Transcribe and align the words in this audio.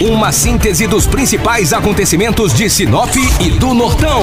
Uma 0.00 0.32
síntese 0.32 0.86
dos 0.86 1.06
principais 1.06 1.74
acontecimentos 1.74 2.54
de 2.54 2.70
Sinop 2.70 3.14
e 3.38 3.50
do 3.50 3.74
Nortão, 3.74 4.22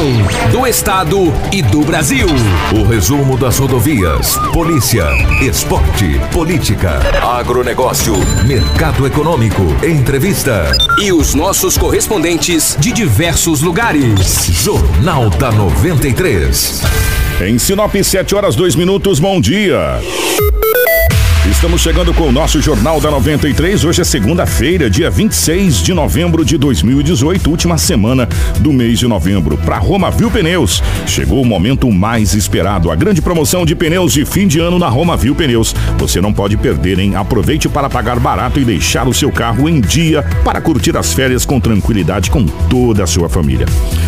do 0.51 0.65
estado 0.65 1.31
e 1.51 1.61
do 1.61 1.81
Brasil. 1.81 2.25
O 2.75 2.83
resumo 2.83 3.37
das 3.37 3.59
rodovias, 3.59 4.35
polícia, 4.51 5.05
esporte, 5.39 6.19
política, 6.31 6.99
agronegócio, 7.21 8.15
mercado 8.47 9.05
econômico, 9.05 9.61
entrevista. 9.85 10.75
E 10.99 11.13
os 11.13 11.35
nossos 11.35 11.77
correspondentes 11.77 12.75
de 12.79 12.91
diversos 12.91 13.61
lugares. 13.61 14.47
Jornal 14.47 15.29
da 15.29 15.51
93. 15.51 16.81
Em 17.45 17.59
Sinop, 17.59 17.93
7 17.93 18.33
horas 18.33 18.55
2 18.55 18.75
minutos, 18.75 19.19
bom 19.19 19.39
dia. 19.39 20.01
Estamos 21.57 21.81
chegando 21.81 22.13
com 22.13 22.27
o 22.27 22.31
nosso 22.31 22.61
Jornal 22.61 23.01
da 23.01 23.09
93. 23.09 23.83
Hoje 23.83 23.99
é 23.99 24.03
segunda-feira, 24.03 24.91
dia 24.91 25.09
26 25.09 25.81
de 25.81 25.91
novembro 25.91 26.45
de 26.45 26.55
2018, 26.55 27.49
última 27.49 27.79
semana 27.79 28.29
do 28.59 28.71
mês 28.71 28.99
de 28.99 29.07
novembro. 29.07 29.57
Para 29.57 29.79
Roma 29.79 30.11
Viu 30.11 30.29
Pneus, 30.29 30.83
chegou 31.07 31.41
o 31.41 31.45
momento 31.45 31.91
mais 31.91 32.35
esperado, 32.35 32.91
a 32.91 32.95
grande 32.95 33.23
promoção 33.23 33.65
de 33.65 33.75
pneus 33.75 34.13
de 34.13 34.23
fim 34.23 34.47
de 34.47 34.59
ano 34.59 34.77
na 34.77 34.87
Roma 34.87 35.17
Viu 35.17 35.33
Pneus. 35.33 35.73
Você 35.97 36.21
não 36.21 36.31
pode 36.31 36.55
perder, 36.57 36.99
hein? 36.99 37.15
Aproveite 37.15 37.67
para 37.67 37.89
pagar 37.89 38.19
barato 38.19 38.59
e 38.59 38.63
deixar 38.63 39.07
o 39.07 39.13
seu 39.13 39.31
carro 39.31 39.67
em 39.67 39.81
dia 39.81 40.21
para 40.43 40.61
curtir 40.61 40.95
as 40.95 41.11
férias 41.11 41.43
com 41.43 41.59
tranquilidade 41.59 42.29
com 42.29 42.45
toda 42.45 43.03
a 43.03 43.07
sua 43.07 43.27
família. 43.27 43.65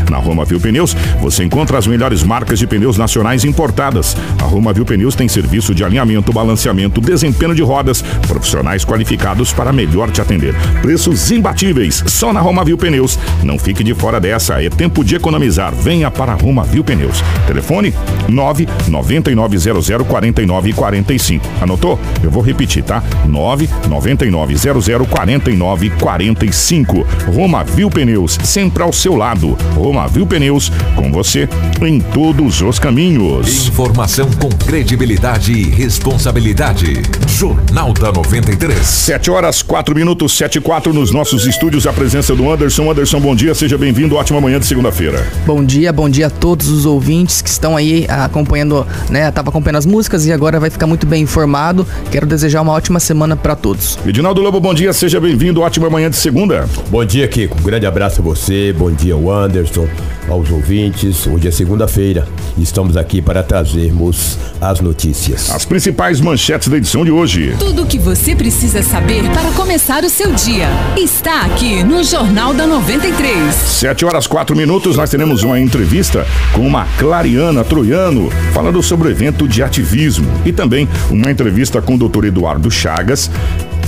Na 0.07 0.17
Roma 0.17 0.45
Viu 0.45 0.59
Pneus, 0.59 0.95
você 1.19 1.43
encontra 1.43 1.79
as 1.79 1.87
melhores 1.87 2.21
marcas 2.21 2.59
de 2.59 2.67
pneus 2.67 2.95
nacionais 2.95 3.43
importadas. 3.43 4.15
A 4.39 4.43
Roma 4.43 4.71
Viu 4.71 4.85
Pneus 4.85 5.15
tem 5.15 5.27
serviço 5.27 5.73
de 5.73 5.83
alinhamento, 5.83 6.31
balanceamento, 6.31 7.01
desempenho 7.01 7.38
desempenho 7.39 7.55
de 7.55 7.63
rodas, 7.63 8.01
profissionais 8.27 8.83
qualificados 8.83 9.53
para 9.53 9.71
melhor 9.71 10.11
te 10.11 10.19
atender. 10.19 10.53
Preços 10.81 11.31
imbatíveis, 11.31 12.03
só 12.05 12.33
na 12.33 12.41
Roma 12.41 12.65
Viu 12.65 12.77
Pneus. 12.77 13.17
Não 13.43 13.57
fique 13.57 13.81
de 13.83 13.93
fora 13.93 14.19
dessa, 14.19 14.61
é 14.61 14.69
tempo 14.69 15.03
de 15.03 15.15
economizar. 15.15 15.73
Venha 15.73 16.11
para 16.11 16.33
a 16.33 16.35
Roma 16.35 16.65
Viu 16.65 16.83
Pneus. 16.83 17.23
Telefone 17.47 17.93
99900 18.27 20.05
4945. 20.05 21.47
Anotou? 21.61 21.97
Eu 22.21 22.29
vou 22.29 22.43
repetir, 22.43 22.83
tá? 22.83 23.01
99900 23.25 25.07
4945. 25.07 27.07
Roma 27.33 27.63
Viu 27.63 27.89
Pneus, 27.89 28.37
sempre 28.43 28.83
ao 28.83 28.91
seu 28.91 29.15
lado. 29.15 29.57
Roma 29.75 30.05
Viu 30.07 30.27
Pneus, 30.27 30.69
com 30.95 31.09
você 31.11 31.47
em 31.81 32.01
todos 32.01 32.61
os 32.61 32.79
caminhos. 32.79 33.67
Informação 33.67 34.29
com 34.31 34.49
credibilidade 34.49 35.53
e 35.53 35.69
responsabilidade. 35.69 37.01
Jornal 37.37 37.93
da 37.93 38.11
93. 38.11 38.77
7 38.85 39.31
horas, 39.31 39.61
4 39.61 39.95
minutos, 39.95 40.33
7 40.33 40.57
e 40.57 40.61
4 40.61 40.91
nos 40.91 41.11
nossos 41.11 41.45
estúdios. 41.45 41.85
A 41.85 41.93
presença 41.93 42.35
do 42.35 42.51
Anderson. 42.51 42.91
Anderson, 42.91 43.19
bom 43.19 43.35
dia, 43.35 43.53
seja 43.53 43.77
bem-vindo. 43.77 44.15
Ótima 44.15 44.41
manhã 44.41 44.59
de 44.59 44.65
segunda-feira. 44.65 45.25
Bom 45.45 45.63
dia, 45.63 45.93
bom 45.93 46.09
dia 46.09 46.27
a 46.27 46.29
todos 46.29 46.67
os 46.67 46.85
ouvintes 46.85 47.41
que 47.41 47.49
estão 47.49 47.77
aí 47.77 48.05
acompanhando, 48.09 48.85
né? 49.09 49.29
Tava 49.31 49.49
acompanhando 49.49 49.77
as 49.77 49.85
músicas 49.85 50.25
e 50.25 50.33
agora 50.33 50.59
vai 50.59 50.69
ficar 50.69 50.87
muito 50.87 51.05
bem 51.05 51.23
informado. 51.23 51.87
Quero 52.11 52.25
desejar 52.25 52.61
uma 52.61 52.73
ótima 52.73 52.99
semana 52.99 53.35
para 53.37 53.55
todos. 53.55 53.97
Edinaldo 54.05 54.41
Lobo, 54.41 54.59
bom 54.59 54.73
dia, 54.73 54.91
seja 54.91 55.19
bem-vindo. 55.19 55.61
Ótima 55.61 55.89
manhã 55.89 56.09
de 56.09 56.17
segunda. 56.17 56.67
Bom 56.89 57.05
dia, 57.05 57.27
Kiko. 57.27 57.57
Um 57.59 57.63
grande 57.63 57.85
abraço 57.85 58.21
a 58.21 58.23
você, 58.23 58.73
bom 58.77 58.91
dia 58.91 59.13
ao 59.13 59.31
Anderson, 59.31 59.87
aos 60.27 60.49
ouvintes. 60.49 61.25
Hoje 61.27 61.47
é 61.47 61.51
segunda-feira 61.51 62.27
e 62.57 62.63
estamos 62.63 62.97
aqui 62.97 63.21
para 63.21 63.43
trazermos 63.43 64.37
as 64.59 64.81
notícias. 64.81 65.51
As 65.51 65.63
principais 65.63 66.19
manchetes 66.19 66.67
da 66.67 66.75
edição 66.75 67.05
de 67.05 67.11
hoje. 67.11 67.18
Tudo 67.59 67.83
o 67.83 67.85
que 67.85 67.99
você 67.99 68.33
precisa 68.33 68.81
saber 68.81 69.29
para 69.31 69.51
começar 69.51 70.05
o 70.05 70.09
seu 70.09 70.31
dia 70.31 70.69
está 70.97 71.41
aqui 71.41 71.83
no 71.83 72.01
Jornal 72.01 72.53
da 72.53 72.65
93. 72.65 73.53
7 73.53 74.05
horas 74.05 74.25
4 74.25 74.55
minutos, 74.55 74.95
nós 74.95 75.09
teremos 75.09 75.43
uma 75.43 75.59
entrevista 75.59 76.25
com 76.53 76.65
uma 76.65 76.85
Clariana 76.97 77.63
Troiano 77.65 78.29
falando 78.53 78.81
sobre 78.81 79.09
o 79.09 79.11
evento 79.11 79.49
de 79.49 79.61
ativismo 79.61 80.31
e 80.45 80.53
também 80.53 80.87
uma 81.09 81.29
entrevista 81.29 81.81
com 81.81 81.95
o 81.95 81.97
doutor 81.97 82.23
Eduardo 82.23 82.71
Chagas, 82.71 83.29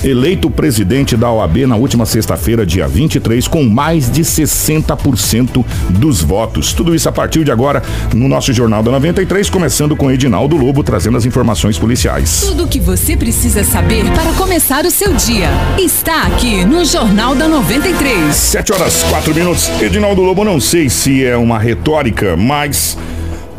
eleito 0.03 0.49
presidente 0.49 1.15
da 1.15 1.31
OAB 1.31 1.67
na 1.67 1.75
última 1.75 2.05
sexta-feira, 2.05 2.65
dia 2.65 2.87
23, 2.87 3.47
com 3.47 3.63
mais 3.63 4.11
de 4.11 4.21
60% 4.21 5.63
dos 5.89 6.21
votos. 6.21 6.73
Tudo 6.73 6.95
isso 6.95 7.07
a 7.07 7.11
partir 7.11 7.43
de 7.43 7.51
agora 7.51 7.83
no 8.13 8.27
nosso 8.27 8.51
Jornal 8.53 8.83
da 8.83 8.91
93, 8.91 9.49
começando 9.49 9.95
com 9.95 10.11
Edinaldo 10.11 10.57
Lobo 10.57 10.83
trazendo 10.83 11.17
as 11.17 11.25
informações 11.25 11.77
policiais. 11.77 12.41
Tudo 12.47 12.65
o 12.65 12.67
que 12.67 12.79
você 12.79 13.15
precisa 13.15 13.63
saber 13.63 14.05
para 14.11 14.33
começar 14.33 14.85
o 14.85 14.91
seu 14.91 15.13
dia 15.13 15.49
está 15.77 16.23
aqui 16.23 16.65
no 16.65 16.83
Jornal 16.85 17.35
da 17.35 17.47
93. 17.47 18.35
7 18.35 18.73
horas 18.73 19.03
4 19.03 19.33
minutos. 19.33 19.69
Edinaldo 19.81 20.21
Lobo, 20.21 20.43
não 20.43 20.59
sei 20.59 20.89
se 20.89 21.23
é 21.25 21.37
uma 21.37 21.59
retórica, 21.59 22.35
mas 22.35 22.97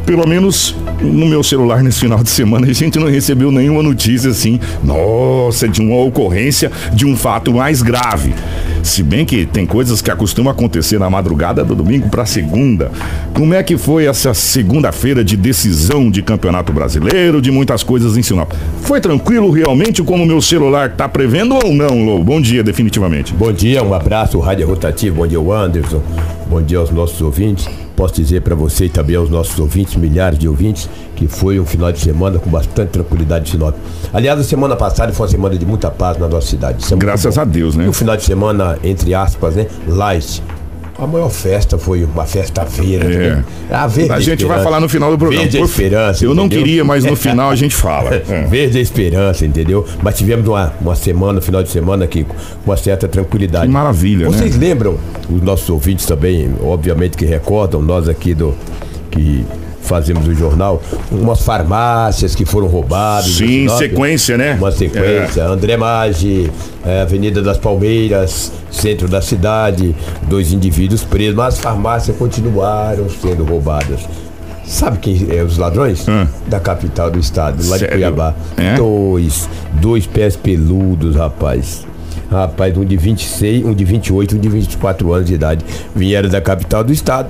pelo 0.04 0.26
menos 0.26 0.74
no 1.00 1.26
meu 1.26 1.42
celular 1.42 1.82
nesse 1.82 2.00
final 2.00 2.22
de 2.22 2.30
semana, 2.30 2.66
a 2.70 2.72
gente 2.72 2.98
não 2.98 3.08
recebeu 3.08 3.50
nenhuma 3.50 3.82
notícia 3.82 4.30
assim, 4.30 4.60
nossa, 4.82 5.68
de 5.68 5.80
uma 5.80 5.96
ocorrência 5.96 6.70
de 6.92 7.06
um 7.06 7.16
fato 7.16 7.52
mais 7.52 7.82
grave. 7.82 8.34
Se 8.82 9.02
bem 9.02 9.24
que 9.24 9.46
tem 9.46 9.64
coisas 9.64 10.02
que 10.02 10.10
acostumam 10.10 10.50
acontecer 10.50 10.98
na 10.98 11.08
madrugada 11.08 11.64
do 11.64 11.74
domingo 11.74 12.08
para 12.08 12.26
segunda. 12.26 12.90
Como 13.32 13.54
é 13.54 13.62
que 13.62 13.78
foi 13.78 14.06
essa 14.06 14.34
segunda-feira 14.34 15.24
de 15.24 15.36
decisão 15.36 16.10
de 16.10 16.20
Campeonato 16.20 16.72
Brasileiro, 16.72 17.40
de 17.40 17.50
muitas 17.50 17.82
coisas 17.82 18.16
em 18.16 18.22
Sinop? 18.22 18.52
Foi 18.82 19.00
tranquilo 19.00 19.50
realmente 19.50 20.02
como 20.02 20.26
meu 20.26 20.40
celular 20.40 20.90
está 20.90 21.08
prevendo 21.08 21.54
ou 21.54 21.72
não, 21.72 22.04
Lou? 22.04 22.24
Bom 22.24 22.40
dia, 22.40 22.62
definitivamente. 22.62 23.32
Bom 23.32 23.52
dia, 23.52 23.82
um 23.82 23.94
abraço, 23.94 24.40
Rádio 24.40 24.66
Rotativo, 24.66 25.16
bom 25.16 25.26
dia, 25.26 25.38
Anderson. 25.38 26.02
Bom 26.52 26.60
dia 26.60 26.76
aos 26.76 26.90
nossos 26.90 27.18
ouvintes. 27.22 27.66
Posso 27.96 28.12
dizer 28.12 28.42
para 28.42 28.54
você 28.54 28.84
e 28.84 28.88
também 28.90 29.16
aos 29.16 29.30
nossos 29.30 29.58
ouvintes, 29.58 29.96
milhares 29.96 30.38
de 30.38 30.46
ouvintes, 30.46 30.86
que 31.16 31.26
foi 31.26 31.58
um 31.58 31.64
final 31.64 31.90
de 31.90 31.98
semana 31.98 32.38
com 32.38 32.50
bastante 32.50 32.90
tranquilidade 32.90 33.46
de 33.46 33.52
Sinop. 33.52 33.74
Aliás, 34.12 34.38
a 34.38 34.44
semana 34.44 34.76
passada 34.76 35.14
foi 35.14 35.24
uma 35.24 35.30
semana 35.30 35.56
de 35.56 35.64
muita 35.64 35.90
paz 35.90 36.18
na 36.18 36.28
nossa 36.28 36.48
cidade. 36.48 36.84
É 36.92 36.96
Graças 36.96 37.38
a 37.38 37.44
Deus, 37.46 37.74
né? 37.74 37.86
E 37.86 37.88
o 37.88 37.92
final 37.94 38.18
de 38.18 38.24
semana, 38.24 38.78
entre 38.84 39.14
aspas, 39.14 39.56
né? 39.56 39.66
Light. 39.88 40.42
A 40.98 41.06
maior 41.06 41.30
festa 41.30 41.78
foi 41.78 42.04
uma 42.04 42.26
festa 42.26 42.66
feira. 42.66 43.04
É. 43.04 43.36
Né? 43.36 43.44
A, 43.70 43.86
verde 43.86 44.12
a 44.12 44.20
gente 44.20 44.44
vai 44.44 44.62
falar 44.62 44.78
no 44.78 44.88
final 44.88 45.10
do 45.10 45.18
programa. 45.18 45.42
Verde 45.42 45.58
a 45.58 45.62
esperança. 45.62 46.24
Eu 46.24 46.34
não 46.34 46.48
queria, 46.48 46.84
mas 46.84 47.04
no 47.04 47.16
final 47.16 47.50
a 47.50 47.56
gente 47.56 47.74
fala. 47.74 48.22
É. 48.32 48.44
Verde 48.46 48.78
a 48.78 48.80
esperança, 48.80 49.44
entendeu? 49.44 49.86
Mas 50.02 50.16
tivemos 50.16 50.46
uma, 50.46 50.72
uma 50.80 50.94
semana, 50.94 51.38
um 51.38 51.42
final 51.42 51.62
de 51.62 51.70
semana 51.70 52.04
aqui 52.04 52.24
com 52.24 52.34
uma 52.64 52.76
certa 52.76 53.08
tranquilidade. 53.08 53.66
Que 53.66 53.72
maravilha, 53.72 54.26
Vocês 54.26 54.56
né? 54.56 54.68
lembram, 54.68 54.96
os 55.28 55.42
nossos 55.42 55.68
ouvintes 55.68 56.06
também, 56.06 56.50
obviamente 56.62 57.16
que 57.16 57.24
recordam, 57.24 57.82
nós 57.82 58.08
aqui 58.08 58.32
do. 58.34 58.54
que 59.10 59.44
fazemos 59.82 60.26
o 60.26 60.34
jornal, 60.34 60.80
umas 61.10 61.42
farmácias 61.42 62.34
que 62.34 62.44
foram 62.44 62.66
roubadas. 62.66 63.30
Sim, 63.30 63.68
sequência, 63.76 64.38
né? 64.38 64.54
Uma 64.54 64.72
sequência. 64.72 65.42
É. 65.42 65.46
André 65.46 65.76
Maggi, 65.76 66.50
é, 66.84 67.02
Avenida 67.02 67.42
das 67.42 67.58
Palmeiras, 67.58 68.52
centro 68.70 69.08
da 69.08 69.20
cidade, 69.20 69.94
dois 70.28 70.52
indivíduos 70.52 71.04
presos, 71.04 71.34
mas 71.34 71.54
as 71.54 71.60
farmácias 71.60 72.16
continuaram 72.16 73.08
sendo 73.10 73.44
roubadas. 73.44 74.00
Sabe 74.64 74.98
quem 74.98 75.26
é 75.30 75.42
os 75.42 75.58
ladrões? 75.58 76.06
Hum. 76.08 76.26
Da 76.46 76.60
capital 76.60 77.10
do 77.10 77.18
estado, 77.18 77.56
lá 77.68 77.76
Sério? 77.76 77.88
de 77.88 77.92
Cuiabá. 77.92 78.34
É? 78.56 78.74
Dois, 78.74 79.48
dois 79.74 80.06
pés 80.06 80.36
peludos, 80.36 81.16
rapaz. 81.16 81.84
Rapaz, 82.30 82.74
um 82.78 82.84
de 82.84 82.96
26, 82.96 83.66
um 83.66 83.74
de 83.74 83.84
28, 83.84 84.36
um 84.36 84.38
de 84.38 84.48
24 84.48 85.12
anos 85.12 85.26
de 85.26 85.34
idade. 85.34 85.64
Vieram 85.94 86.30
da 86.30 86.40
capital 86.40 86.82
do 86.82 86.92
estado. 86.92 87.28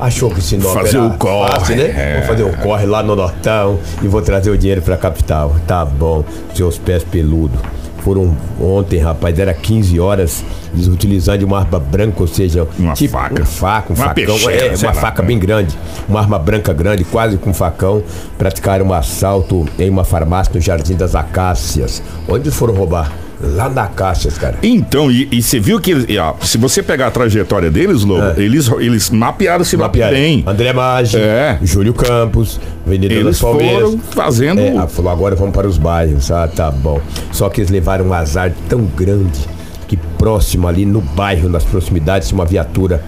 Achou 0.00 0.30
que 0.30 0.40
Sinop 0.40 0.72
Fazer 0.72 0.96
era 0.96 1.06
o 1.06 1.18
corre, 1.18 1.52
fácil, 1.52 1.76
né? 1.76 1.82
é. 1.84 2.18
Vou 2.20 2.28
fazer 2.28 2.42
o 2.44 2.56
corre 2.56 2.86
lá 2.86 3.02
no 3.02 3.14
Nortão 3.14 3.78
e 4.02 4.08
vou 4.08 4.22
trazer 4.22 4.50
o 4.50 4.56
dinheiro 4.56 4.80
pra 4.80 4.96
capital. 4.96 5.54
Tá 5.66 5.84
bom, 5.84 6.24
seus 6.54 6.78
pés 6.78 7.04
peludos. 7.04 7.60
Foram 7.98 8.34
ontem, 8.58 8.98
rapaz, 8.98 9.38
era 9.38 9.52
15 9.52 10.00
horas, 10.00 10.42
eles 10.72 10.86
utilizando 10.86 11.42
uma 11.42 11.58
arma 11.58 11.78
branca, 11.78 12.22
ou 12.22 12.26
seja, 12.26 12.66
Uma 12.78 12.94
tipo, 12.94 13.12
faca. 13.12 13.42
um 13.42 13.44
faca, 13.44 13.92
um 13.92 13.96
Uma 13.96 14.04
facão, 14.06 14.14
peixeira, 14.38 14.66
é, 14.68 14.76
uma 14.76 14.86
lá. 14.86 14.94
faca 14.94 15.22
bem 15.22 15.38
grande, 15.38 15.76
uma 16.08 16.18
arma 16.18 16.38
branca 16.38 16.72
grande, 16.72 17.04
quase 17.04 17.36
com 17.36 17.52
facão, 17.52 18.02
praticaram 18.38 18.86
um 18.86 18.94
assalto 18.94 19.66
em 19.78 19.90
uma 19.90 20.02
farmácia 20.02 20.50
no 20.54 20.60
Jardim 20.62 20.94
das 20.94 21.14
Acácias. 21.14 22.02
Onde 22.26 22.50
foram 22.50 22.72
roubar? 22.72 23.12
Lá 23.42 23.68
na 23.70 23.84
Acácias, 23.84 24.36
cara. 24.36 24.58
Então, 24.62 25.10
e, 25.10 25.40
você 25.42 25.58
viu 25.58 25.80
que 25.80 25.94
ó, 26.18 26.34
se 26.44 26.58
você 26.58 26.82
pegar 26.82 27.06
a 27.06 27.10
trajetória 27.10 27.70
deles, 27.70 28.02
Lobo, 28.04 28.22
É. 28.22 28.42
eles, 28.42 28.68
eles 28.78 29.08
mapearam 29.08 29.64
Sinop 29.64 29.86
Mapearam. 29.86 30.12
bem. 30.14 30.44
André 30.46 30.72
Maggi, 30.74 31.16
É. 31.16 31.58
Júlio 31.62 31.94
Campos, 31.94 32.60
Avenida 32.86 33.14
Eles 33.14 33.24
das 33.26 33.40
Palmeiras. 33.40 33.82
foram 33.90 33.98
fazendo. 33.98 34.60
É, 34.60 34.76
ah, 34.76 34.86
falou, 34.86 35.10
agora 35.10 35.34
vamos 35.34 35.54
para 35.54 35.66
os 35.66 35.78
bairros. 35.78 36.30
Ah, 36.30 36.46
tá 36.48 36.70
bom. 36.70 37.00
Só 37.32 37.48
que 37.48 37.60
eles 37.62 37.70
levaram 37.70 38.06
um 38.06 38.12
azar 38.12 38.52
tão 38.68 38.84
grande 38.84 39.40
que 39.88 39.96
próximo 39.96 40.68
ali 40.68 40.84
no 40.84 41.00
bairro, 41.00 41.48
nas 41.48 41.64
proximidades, 41.64 42.30
uma 42.32 42.44
viatura 42.44 43.02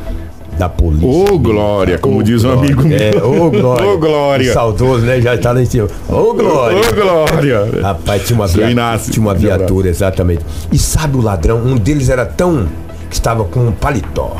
da 0.59 0.69
polícia. 0.69 1.09
Ô, 1.09 1.39
Glória, 1.39 1.99
como 1.99 2.23
diz 2.23 2.45
um 2.45 2.49
Glória. 2.53 2.65
amigo 2.73 2.89
meu. 2.89 2.99
É, 2.99 3.13
ô 3.23 3.51
Glória. 3.51 3.87
Ô, 3.89 3.99
Glória. 3.99 4.53
Saudoso, 4.53 5.05
né? 5.05 5.21
Já 5.21 5.37
tá 5.39 5.53
lá 5.53 5.63
em 5.63 5.65
cima. 5.67 5.89
Ô 6.09 6.35
Glória. 6.35 6.79
Ô, 6.79 6.95
Glória. 6.95 7.81
Rapaz, 7.83 8.27
tinha 8.27 8.39
uma, 8.39 8.47
via- 8.47 8.67
tinha 9.11 9.25
uma 9.27 9.33
Um 9.33 9.37
viatura, 9.37 9.89
exatamente. 9.89 10.45
E 10.71 10.79
sabe 10.79 11.17
o 11.17 11.21
ladrão? 11.21 11.59
Um 11.59 11.77
deles 11.77 12.09
era 12.09 12.25
tão 12.27 12.67
que 13.09 13.15
estava 13.15 13.45
com 13.45 13.61
um 13.61 13.73
paletó. 13.73 14.37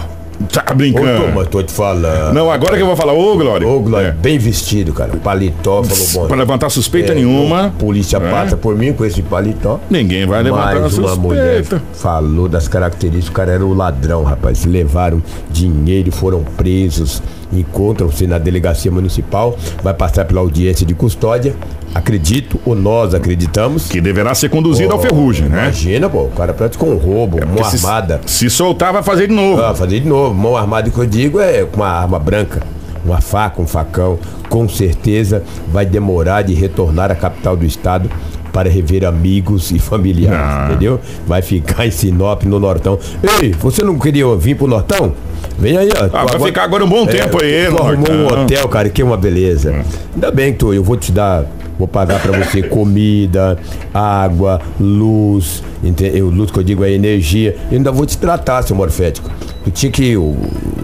Tá 0.51 0.65
Ô, 0.71 0.75
brincando. 0.75 1.27
Thomas, 1.27 1.49
tô 1.49 1.63
te 1.63 1.73
falando. 1.73 2.33
Não, 2.35 2.51
agora 2.51 2.77
que 2.77 2.83
eu 2.83 2.87
vou 2.87 2.97
falar, 2.97 3.13
ô 3.13 3.37
Glória. 3.37 3.67
Ô, 3.69 3.81
Glória, 3.81 4.09
É. 4.09 4.13
bem 4.13 4.39
vestido, 4.39 4.93
cara. 4.93 5.13
Paletó, 5.23 5.83
falou 5.83 6.07
bom. 6.15 6.27
Pra 6.29 6.37
levantar 6.37 6.71
suspeita 6.71 7.13
É, 7.13 7.15
nenhuma. 7.15 7.67
A 7.67 7.71
polícia 7.71 8.17
É. 8.17 8.31
passa 8.31 8.57
por 8.57 8.77
mim 8.77 8.93
com 8.93 9.05
esse 9.05 9.23
paletó. 9.23 9.79
Ninguém 9.91 10.27
vai 10.27 10.43
levantar 10.43 10.81
Mais 10.81 10.99
uma 10.99 11.15
mulher 11.17 11.59
suspeita. 11.59 11.83
falou 11.95 12.49
das 12.49 12.69
características. 12.69 13.29
O 13.29 13.33
cara 13.33 13.53
era 13.53 13.65
o 13.65 13.75
ladrão, 13.75 14.23
rapaz. 14.25 14.65
Levaram 14.65 15.23
dinheiro 15.51 16.11
foram 16.13 16.43
presos. 16.57 17.23
Encontram-se 17.53 18.27
na 18.27 18.39
delegacia 18.39 18.91
municipal. 18.91 19.57
Vai 19.83 19.93
passar 19.93 20.25
pela 20.25 20.41
audiência 20.41 20.87
de 20.87 20.95
custódia. 20.95 21.55
Acredito, 21.95 22.59
ou 22.65 22.75
nós 22.75 23.15
acreditamos. 23.15 23.89
Que 23.89 24.01
deverá 24.01 24.35
ser 24.35 24.49
conduzido 24.49 24.91
ao 24.95 24.99
ferrugem, 24.99 25.47
né? 25.51 25.65
Imagina, 25.65 26.09
pô. 26.09 26.23
O 26.23 26.29
cara 26.31 26.55
praticou 26.55 26.89
um 26.91 26.97
roubo, 26.97 27.37
Porque 27.37 27.63
se- 27.65 27.85
armada. 27.85 28.23
Se 28.25 28.49
soltar, 28.49 28.95
vai 28.95 29.03
fazer 29.03 29.29
de 29.29 29.35
novo. 29.35 29.61
Ah, 29.63 29.75
fazer 29.75 30.01
de 30.01 30.09
novo. 30.09 30.32
Mão 30.33 30.57
armada 30.57 30.91
que 30.91 30.99
eu 30.99 31.07
digo 31.07 31.41
é 31.41 31.65
com 31.65 31.77
uma 31.79 31.89
arma 31.89 32.19
branca, 32.19 32.63
uma 33.05 33.21
faca, 33.21 33.61
um 33.61 33.67
facão. 33.67 34.19
Com 34.49 34.69
certeza 34.69 35.43
vai 35.73 35.87
demorar 35.87 36.43
de 36.43 36.55
retornar 36.55 37.11
à 37.11 37.15
capital 37.15 37.57
do 37.57 37.65
estado 37.65 38.11
para 38.53 38.69
rever 38.69 39.05
amigos 39.07 39.71
e 39.71 39.79
familiares, 39.79 40.39
Ah. 40.39 40.67
entendeu? 40.71 41.01
Vai 41.27 41.41
ficar 41.41 41.87
em 41.87 41.91
Sinop, 41.91 42.43
no 42.45 42.61
Nortão. 42.61 42.99
Ei, 43.41 43.53
você 43.53 43.83
não 43.83 43.99
queria 43.99 44.27
vir 44.37 44.55
pro 44.57 44.67
Nortão? 44.67 45.15
Vem 45.59 45.77
aí, 45.79 45.89
ó. 45.91 46.05
Ah, 46.13 46.27
vai 46.27 46.39
ficar 46.49 46.65
agora 46.65 46.85
um 46.85 46.89
bom 46.89 47.07
tempo 47.07 47.43
aí, 47.43 47.67
arrumou 47.67 48.11
um 48.11 48.23
Nortão. 48.25 48.43
hotel, 48.45 48.69
cara, 48.69 48.91
que 48.91 49.01
é 49.01 49.05
uma 49.05 49.17
beleza. 49.17 49.75
Ainda 50.15 50.31
bem 50.31 50.53
que 50.53 50.59
tu, 50.59 50.75
eu 50.75 50.85
vou 50.85 50.99
te 50.99 51.11
dar, 51.11 51.47
vou 51.79 51.89
pagar 51.89 52.21
pra 52.21 52.39
você 52.45 52.61
comida, 52.69 53.59
água, 53.95 54.61
luz, 54.79 55.63
entendeu? 55.83 56.29
Luz 56.29 56.51
que 56.51 56.59
eu 56.59 56.63
digo 56.63 56.85
é 56.85 56.93
energia. 56.93 57.57
Eu 57.71 57.79
ainda 57.79 57.91
vou 57.91 58.05
te 58.05 58.19
tratar, 58.19 58.63
seu 58.63 58.77
morfético. 58.77 59.31
Tu 59.65 59.71
tinha 59.71 59.93
que, 59.93 60.17
o- 60.17 60.37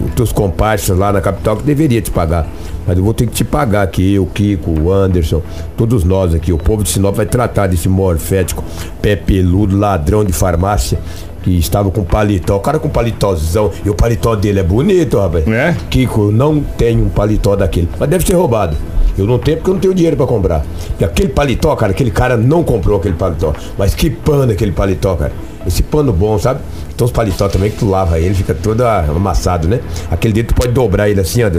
os 0.07 0.13
teus 0.15 0.31
comparsas 0.31 0.97
lá 0.97 1.11
na 1.11 1.19
capital 1.21 1.57
que 1.57 1.63
deveria 1.63 2.01
te 2.01 2.11
pagar. 2.11 2.47
Mas 2.87 2.97
eu 2.97 3.03
vou 3.03 3.13
ter 3.13 3.27
que 3.27 3.33
te 3.33 3.43
pagar 3.43 3.83
aqui, 3.83 4.15
eu, 4.15 4.25
Kiko, 4.25 4.71
o 4.71 4.91
Anderson, 4.91 5.41
todos 5.77 6.03
nós 6.03 6.33
aqui. 6.33 6.51
O 6.51 6.57
povo 6.57 6.81
de 6.83 6.89
Sinop 6.89 7.15
vai 7.15 7.25
tratar 7.25 7.67
desse 7.67 7.87
morfético, 7.89 8.63
pé 9.01 9.15
peludo, 9.15 9.77
ladrão 9.77 10.23
de 10.23 10.33
farmácia. 10.33 10.99
Que 11.43 11.57
estava 11.57 11.89
com 11.89 12.03
paletó, 12.03 12.57
o 12.57 12.59
cara 12.59 12.79
com 12.79 12.89
paletózão, 12.89 13.71
e 13.85 13.89
o 13.89 13.95
paletó 13.95 14.35
dele 14.35 14.59
é 14.59 14.63
bonito, 14.63 15.17
rapaz. 15.17 15.47
É? 15.47 15.73
Kiko, 15.89 16.23
eu 16.27 16.31
não 16.33 16.59
tenho 16.59 17.05
um 17.05 17.09
paletó 17.09 17.55
daquele. 17.55 17.87
Mas 17.97 18.09
deve 18.09 18.25
ser 18.25 18.33
roubado. 18.33 18.75
Eu 19.19 19.27
não 19.27 19.37
tenho 19.37 19.57
porque 19.57 19.69
eu 19.69 19.73
não 19.73 19.81
tenho 19.81 19.93
dinheiro 19.93 20.15
pra 20.17 20.25
comprar. 20.25 20.65
E 20.99 21.03
aquele 21.03 21.29
paletó, 21.29 21.75
cara, 21.75 21.91
aquele 21.91 22.11
cara 22.11 22.37
não 22.37 22.63
comprou 22.63 22.97
aquele 22.97 23.15
paletó. 23.15 23.53
Mas 23.77 23.93
que 23.93 24.09
pano 24.09 24.51
aquele 24.51 24.71
paletó, 24.71 25.15
cara. 25.15 25.31
Esse 25.67 25.83
pano 25.83 26.13
bom, 26.13 26.37
sabe? 26.39 26.61
Então 26.93 27.05
os 27.05 27.11
paletó 27.11 27.47
também 27.47 27.69
que 27.71 27.77
tu 27.77 27.89
lava 27.89 28.19
ele, 28.19 28.33
fica 28.33 28.53
todo 28.53 28.81
amassado, 28.81 29.67
né? 29.67 29.79
Aquele 30.09 30.33
dedo 30.33 30.47
tu 30.47 30.55
pode 30.55 30.71
dobrar 30.73 31.09
ele 31.09 31.19
assim, 31.19 31.41
ó. 31.43 31.49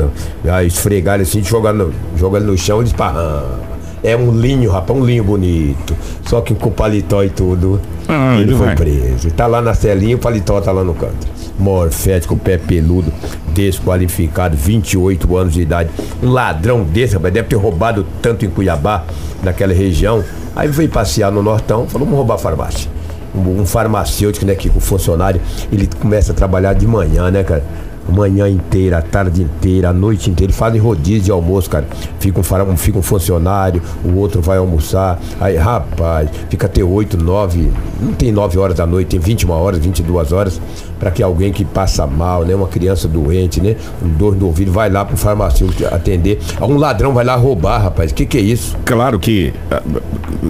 ah, 0.51 0.65
Esfregar 0.65 1.15
ele 1.15 1.23
assim, 1.25 1.43
jogar 1.43 1.73
no, 1.73 1.93
jogar 2.17 2.39
ele 2.39 2.47
no 2.47 2.57
chão 2.59 2.83
e 2.83 2.85
esparrama. 2.87 3.71
É 4.03 4.17
um 4.17 4.33
linho, 4.33 4.71
rapaz, 4.71 4.99
um 4.99 5.05
linho 5.05 5.23
bonito. 5.23 5.95
Só 6.27 6.41
que 6.41 6.55
com 6.55 6.71
paletó 6.71 7.23
e 7.23 7.29
tudo. 7.29 7.81
Ah, 8.09 8.35
ele 8.35 8.45
ele 8.45 8.57
foi 8.57 8.67
vai. 8.69 8.77
preso. 8.77 9.31
Tá 9.31 9.47
lá 9.47 9.61
na 9.61 9.75
celinha, 9.75 10.17
o 10.17 10.19
paletó 10.19 10.61
tá 10.61 10.73
lá 10.73 10.83
no 10.83 10.95
canto. 10.95 11.27
Morfético, 11.61 12.37
pé 12.37 12.59
peludo, 12.59 13.13
desqualificado, 13.53 14.57
28 14.57 15.37
anos 15.37 15.53
de 15.55 15.63
idade. 15.63 15.91
Um 16.23 16.31
ladrão 16.31 16.83
desse, 16.83 17.15
rapaz, 17.15 17.33
deve 17.33 17.49
ter 17.49 17.57
roubado 17.57 18.07
tanto 18.23 18.45
em 18.45 18.51
Cuiabá, 18.51 19.05
naquela 19.43 19.73
região. 19.73 20.25
Aí 20.57 20.69
veio 20.69 20.89
passear 20.89 21.31
no 21.31 21.43
Nortão, 21.43 21.87
falou, 21.87 22.07
vamos 22.07 22.17
roubar 22.19 22.35
a 22.35 22.39
farmácia. 22.39 22.91
Um, 23.35 23.61
um 23.61 23.67
farmacêutico, 23.67 24.45
né, 24.45 24.55
que 24.55 24.69
o 24.69 24.81
funcionário, 24.81 25.41
ele 25.71 25.89
começa 26.01 26.33
a 26.33 26.35
trabalhar 26.35 26.73
de 26.75 26.87
manhã, 26.87 27.31
né, 27.31 27.45
cara? 27.45 27.63
Manhã 28.09 28.49
inteira, 28.49 28.99
a 28.99 29.03
tarde 29.03 29.43
inteira, 29.43 29.91
a 29.91 29.93
noite 29.93 30.29
inteira. 30.29 30.53
Fazem 30.53 30.81
rodízio 30.81 31.21
de 31.23 31.31
almoço, 31.31 31.71
cara. 31.71 31.87
Fica 32.19 32.41
um, 32.41 32.73
um- 32.73 32.77
fica 32.77 32.99
um 32.99 33.03
funcionário, 33.03 33.81
o 34.05 34.17
outro 34.17 34.41
vai 34.41 34.59
almoçar. 34.59 35.21
Aí, 35.41 35.57
rapaz, 35.57 36.29
fica 36.49 36.67
até 36.67 36.83
8, 36.83 37.17
9. 37.17 37.71
Não 38.01 38.13
tem 38.15 38.33
9 38.33 38.59
horas 38.59 38.75
da 38.77 38.85
noite, 38.87 39.09
tem 39.09 39.21
21 39.21 39.51
horas, 39.53 39.79
22 39.79 40.33
horas. 40.33 40.61
Pra 41.01 41.11
que 41.11 41.23
alguém 41.23 41.51
que 41.51 41.65
passa 41.65 42.07
mal, 42.07 42.45
né? 42.45 42.55
Uma 42.55 42.69
criança 42.69 43.09
doente, 43.09 43.59
né? 43.61 43.75
Um 44.05 44.09
dor 44.11 44.37
no 44.37 44.47
ouvido, 44.47 44.71
vai 44.71 44.91
lá 44.91 45.03
pro 45.05 45.17
farmacêutico 45.17 45.93
atender. 45.93 46.39
Um 46.61 46.77
ladrão 46.77 47.15
vai 47.15 47.25
lá 47.25 47.35
roubar, 47.37 47.79
rapaz. 47.83 48.13
Que 48.13 48.27
que 48.27 48.37
é 48.37 48.41
isso? 48.43 48.77
Claro 48.85 49.19
que 49.19 49.51
ah, 49.71 49.83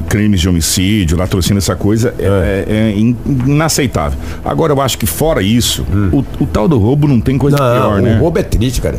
crimes 0.09 0.41
de 0.41 0.49
homicídio, 0.49 1.17
latrocínio, 1.17 1.59
essa 1.59 1.77
coisa 1.77 2.13
é, 2.19 2.65
é- 2.69 2.73
é 2.77 2.91
in- 2.99 3.17
inaceitável. 3.47 4.19
Agora, 4.45 4.73
eu 4.73 4.81
acho 4.81 4.99
que 4.99 5.07
fora 5.07 5.41
isso, 5.41 5.87
o, 6.13 6.25
o 6.43 6.47
tal 6.47 6.67
do 6.67 6.79
roubo 6.79 7.07
não 7.07 7.21
tem 7.21 7.39
coisa 7.39 7.57
Hum. 7.57 7.61
Não, 7.61 7.73
pior, 7.89 7.99
o 8.01 8.03
né? 8.03 8.19
roubo 8.19 8.39
é 8.39 8.43
triste, 8.43 8.81
cara. 8.81 8.99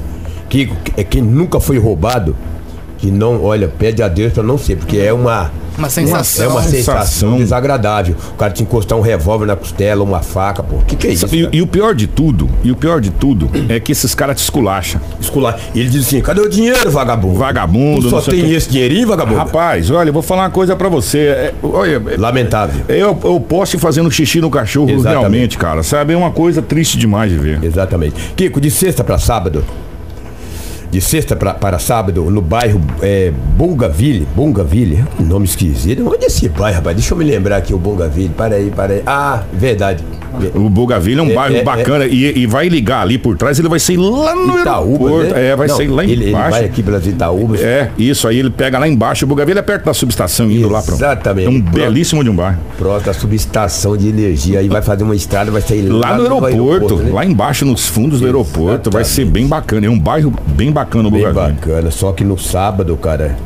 Que, 0.50 0.71
é 0.95 1.03
quem 1.03 1.21
nunca 1.21 1.59
foi 1.59 1.77
roubado, 1.77 2.36
que 2.98 3.12
não, 3.12 3.44
olha, 3.44 3.68
pede 3.68 4.01
a 4.01 4.07
Deus 4.07 4.31
pra 4.31 4.42
não 4.44 4.57
ser, 4.57 4.77
porque 4.77 4.98
é 4.98 5.12
uma. 5.12 5.51
Uma 5.81 5.89
sensação. 5.89 6.45
É 6.45 6.47
uma 6.49 6.61
sensação 6.63 7.37
desagradável. 7.37 8.15
O 8.33 8.37
cara 8.37 8.51
te 8.53 8.63
encostar 8.63 8.97
um 8.97 9.01
revólver 9.01 9.45
na 9.45 9.55
costela, 9.55 10.03
uma 10.03 10.21
faca, 10.21 10.61
pô. 10.63 10.77
Que 10.87 10.95
que 10.95 11.07
é 11.07 11.11
isso? 11.11 11.25
E, 11.35 11.49
e 11.51 11.61
o 11.61 11.67
pior 11.67 11.95
de 11.95 12.07
tudo, 12.07 12.49
e 12.63 12.71
o 12.71 12.75
pior 12.75 13.01
de 13.01 13.09
tudo 13.09 13.49
é 13.69 13.79
que 13.79 13.91
esses 13.91 14.13
caras 14.15 14.37
te 14.37 14.43
esculacham. 14.43 15.01
Escolar. 15.19 15.59
E 15.73 15.79
ele 15.79 15.89
diz 15.89 16.05
assim: 16.07 16.21
cadê 16.21 16.41
o 16.41 16.49
dinheiro, 16.49 16.89
vagabundo? 16.91 17.37
Vagabundo, 17.39 18.01
Tu 18.03 18.09
só 18.09 18.17
o 18.19 18.21
tem 18.21 18.45
quê. 18.45 18.53
esse 18.53 18.69
dinheirinho, 18.69 19.07
vagabundo? 19.07 19.37
Rapaz, 19.37 19.89
olha, 19.89 20.09
eu 20.09 20.13
vou 20.13 20.21
falar 20.21 20.43
uma 20.43 20.49
coisa 20.51 20.75
pra 20.75 20.89
você. 20.89 21.19
É, 21.19 21.53
olha, 21.63 22.01
é- 22.07 22.17
Lamentável. 22.17 22.83
eu, 22.87 23.17
eu 23.23 23.39
posso 23.39 23.75
ir 23.75 23.79
fazendo 23.79 24.09
xixi 24.11 24.39
no 24.41 24.49
cachorro 24.49 24.89
Exatamente. 24.91 25.19
realmente, 25.19 25.57
cara. 25.57 25.83
Sabe? 25.83 26.13
É 26.13 26.17
uma 26.17 26.31
coisa 26.31 26.61
triste 26.61 26.97
demais 26.97 27.31
de 27.31 27.37
ver. 27.37 27.63
Exatamente. 27.63 28.15
Kiko, 28.35 28.59
de 28.61 28.69
sexta 28.69 29.03
pra 29.03 29.17
sábado. 29.17 29.63
De 30.91 30.99
sexta 30.99 31.35
pra, 31.35 31.53
para 31.53 31.79
sábado, 31.79 32.29
no 32.29 32.41
bairro 32.41 32.81
é, 33.01 33.31
Bongaville. 33.57 34.27
Bongaville? 34.35 35.03
Que 35.17 35.23
nome 35.23 35.45
esquisito. 35.45 36.05
Onde 36.05 36.25
é 36.25 36.27
esse 36.27 36.49
bairro, 36.49 36.77
rapaz? 36.77 36.95
Deixa 36.97 37.13
eu 37.13 37.17
me 37.17 37.23
lembrar 37.23 37.57
aqui 37.57 37.73
o 37.73 37.77
Bongaville. 37.77 38.29
Para 38.29 38.55
aí, 38.55 38.69
para 38.69 38.93
aí. 38.93 39.03
Ah, 39.05 39.43
verdade. 39.53 40.03
O 40.55 40.69
Bougainville 40.69 41.19
é 41.19 41.23
um 41.23 41.29
É, 41.31 41.33
bairro 41.33 41.55
é, 41.57 41.61
bacana 41.61 42.05
e, 42.05 42.39
e 42.39 42.47
vai 42.47 42.69
ligar 42.69 43.01
ali 43.01 43.17
por 43.17 43.35
trás, 43.35 43.59
ele 43.59 43.67
vai 43.67 43.81
sair 43.81 43.97
lá 43.97 44.33
no 44.33 44.59
Itaúba, 44.59 45.09
aeroporto. 45.09 45.33
né? 45.33 45.47
É, 45.49 45.55
vai 45.57 45.67
Não, 45.67 45.75
sair 45.75 45.88
lá 45.89 46.03
ele, 46.05 46.13
ele 46.13 46.29
embaixo. 46.29 46.51
vai 46.51 46.63
aqui 46.63 46.81
pelas 46.81 47.05
Itaúbas. 47.05 47.61
É, 47.61 47.91
isso 47.97 48.25
aí, 48.29 48.39
ele 48.39 48.49
pega 48.49 48.79
lá 48.79 48.88
embaixo. 48.88 49.25
O 49.25 49.27
Bougainville 49.27 49.59
é 49.59 49.61
perto 49.61 49.83
da 49.83 49.93
subestação, 49.93 50.49
indo 50.49 50.69
lá 50.69 50.81
pra 50.81 50.95
Exatamente. 50.95 51.47
É 51.47 51.49
um 51.49 51.61
Pronto. 51.61 51.75
belíssimo 51.75 52.23
de 52.23 52.29
um 52.29 52.35
bairro. 52.35 52.57
Pronto, 52.77 53.09
a 53.09 53.13
subestação 53.13 53.97
de 53.97 54.07
energia. 54.07 54.59
Aí 54.59 54.69
vai 54.69 54.81
fazer 54.81 55.03
uma 55.03 55.15
estrada, 55.15 55.51
vai 55.51 55.61
sair 55.61 55.81
Lá 55.89 56.15
no 56.17 56.45
aeroporto, 56.45 56.95
né? 56.95 57.11
lá 57.11 57.25
embaixo 57.25 57.65
nos 57.65 57.85
fundos 57.88 58.21
do 58.21 58.25
aeroporto, 58.25 58.89
vai 58.89 59.03
ser 59.03 59.25
bem 59.25 59.48
bacana. 59.48 59.88
É 59.88 59.89
um 59.89 60.00
bairro 60.00 60.33
bem 60.55 60.71
bacana 60.71 60.80
o 61.07 61.11
Bem 61.11 61.21
bacana. 61.33 61.91
Só 61.91 62.11
que 62.11 62.23
no 62.23 62.38
sábado, 62.38 62.95
cara, 62.97 63.38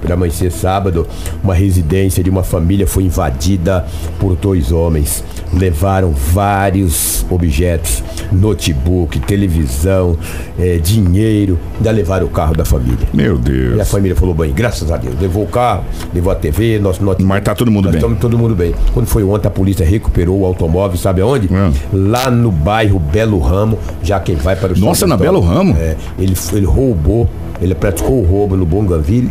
pra 0.00 0.14
amanhecer 0.14 0.50
sábado, 0.50 1.06
uma 1.42 1.54
residência 1.54 2.22
de 2.22 2.30
uma 2.30 2.42
família 2.42 2.86
foi 2.86 3.04
invadida 3.04 3.84
por 4.18 4.36
dois 4.36 4.72
homens. 4.72 5.24
Levaram 5.58 6.12
vários 6.12 7.24
objetos, 7.30 8.02
notebook, 8.32 9.18
televisão, 9.20 10.16
eh, 10.58 10.78
dinheiro, 10.82 11.58
ainda 11.76 11.90
levaram 11.90 12.26
o 12.26 12.30
carro 12.30 12.54
da 12.56 12.64
família. 12.64 13.06
Meu 13.12 13.34
E 13.36 13.38
a 13.38 13.40
Deus. 13.76 13.88
família 13.88 14.16
falou 14.16 14.34
bem, 14.34 14.52
graças 14.52 14.90
a 14.90 14.96
Deus. 14.96 15.14
Levou 15.20 15.44
o 15.44 15.46
carro, 15.46 15.84
levou 16.12 16.32
a 16.32 16.34
TV, 16.34 16.78
nosso 16.78 17.02
notebook. 17.04 17.28
Mas 17.28 17.42
tá 17.44 17.54
todo 17.54 17.70
mundo 17.70 17.88
bem. 17.88 17.96
estamos 17.96 18.18
todo 18.18 18.36
mundo 18.36 18.54
bem. 18.54 18.74
Quando 18.92 19.06
foi 19.06 19.22
ontem, 19.22 19.48
a 19.48 19.50
polícia 19.50 19.86
recuperou 19.86 20.40
o 20.40 20.44
automóvel, 20.44 20.98
sabe 20.98 21.20
aonde? 21.20 21.48
Hum. 21.52 21.72
Lá 21.92 22.30
no 22.30 22.50
bairro 22.50 22.98
Belo 22.98 23.38
Ramo, 23.38 23.78
já 24.02 24.18
quem 24.20 24.36
vai 24.36 24.56
para 24.56 24.72
o 24.72 24.78
Nossa, 24.78 25.06
na. 25.06 25.16
Belo 25.16 25.40
Ramo? 25.40 25.76
É, 25.78 25.96
ele, 26.18 26.34
ele 26.52 26.66
roubou, 26.66 27.28
ele 27.60 27.74
praticou 27.74 28.20
o 28.20 28.26
roubo 28.26 28.56
no 28.56 28.66
Bongaville. 28.66 29.30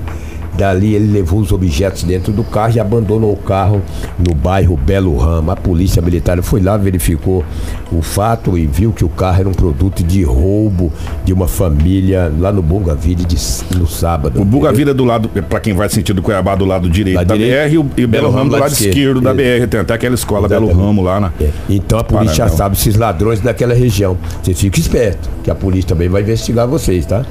Dali 0.57 0.95
ele 0.95 1.12
levou 1.12 1.39
os 1.39 1.51
objetos 1.51 2.03
dentro 2.03 2.31
do 2.31 2.43
carro 2.43 2.74
e 2.75 2.79
abandonou 2.79 3.31
o 3.31 3.38
carro 3.38 3.81
no 4.17 4.36
bairro 4.36 4.77
Belo 4.77 5.15
Ramo. 5.17 5.51
A 5.51 5.55
polícia 5.55 6.01
militar 6.01 6.41
foi 6.43 6.62
lá, 6.62 6.77
verificou 6.77 7.43
o 7.91 8.01
fato 8.01 8.57
e 8.57 8.65
viu 8.65 8.91
que 8.91 9.03
o 9.03 9.10
carro 9.10 9.39
era 9.41 9.50
um 9.50 9.53
produto 9.53 10.03
de 10.03 10.24
roubo 10.24 10.91
de 11.24 11.33
uma 11.33 11.48
família 11.48 12.31
lá 12.39 12.51
no 12.51 12.63
de, 12.63 13.77
no 13.77 13.88
sábado. 13.88 14.41
O 14.41 14.45
Bougainville 14.45 14.91
é 14.91 14.93
do 14.93 15.05
lado, 15.05 15.29
é 15.36 15.41
pra 15.41 15.60
quem 15.60 15.74
vai 15.74 15.89
sentido 15.89 16.22
Cuiabá, 16.22 16.55
do 16.55 16.65
lado 16.65 16.89
direito 16.89 17.24
da 17.25 17.36
direito. 17.36 17.69
BR 17.69 17.74
e 17.74 17.77
o 17.77 17.89
e 17.98 18.07
Belo 18.07 18.31
Ramo 18.31 18.50
do 18.50 18.57
lado 18.57 18.72
esquerdo 18.72 19.22
da 19.22 19.33
BR. 19.33 19.67
Tem 19.69 19.79
até 19.79 19.93
aquela 19.93 20.15
escola 20.15 20.48
Belo 20.48 20.65
Exatamente. 20.65 20.88
Ramo 20.88 21.01
lá, 21.03 21.19
né? 21.19 21.31
É, 21.39 21.50
Então 21.69 22.00
a 22.00 22.03
polícia 22.03 22.36
já 22.36 22.48
sabe 22.50 22.75
esses 22.75 22.95
ladrões 22.95 23.39
daquela 23.39 23.74
região. 23.74 24.17
Vocês 24.41 24.60
fiquem 24.60 24.81
espertos, 24.81 25.29
que 25.43 25.51
a 25.51 25.55
polícia 25.55 25.89
também 25.89 26.10
vai 26.10 26.22
investigar 26.22 26.67
vocês, 26.67 27.05
tá? 27.05 27.25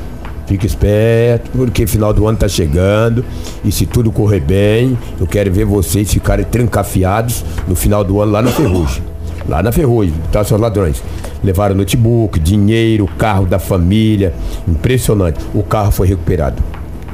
Fique 0.47 0.67
esperto, 0.67 1.51
porque 1.53 1.87
final 1.87 2.13
do 2.13 2.27
ano 2.27 2.37
tá 2.37 2.49
chegando. 2.49 3.25
E 3.65 3.71
se 3.71 3.87
tudo 3.87 4.11
correr 4.11 4.41
bem, 4.41 4.99
eu 5.21 5.27
quero 5.27 5.53
ver 5.53 5.65
vocês 5.65 6.13
ficarem 6.13 6.45
trancafiados 6.45 7.45
no 7.67 7.75
final 7.75 8.05
do 8.05 8.21
ano 8.21 8.33
lá 8.33 8.43
na 8.43 8.51
ferrugem. 8.51 9.03
Lá 9.49 9.63
na 9.63 9.73
ferrugem, 9.73 10.15
tá, 10.31 10.45
seus 10.45 10.61
ladrões? 10.61 11.03
Levaram 11.43 11.75
notebook, 11.75 12.39
dinheiro, 12.39 13.09
carro 13.19 13.47
da 13.47 13.59
família. 13.59 14.33
Impressionante. 14.69 15.41
O 15.53 15.63
carro 15.63 15.91
foi 15.91 16.07
recuperado. 16.07 16.63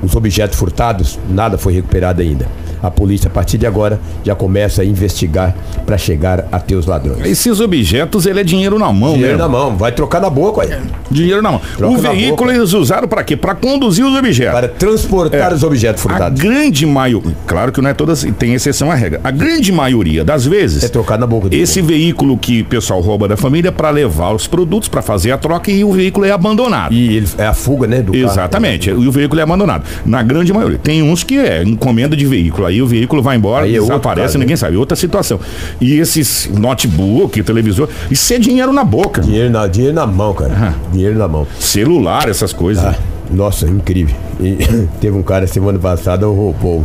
Os 0.02 0.14
objetos 0.14 0.58
furtados, 0.58 1.18
nada 1.28 1.56
foi 1.56 1.73
recuperado 1.73 2.20
ainda. 2.20 2.47
A 2.82 2.90
polícia, 2.90 3.28
a 3.28 3.30
partir 3.30 3.58
de 3.58 3.66
agora, 3.66 4.00
já 4.25 4.35
começa 4.35 4.82
a 4.82 4.85
investigar 4.85 5.54
para 5.87 5.97
chegar 5.99 6.47
até 6.52 6.75
os 6.75 6.87
ladrões. 6.87 7.25
Esses 7.25 7.61
objetos, 7.61 8.26
ele 8.26 8.40
é 8.40 8.44
dinheiro 8.44 8.78
na 8.78 8.92
mão 8.92 9.14
Dinheiro 9.14 9.38
na 9.38 9.49
mão, 9.49 9.76
vai 9.76 9.92
trocar 9.92 10.20
na 10.20 10.30
boca, 10.30 10.61
olha. 10.61 10.80
Dinheiro 11.11 11.42
na 11.42 11.52
mão. 11.52 11.61
Troca 11.76 11.99
o 11.99 12.02
na 12.02 12.11
veículo 12.11 12.37
boca. 12.50 12.54
eles 12.54 12.73
usaram 12.73 13.08
para 13.08 13.23
quê? 13.25 13.37
Para 13.37 13.54
conduzir 13.54 14.04
os 14.04 14.14
objetos. 14.14 14.52
Para 14.52 14.68
transportar 14.68 15.52
É. 15.52 15.54
os 15.54 15.62
objetos 15.62 16.04
A 16.04 16.08
furtados. 16.08 16.40
grande 16.40 16.85
maioria, 16.87 17.35
claro 17.47 17.73
que 17.73 17.80
não 17.80 17.90
é 17.90 17.94
todas, 17.94 18.26
tem 18.38 18.54
exceção 18.54 18.90
à 18.90 18.94
regra. 18.94 19.20
A 19.25 19.30
grande 19.30 19.73
maioria 19.73 20.25
das 20.25 20.44
vezes, 20.47 20.82
É 20.85 20.88
trocar 20.88 21.18
na 21.18 21.26
boca 21.26 21.49
esse 21.54 21.80
veículo 21.82 22.37
que 22.37 22.62
o 22.62 22.64
pessoal 22.64 23.00
rouba 23.00 23.26
da 23.28 23.37
família 23.37 23.73
para 23.73 23.90
levar 23.90 24.32
os 24.35 24.47
produtos, 24.47 24.88
para 24.88 25.02
fazer 25.02 25.30
a 25.32 25.38
troca 25.38 25.70
e 25.70 25.82
o 25.85 25.92
veículo 25.92 26.26
é 26.26 26.30
abandonado. 26.30 26.92
E 26.92 27.16
ele, 27.16 27.28
é 27.38 27.47
a 27.47 27.54
fuga, 27.54 27.87
né? 27.87 28.02
Do 28.02 28.12
carro. 28.12 28.25
Exatamente, 28.25 28.90
e 28.90 28.92
o 28.92 29.11
veículo 29.12 29.40
é 29.40 29.42
abandonado. 29.44 29.85
Na 30.04 30.23
grande 30.23 30.52
maioria. 30.52 30.78
Tem 30.78 31.02
uns 31.02 31.23
que 31.25 31.38
é 31.38 31.62
encomenda 31.62 32.16
de 32.16 32.26
veículo, 32.26 32.66
aí 32.68 32.82
o 32.82 32.87
veículo 32.87 33.22
vai 33.22 33.37
embora, 33.37 33.64
Aí 33.64 33.76
é 33.76 33.80
desaparece, 33.80 34.37
né? 34.37 34.44
ninguém 34.44 34.56
sabe. 34.56 34.76
Outra 34.76 34.96
situação. 34.96 35.40
E 35.80 35.94
esses 35.98 36.48
notebook, 36.52 37.42
televisor, 37.42 37.88
isso 38.10 38.32
é 38.32 38.38
dinheiro 38.38 38.72
na 38.72 38.84
boca. 38.84 39.20
Dinheiro 39.20 39.50
na, 39.50 39.66
dinheiro 39.66 39.94
na 39.94 40.06
mão, 40.06 40.32
cara. 40.34 40.75
Dinheiro 40.92 41.18
na 41.18 41.28
mão. 41.28 41.46
Celular, 41.58 42.28
essas 42.28 42.52
coisas. 42.52 42.84
Ah, 42.84 42.96
nossa, 43.30 43.66
incrível. 43.66 44.14
E 44.40 44.56
teve 45.00 45.16
um 45.16 45.22
cara 45.22 45.46
semana 45.46 45.78
passada, 45.78 46.26
roubou. 46.26 46.84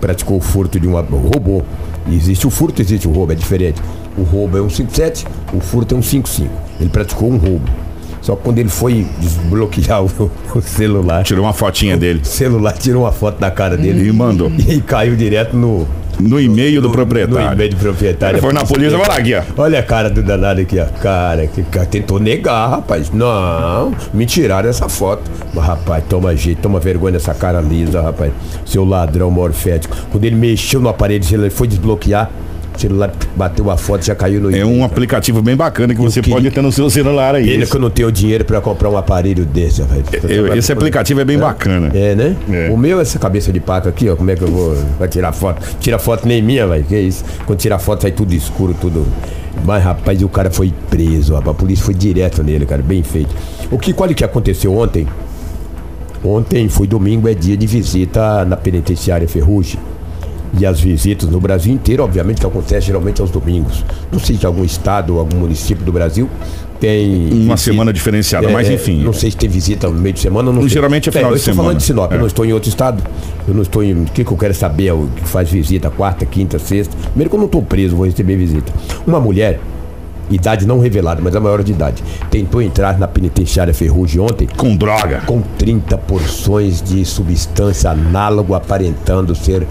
Praticou 0.00 0.38
o 0.38 0.40
furto 0.40 0.80
de 0.80 0.86
uma. 0.86 1.00
Roubou. 1.00 1.64
Existe 2.10 2.46
o 2.46 2.50
furto, 2.50 2.80
existe 2.80 3.06
o 3.06 3.12
roubo, 3.12 3.32
é 3.32 3.34
diferente. 3.34 3.80
O 4.16 4.22
roubo 4.22 4.56
é 4.56 4.62
um 4.62 4.70
57, 4.70 5.26
o 5.52 5.60
furto 5.60 5.94
é 5.94 5.98
um 5.98 6.02
55. 6.02 6.50
Ele 6.80 6.88
praticou 6.88 7.30
um 7.30 7.36
roubo. 7.36 7.68
Só 8.30 8.36
que 8.36 8.42
quando 8.44 8.58
ele 8.58 8.68
foi 8.68 9.04
desbloquear 9.18 10.04
o, 10.04 10.06
o 10.54 10.60
celular, 10.60 11.24
Tirou 11.24 11.44
uma 11.44 11.52
fotinha 11.52 11.96
dele 11.96 12.20
o 12.22 12.26
celular 12.26 12.72
tirou 12.74 13.02
uma 13.02 13.10
foto 13.10 13.40
da 13.40 13.50
cara 13.50 13.76
dele 13.76 14.08
e 14.08 14.12
mandou. 14.12 14.52
e 14.68 14.80
caiu 14.80 15.16
direto 15.16 15.56
no, 15.56 15.84
No 16.20 16.40
e-mail 16.40 16.80
do 16.80 16.86
no 16.86 16.94
proprietário. 16.94 17.52
e-mail 17.52 17.70
do 17.70 17.76
proprietário. 17.76 18.36
Ele 18.36 18.40
foi 18.40 18.52
na 18.52 18.64
polícia, 18.64 18.96
olha 18.96 19.08
lá 19.08 19.16
aqui, 19.16 19.34
ó. 19.34 19.42
Olha 19.56 19.80
a 19.80 19.82
cara 19.82 20.08
do 20.08 20.22
danado 20.22 20.60
aqui, 20.60 20.78
ó. 20.78 20.84
Cara, 21.00 21.48
que 21.48 21.62
cara 21.64 21.86
tentou 21.86 22.20
negar, 22.20 22.70
rapaz. 22.70 23.10
Não, 23.10 23.92
me 24.14 24.26
tiraram 24.26 24.68
essa 24.68 24.88
foto. 24.88 25.28
Mas, 25.52 25.64
rapaz, 25.64 26.04
toma 26.08 26.36
jeito, 26.36 26.62
toma 26.62 26.78
vergonha 26.78 27.12
dessa 27.14 27.34
cara 27.34 27.60
lisa, 27.60 28.00
rapaz. 28.00 28.32
Seu 28.64 28.84
ladrão 28.84 29.28
morfético. 29.28 29.96
Quando 30.12 30.24
ele 30.24 30.36
mexeu 30.36 30.78
no 30.80 30.88
aparelho, 30.88 31.24
ele 31.32 31.50
foi 31.50 31.66
desbloquear. 31.66 32.30
O 32.80 32.88
celular 32.88 33.12
bateu 33.36 33.70
a 33.70 33.76
foto 33.76 34.06
já 34.06 34.14
caiu 34.14 34.40
no 34.40 34.56
É 34.56 34.64
um 34.64 34.82
aplicativo 34.82 35.42
bem 35.42 35.54
bacana 35.54 35.94
que 35.94 36.00
você 36.00 36.22
queria- 36.22 36.36
pode 36.36 36.50
ter 36.50 36.62
no 36.62 36.72
seu 36.72 36.88
celular 36.88 37.34
aí. 37.34 37.50
Esse, 37.60 37.70
que 37.70 37.76
eu 37.76 37.80
não 37.80 37.90
tenho 37.90 38.10
dinheiro 38.10 38.42
pra 38.42 38.58
comprar 38.58 38.88
um 38.88 38.96
aparelho 38.96 39.44
desse, 39.44 39.82
velho. 39.82 40.02
eu- 40.26 40.56
esse 40.56 40.72
aplicativo 40.72 41.20
é 41.20 41.24
bem 41.26 41.38
bacana. 41.38 41.90
É, 41.94 42.14
né? 42.14 42.36
É. 42.50 42.70
O 42.70 42.78
meu 42.78 42.98
é 42.98 43.02
essa 43.02 43.18
cabeça 43.18 43.52
de 43.52 43.60
paca 43.60 43.90
aqui, 43.90 44.08
ó. 44.08 44.16
Como 44.16 44.30
é 44.30 44.34
que 44.34 44.40
eu 44.42 44.48
vou 44.48 44.74
vai 44.98 45.08
tirar 45.08 45.30
foto? 45.32 45.60
Tira 45.78 45.98
foto 45.98 46.26
nem 46.26 46.40
minha, 46.40 46.66
velho. 46.66 46.82
Que 46.84 46.98
isso? 46.98 47.22
Quando 47.44 47.58
tira 47.58 47.78
foto 47.78 48.00
sai 48.00 48.12
tudo 48.12 48.32
escuro, 48.32 48.74
tudo. 48.80 49.06
Mas, 49.62 49.84
rapaz, 49.84 50.22
o 50.22 50.28
cara 50.30 50.50
foi 50.50 50.72
preso, 50.88 51.34
rapaz. 51.34 51.50
A 51.54 51.58
polícia 51.58 51.84
foi 51.84 51.92
direto 51.92 52.42
nele, 52.42 52.64
cara. 52.64 52.80
Bem 52.80 53.02
feito. 53.02 53.34
O 53.70 53.78
que, 53.78 53.92
qual 53.92 54.08
é 54.08 54.14
que 54.14 54.24
aconteceu 54.24 54.74
ontem? 54.74 55.06
Ontem 56.24 56.66
foi 56.70 56.86
domingo, 56.86 57.28
é 57.28 57.34
dia 57.34 57.56
de 57.58 57.66
visita 57.66 58.42
na 58.46 58.56
penitenciária 58.56 59.28
Ferrugem. 59.28 59.78
E 60.58 60.66
as 60.66 60.80
visitas 60.80 61.28
no 61.28 61.38
Brasil 61.40 61.72
inteiro, 61.72 62.02
obviamente, 62.02 62.40
que 62.40 62.46
acontece 62.46 62.86
geralmente 62.86 63.20
aos 63.20 63.30
domingos. 63.30 63.84
Não 64.10 64.18
sei 64.18 64.36
se 64.36 64.44
algum 64.44 64.64
estado 64.64 65.14
ou 65.14 65.20
algum 65.20 65.36
município 65.36 65.84
do 65.84 65.92
Brasil 65.92 66.28
tem. 66.80 67.28
Uma 67.44 67.56
semana 67.56 67.92
diferenciada, 67.92 68.48
mas 68.48 68.68
enfim. 68.68 69.02
Não 69.02 69.12
sei 69.12 69.30
se 69.30 69.36
tem 69.36 69.48
visita 69.48 69.88
no 69.88 69.94
meio 70.00 70.12
de 70.14 70.20
semana. 70.20 70.50
Não 70.50 70.62
sei. 70.62 70.70
Geralmente 70.70 71.08
é 71.08 71.12
final 71.12 71.30
eu 71.30 71.34
de 71.34 71.38
estou 71.40 71.52
semana. 71.54 71.68
falando 71.68 71.78
de 71.78 71.84
Sinop, 71.84 72.12
É. 72.12 72.14
eu 72.16 72.18
não 72.20 72.26
estou 72.26 72.44
em 72.44 72.52
outro 72.52 72.68
estado. 72.68 73.02
Eu 73.46 73.54
não 73.54 73.62
estou 73.62 73.82
em. 73.84 73.92
O 74.02 74.04
que, 74.06 74.24
que 74.24 74.32
eu 74.32 74.36
quero 74.36 74.54
saber? 74.54 74.86
é 74.88 74.92
O 74.92 75.06
que 75.14 75.28
faz 75.28 75.48
visita 75.50 75.88
quarta, 75.90 76.26
quinta, 76.26 76.58
sexta. 76.58 76.96
Primeiro 77.10 77.30
que 77.30 77.36
eu 77.36 77.40
não 77.40 77.46
estou 77.46 77.62
preso, 77.62 77.94
vou 77.96 78.06
receber 78.06 78.36
visita. 78.36 78.72
Uma 79.06 79.20
mulher, 79.20 79.60
idade 80.30 80.66
não 80.66 80.78
revelada, 80.78 81.20
mas 81.22 81.34
a 81.34 81.40
maior 81.40 81.62
de 81.62 81.72
idade, 81.72 82.02
tentou 82.30 82.62
entrar 82.62 82.98
na 82.98 83.08
penitenciária 83.08 83.74
Ferrugem 83.74 84.20
ontem 84.20 84.48
Com 84.56 84.76
droga. 84.76 85.22
com 85.26 85.40
30 85.58 85.98
porções 85.98 86.80
de 86.82 87.04
substância 87.04 87.90
análogo 87.90 88.54
aparentando 88.54 89.34
ser 89.34 89.66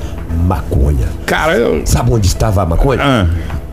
maconha. 0.46 1.08
Cara, 1.26 1.54
eu... 1.58 1.86
Sabe 1.86 2.12
onde 2.12 2.28
estava 2.28 2.62
a 2.62 2.66
maconha? 2.66 3.02
Ah, 3.02 3.28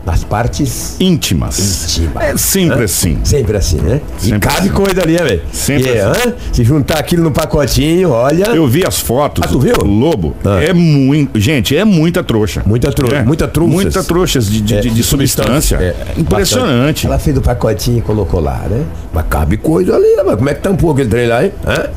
Nas 0.07 0.23
partes 0.23 0.95
íntimas. 1.01 1.97
íntimas. 1.97 2.23
É 2.23 2.37
sempre 2.37 2.83
assim. 2.85 3.19
Sempre 3.25 3.57
assim, 3.57 3.75
né? 3.81 3.99
Sempre 4.17 4.37
e 4.37 4.39
cabe 4.39 4.57
assim. 4.59 4.69
coisa 4.69 5.01
ali, 5.03 5.13
né, 5.17 5.23
velho? 5.23 5.41
Sempre 5.51 5.89
E, 5.89 5.99
assim. 5.99 6.29
hã? 6.29 6.33
Se 6.53 6.63
juntar 6.63 6.97
aquilo 6.97 7.23
no 7.23 7.31
pacotinho, 7.31 8.11
olha. 8.11 8.45
Eu 8.45 8.65
vi 8.67 8.85
as 8.87 8.99
fotos. 8.99 9.43
Ah, 9.45 9.49
tu 9.49 9.59
viu? 9.59 9.75
Lobo. 9.83 10.33
Ah. 10.45 10.63
É 10.63 10.71
muito. 10.71 11.37
Gente, 11.37 11.75
é 11.75 11.83
muita 11.83 12.23
trouxa. 12.23 12.63
Muita 12.65 12.89
trouxa, 12.91 13.17
É. 13.17 13.23
muita 13.23 13.49
trouxas. 13.49 13.73
Muita 13.75 14.03
trouxas 14.03 14.49
de, 14.49 14.61
de, 14.61 14.75
É, 14.75 14.79
de- 14.79 14.89
de 14.91 15.03
substância. 15.03 15.75
É, 15.75 15.93
Impressionante. 16.17 17.05
Ela 17.05 17.19
fez 17.19 17.37
o 17.37 17.41
pacotinho 17.41 17.97
e 17.97 18.01
colocou 18.01 18.39
lá, 18.39 18.65
né? 18.69 18.83
Mas 19.13 19.25
cabe 19.29 19.57
coisa 19.57 19.93
ali, 19.93 20.15
né? 20.15 20.35
Como 20.37 20.47
é 20.49 20.53
que 20.53 20.61
tampou 20.61 20.91
aquele 20.91 21.09
trem 21.09 21.27
lá, 21.27 21.43
hein? 21.43 21.51
Hã? 21.67 21.89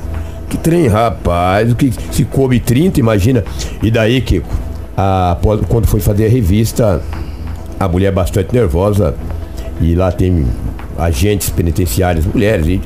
Que 0.48 0.56
trem, 0.56 0.88
rapaz. 0.88 1.70
O 1.70 1.76
que 1.76 1.92
se 2.10 2.24
coube 2.24 2.58
30, 2.58 2.98
imagina. 2.98 3.44
E 3.80 3.88
daí, 3.88 4.20
Kiko, 4.20 4.48
a- 4.96 5.30
após- 5.30 5.60
quando 5.68 5.86
foi 5.86 6.00
fazer 6.00 6.26
a 6.26 6.28
revista, 6.28 7.00
a 7.80 7.88
mulher 7.88 8.08
é 8.08 8.12
bastante 8.12 8.52
nervosa. 8.54 9.14
E 9.80 9.94
lá 9.94 10.12
tem 10.12 10.44
agentes 10.98 11.48
penitenciários, 11.48 12.26
mulheres. 12.26 12.66
E 12.66 12.78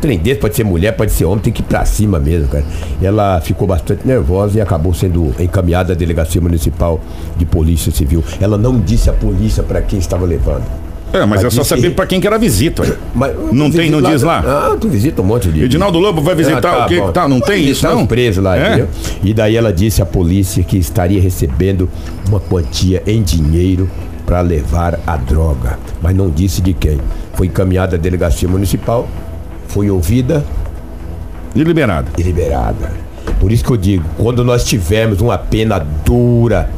trem 0.00 0.18
desse 0.18 0.40
pode 0.40 0.56
ser 0.56 0.64
mulher, 0.64 0.90
pode 0.96 1.12
ser 1.12 1.24
homem, 1.24 1.38
tem 1.38 1.52
que 1.52 1.62
ir 1.62 1.64
pra 1.64 1.84
cima 1.84 2.18
mesmo, 2.18 2.48
cara. 2.48 2.64
Ela 3.00 3.40
ficou 3.40 3.68
bastante 3.68 4.04
nervosa 4.04 4.58
e 4.58 4.60
acabou 4.60 4.92
sendo 4.92 5.32
encaminhada 5.38 5.92
à 5.92 5.96
delegacia 5.96 6.40
municipal 6.40 7.00
de 7.36 7.46
polícia 7.46 7.92
civil. 7.92 8.24
Ela 8.40 8.58
não 8.58 8.80
disse 8.80 9.08
à 9.08 9.12
polícia 9.12 9.62
para 9.62 9.80
quem 9.80 10.00
estava 10.00 10.26
levando. 10.26 10.64
É, 11.12 11.24
mas 11.24 11.44
é 11.44 11.50
só 11.50 11.62
saber 11.62 11.90
pra 11.90 12.04
quem 12.06 12.20
que 12.20 12.26
era 12.26 12.36
visita. 12.36 12.82
ué. 12.82 12.92
Mas, 13.14 13.32
Não 13.52 13.70
tem, 13.70 13.88
não 13.88 13.98
visita 13.98 14.10
diz 14.14 14.22
lá? 14.24 14.40
Ah, 14.44 14.76
tu 14.80 14.88
visita 14.88 15.22
um 15.22 15.24
monte 15.24 15.48
de. 15.48 15.62
Edinaldo 15.62 16.00
Lobo 16.00 16.20
vai 16.20 16.34
visitar 16.34 16.84
o 16.86 16.88
que 16.88 16.98
bom. 16.98 17.06
que 17.06 17.12
tá? 17.12 17.28
Não 17.28 17.38
tem 17.40 17.62
Vai 17.62 17.70
isso, 17.70 17.86
não? 17.86 18.02
os 18.02 18.08
presos 18.08 18.42
lá, 18.42 18.56
É? 18.58 18.66
entendeu? 18.66 18.88
E 19.22 19.32
daí 19.32 19.54
ela 19.54 19.72
disse 19.72 20.02
à 20.02 20.06
polícia 20.06 20.64
que 20.64 20.76
estaria 20.76 21.22
recebendo 21.22 21.88
uma 22.28 22.40
quantia 22.40 23.00
em 23.06 23.22
dinheiro 23.22 23.88
para 24.26 24.40
levar 24.40 24.98
a 25.06 25.16
droga, 25.16 25.78
mas 26.00 26.14
não 26.16 26.30
disse 26.30 26.60
de 26.62 26.72
quem. 26.72 26.98
Foi 27.34 27.46
encaminhada 27.46 27.96
à 27.96 27.98
delegacia 27.98 28.48
municipal, 28.48 29.08
foi 29.68 29.90
ouvida 29.90 30.44
E 31.54 31.62
liberado. 31.62 32.10
e 32.18 32.22
liberada. 32.22 32.90
Por 33.40 33.52
isso 33.52 33.64
que 33.64 33.70
eu 33.72 33.76
digo, 33.76 34.04
quando 34.16 34.44
nós 34.44 34.64
tivermos 34.64 35.20
uma 35.20 35.36
pena 35.38 35.78
dura, 36.04 36.70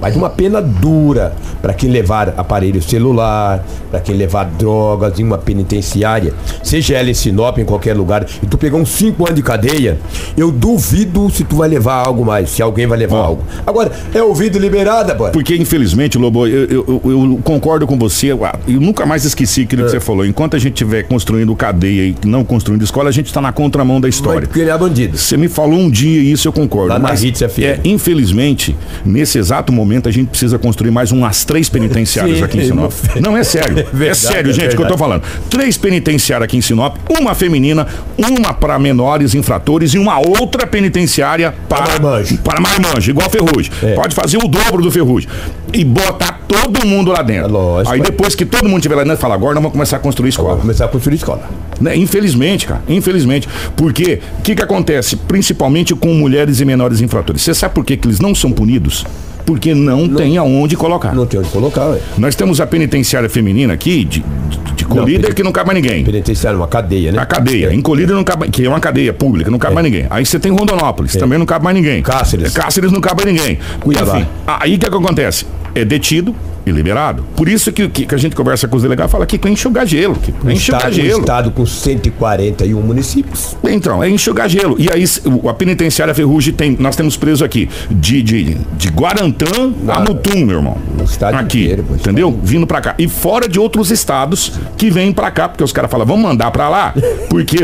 mas 0.00 0.16
uma 0.16 0.30
pena 0.30 0.60
dura 0.60 1.32
para 1.60 1.72
quem 1.74 1.90
levar 1.90 2.34
aparelho 2.36 2.82
celular, 2.82 3.64
para 3.90 4.00
quem 4.00 4.14
levar 4.16 4.44
drogas 4.44 5.18
em 5.18 5.24
uma 5.24 5.38
penitenciária, 5.38 6.32
seja 6.62 6.94
ela 6.96 7.10
em 7.10 7.14
Sinop, 7.14 7.58
em 7.58 7.64
qualquer 7.64 7.96
lugar, 7.96 8.26
e 8.42 8.46
tu 8.46 8.58
pegar 8.58 8.76
uns 8.76 8.90
5 8.90 9.24
anos 9.24 9.36
de 9.36 9.42
cadeia, 9.42 9.98
eu 10.36 10.50
duvido 10.50 11.30
se 11.30 11.44
tu 11.44 11.56
vai 11.56 11.68
levar 11.68 12.06
algo 12.06 12.24
mais, 12.24 12.50
se 12.50 12.62
alguém 12.62 12.86
vai 12.86 12.98
levar 12.98 13.16
Ó. 13.18 13.24
algo. 13.24 13.44
Agora, 13.66 13.90
é 14.14 14.22
ouvido 14.22 14.58
liberada, 14.58 15.14
pô. 15.14 15.28
Porque, 15.30 15.54
infelizmente, 15.56 16.18
Lobo, 16.18 16.46
eu, 16.46 16.64
eu- 16.64 17.00
eu- 17.04 17.10
eu 17.10 17.40
concordo 17.42 17.86
com 17.86 17.98
você. 17.98 18.32
Eu, 18.32 18.40
nunca 18.80 19.04
mais 19.06 19.24
esqueci 19.24 19.62
aquilo 19.62 19.82
que 19.82 19.88
É. 19.88 19.90
você 19.92 20.00
falou. 20.00 20.24
Enquanto 20.26 20.56
a 20.56 20.58
gente 20.58 20.72
estiver 20.74 21.02
construindo 21.04 21.54
cadeia 21.54 22.02
e 22.08 22.16
não 22.26 22.44
construindo 22.44 22.82
escola, 22.82 23.08
a 23.08 23.12
gente 23.12 23.26
está 23.26 23.40
na 23.40 23.52
contramão 23.52 24.00
da 24.00 24.08
história. 24.08 24.46
criar 24.46 24.78
bandido. 24.78 25.16
Você 25.16 25.36
me 25.36 25.48
falou 25.48 25.78
um 25.78 25.90
dia 25.90 26.20
e 26.20 26.32
isso 26.32 26.46
eu 26.48 26.52
concordo. 26.52 26.88
Lá 26.88 26.98
na 26.98 27.08
mas 27.08 27.22
Hits 27.24 27.40
FM. 27.42 27.58
é, 27.64 27.80
infelizmente, 27.84 28.76
nesse 29.04 29.38
exato 29.38 29.71
momento, 29.72 30.08
a 30.08 30.12
gente 30.12 30.28
precisa 30.28 30.58
construir 30.58 30.90
mais 30.90 31.10
umas 31.12 31.44
três 31.44 31.68
penitenciárias 31.68 32.38
Sim, 32.38 32.44
aqui 32.44 32.58
em 32.58 32.64
Sinop. 32.64 32.92
não- 33.16 33.32
Não, 33.32 33.36
é 33.36 33.44
sério. 33.44 33.78
É, 33.78 33.82
verdade, 33.92 34.18
sério, 34.18 34.50
é 34.50 34.54
gente, 34.54 34.76
que 34.76 34.82
eu 34.82 34.86
tô 34.88 34.96
falando. 34.98 35.22
Três 35.50 35.76
penitenciárias 35.76 36.44
aqui 36.44 36.56
em 36.56 36.60
Sinop, 36.60 36.96
uma 37.10 37.34
feminina, 37.34 37.86
uma 38.18 38.52
para 38.54 38.78
menores 38.78 39.34
infratores 39.34 39.94
e 39.94 39.98
uma 39.98 40.18
outra 40.18 40.66
penitenciária 40.66 41.54
para 41.68 41.82
Para 41.82 41.92
marmanjo. 42.00 42.38
para 42.38 42.60
marmanjo, 42.60 43.10
igual 43.10 43.28
Ferrugem. 43.30 43.72
É. 43.82 43.94
Pode 43.94 44.14
fazer 44.14 44.38
o 44.38 44.46
dobro 44.48 44.82
do 44.82 44.90
Ferrugem. 44.90 45.28
E 45.72 45.84
botar 45.84 46.40
todo 46.46 46.86
mundo 46.86 47.10
lá 47.12 47.22
dentro. 47.22 47.44
É 47.46 47.48
lógico. 47.48 47.94
Aí 47.94 48.00
depois 48.02 48.34
que 48.34 48.44
todo 48.44 48.64
mundo 48.68 48.76
estiver 48.78 48.94
lá 48.96 49.04
dentro, 49.04 49.18
fala, 49.18 49.34
agora 49.34 49.54
nós 49.54 49.62
vamos 49.62 49.72
começar 49.72 49.96
a 49.96 50.00
construir 50.00 50.28
escola. 50.28 50.50
Vamos 50.50 50.62
começar 50.62 50.84
a 50.84 50.88
construir 50.88 51.14
escola. 51.16 51.48
Né? 51.80 51.96
Infelizmente, 51.96 52.66
cara, 52.66 52.82
infelizmente. 52.88 53.48
Porque 53.74 54.20
o 54.38 54.42
que, 54.42 54.54
que 54.54 54.62
acontece? 54.62 55.16
Principalmente 55.16 55.94
com 55.94 56.12
mulheres 56.12 56.60
e 56.60 56.64
menores 56.66 57.00
infratores. 57.00 57.40
Você 57.40 57.54
sabe 57.54 57.74
por 57.74 57.84
que, 57.86 57.96
que 57.96 58.06
eles 58.06 58.20
não 58.20 58.34
são 58.34 58.52
punidos? 58.52 59.04
Porque 59.44 59.74
não, 59.74 60.08
tem 60.08 60.36
aonde 60.38 60.76
colocar. 60.76 61.14
Não 61.14 61.26
tem 61.26 61.40
onde 61.40 61.48
colocar, 61.48 61.86
ué. 61.88 61.98
Nós 62.16 62.34
temos 62.34 62.60
a 62.60 62.66
penitenciária 62.66 63.28
feminina 63.28 63.72
aqui, 63.74 64.04
de, 64.04 64.20
de, 64.20 64.58
de 64.76 64.84
colíder, 64.84 65.22
peni- 65.22 65.34
que 65.34 65.42
não 65.42 65.50
cabe 65.52 65.66
mais 65.72 65.82
ninguém. 65.82 66.04
Penitenciária, 66.04 66.56
uma 66.58 66.68
cadeia, 66.68 67.10
né? 67.12 67.18
A 67.18 67.26
cadeia, 67.26 67.74
encolhida 67.74 68.14
não 68.14 68.22
cabe, 68.24 68.48
que 68.48 68.64
é 68.64 68.68
uma 68.68 68.80
cadeia 68.80 69.12
pública, 69.12 69.50
não 69.50 69.58
cabe 69.58 69.74
mais 69.74 69.84
ninguém. 69.84 70.06
Aí 70.10 70.24
você 70.24 70.38
tem 70.38 70.52
Rondonópolis, 70.52 71.16
também 71.16 71.38
não 71.38 71.46
cabe 71.46 71.64
mais 71.64 71.76
ninguém. 71.76 72.02
Cáceres. 72.02 72.52
Cáceres 72.52 72.92
não 72.92 73.00
cabe 73.00 73.24
mais 73.24 73.36
ninguém. 73.36 73.58
Cuiabá. 73.80 74.18
Enfim, 74.18 74.28
aí 74.46 74.74
o 74.74 74.78
que, 74.78 74.88
que 74.90 74.96
acontece? 74.96 75.44
É 75.74 75.84
detido, 75.84 76.34
ele 76.66 76.76
liberado. 76.76 77.24
Por 77.36 77.48
isso 77.48 77.72
que, 77.72 77.88
que, 77.88 78.06
que 78.06 78.14
a 78.14 78.18
gente 78.18 78.34
conversa 78.36 78.66
com 78.68 78.76
os 78.76 78.82
delegados 78.82 79.10
fala 79.12 79.26
que 79.26 79.38
é 79.46 79.50
enxugar 79.50 79.86
gelo. 79.86 80.14
Que 80.16 80.32
Um 80.44 80.50
é 80.50 80.52
enxugar 80.54 80.80
estado, 80.80 80.92
um 80.92 80.94
gelo. 81.06 81.20
estado 81.20 81.50
com 81.50 81.66
141 81.66 82.80
municípios. 82.80 83.56
Então, 83.64 84.02
é 84.02 84.08
enxugar 84.08 84.48
gelo. 84.48 84.76
E 84.78 84.88
aí, 84.92 85.04
o- 85.24 85.48
a 85.48 85.54
penitenciária 85.54 86.14
Ferrugem 86.14 86.52
tem. 86.54 86.76
Nós 86.78 86.94
temos 86.96 87.16
preso 87.16 87.44
aqui 87.44 87.68
de, 87.90 88.22
de, 88.22 88.56
de 88.76 88.88
Guarantã 88.88 89.72
a 89.88 90.00
Mutum, 90.00 90.44
meu 90.44 90.56
irmão. 90.58 90.76
No 90.96 91.04
estado 91.04 91.34
aqui. 91.36 91.62
inteiro, 91.64 91.82
pô, 91.84 91.94
entendeu? 91.94 92.38
Vindo 92.42 92.66
pra 92.66 92.80
cá. 92.80 92.94
E 92.98 93.08
fora 93.08 93.48
de 93.48 93.58
outros 93.58 93.90
estados 93.90 94.52
que 94.76 94.90
vêm 94.90 95.12
pra 95.12 95.30
cá, 95.30 95.48
porque 95.48 95.64
os 95.64 95.72
caras 95.72 95.90
falam, 95.90 96.06
vamos 96.06 96.22
mandar 96.22 96.50
pra 96.50 96.68
lá, 96.68 96.94
porque 97.28 97.58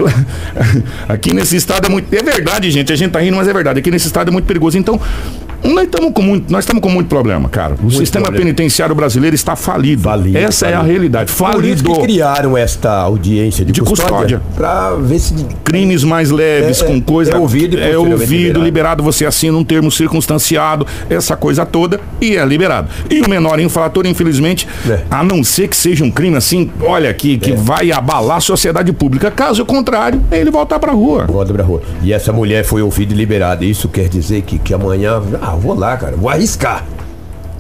aqui 1.09 1.33
nesse 1.33 1.57
estado 1.57 1.87
é 1.87 1.89
muito. 1.89 2.13
É 2.15 2.23
verdade, 2.23 2.71
gente. 2.71 2.93
A 2.93 2.97
gente 2.97 3.11
tá 3.13 3.21
rindo, 3.21 3.37
mas 3.37 3.49
é 3.49 3.53
verdade. 3.53 3.79
Aqui 3.79 3.91
nesse 3.91 4.07
estado 4.07 4.29
é 4.29 4.31
muito 4.33 4.45
perigoso. 4.47 4.77
Então. 4.79 5.01
Nós 5.65 5.85
estamos 5.85 6.13
com 6.13 6.23
muito, 6.23 6.51
nós 6.53 6.65
estamos 6.65 6.83
com 6.83 6.89
muito 6.89 7.09
problema, 7.09 7.49
cara. 7.49 7.75
O 7.83 7.91
sistema 7.91 8.27
problema. 8.27 8.45
penitenciário 8.47 8.95
brasileiro 8.95 9.35
está 9.35 9.57
falido. 9.57 10.03
Falido, 10.03 10.39
Essa 10.39 10.67
é 10.67 10.75
a 10.75 10.79
falido. 10.79 10.93
realidade. 10.93 11.33
Por 11.33 11.45
isso 11.65 11.83
Falido. 11.83 11.93
que 11.95 12.01
criaram 12.01 12.57
esta 12.57 12.93
audiência 12.93 13.65
de, 13.65 13.73
De 13.73 13.81
custódia. 13.81 14.39
custódia, 14.39 14.43
pra 14.55 14.95
ver 14.95 15.19
se 15.19 15.35
crimes 15.65 16.05
mais 16.05 16.31
leves, 16.31 16.81
É, 16.81 16.85
com 16.87 16.95
é, 16.95 17.01
coisa. 17.01 17.33
é 17.33 17.37
ouvido 17.37 17.77
e 17.77 17.83
é 17.83 17.99
ouvido, 17.99 18.25
liberado. 18.61 18.65
liberado. 18.65 19.03
você 19.03 19.27
assina 19.27 19.57
um 19.57 19.65
termo 19.65 19.91
circunstanciado, 19.91 20.87
essa 21.11 21.37
coisa 21.37 21.67
toda, 21.67 22.01
e 22.21 22.37
é 22.37 22.45
liberado. 22.45 22.89
E 23.11 23.21
o 23.21 23.29
menor 23.29 23.59
infrator, 23.61 24.07
infelizmente, 24.07 24.67
É. 24.89 25.03
a 25.11 25.23
não 25.25 25.43
ser 25.45 25.69
que 25.69 25.77
seja 25.77 26.05
um 26.05 26.11
crime 26.11 26.37
assim, 26.37 26.71
olha 26.83 27.11
aqui, 27.11 27.37
que 27.39 27.53
vai 27.53 27.91
abalar 27.93 28.37
a 28.39 28.41
sociedade 28.41 28.93
pública. 28.93 29.31
Caso 29.31 29.65
contrário, 29.67 30.21
ele 30.31 30.51
voltar 30.51 30.79
pra 30.79 30.93
rua. 30.93 31.27
Volta 31.27 31.53
pra 31.53 31.63
rua. 31.65 31.83
E 32.03 32.13
essa 32.13 32.33
mulher 32.33 32.65
foi 32.65 32.81
ouvida 32.83 33.13
e 33.13 33.17
liberada. 33.17 33.65
Isso 33.65 33.89
quer 33.89 34.09
dizer 34.09 34.43
que, 34.43 34.59
que 34.59 34.73
amanhã. 34.73 35.21
Ah, 35.49 35.57
vou 35.57 35.75
lá, 35.75 35.97
cara. 35.97 36.15
Vou 36.15 36.29
arriscar. 36.29 36.85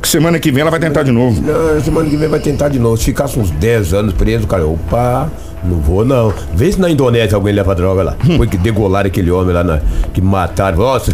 Semana 0.02 0.38
que 0.38 0.50
vem 0.52 0.60
ela 0.60 0.70
vai 0.70 0.78
tentar 0.78 1.02
de 1.02 1.10
novo. 1.10 1.40
Não, 1.40 1.80
semana 1.80 2.08
que 2.08 2.16
vem 2.16 2.28
vai 2.28 2.38
tentar 2.38 2.68
de 2.68 2.78
novo. 2.78 2.98
Se 2.98 3.04
ficasse 3.04 3.38
uns 3.38 3.50
10 3.50 3.94
anos 3.94 4.12
preso, 4.12 4.46
cara, 4.46 4.66
opa, 4.66 5.30
não 5.64 5.80
vou 5.80 6.04
não. 6.04 6.32
Vê 6.54 6.70
se 6.70 6.78
na 6.78 6.90
Indonésia 6.90 7.34
alguém 7.34 7.54
leva 7.54 7.74
droga 7.74 8.02
lá. 8.02 8.16
Hum. 8.28 8.36
Foi 8.36 8.46
que 8.46 8.58
degolaram 8.58 9.06
aquele 9.06 9.30
homem 9.30 9.54
lá, 9.54 9.64
na, 9.64 9.80
que 10.12 10.20
mataram. 10.20 10.76
Nossa, 10.78 11.12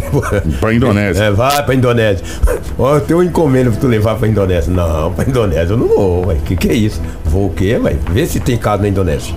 Pra 0.59 0.73
Indonésia. 0.73 1.23
É, 1.23 1.31
vai 1.31 1.63
pra 1.63 1.73
Indonésia. 1.73 2.25
Ó, 2.77 2.99
tem 2.99 3.15
um 3.15 3.23
encomenda 3.23 3.71
pra 3.71 3.79
tu 3.79 3.87
levar 3.87 4.15
pra 4.15 4.27
Indonésia. 4.27 4.71
Não, 4.71 5.13
pra 5.13 5.23
Indonésia 5.25 5.73
eu 5.73 5.77
não 5.77 5.87
vou, 5.87 6.27
ué. 6.27 6.35
Que 6.45 6.57
que 6.57 6.67
é 6.69 6.73
isso? 6.73 7.01
Vou 7.23 7.47
o 7.47 7.49
quê, 7.51 7.79
ué? 7.81 7.95
Vê 8.11 8.25
se 8.25 8.39
tem 8.41 8.57
caso 8.57 8.81
na 8.81 8.89
Indonésia. 8.89 9.33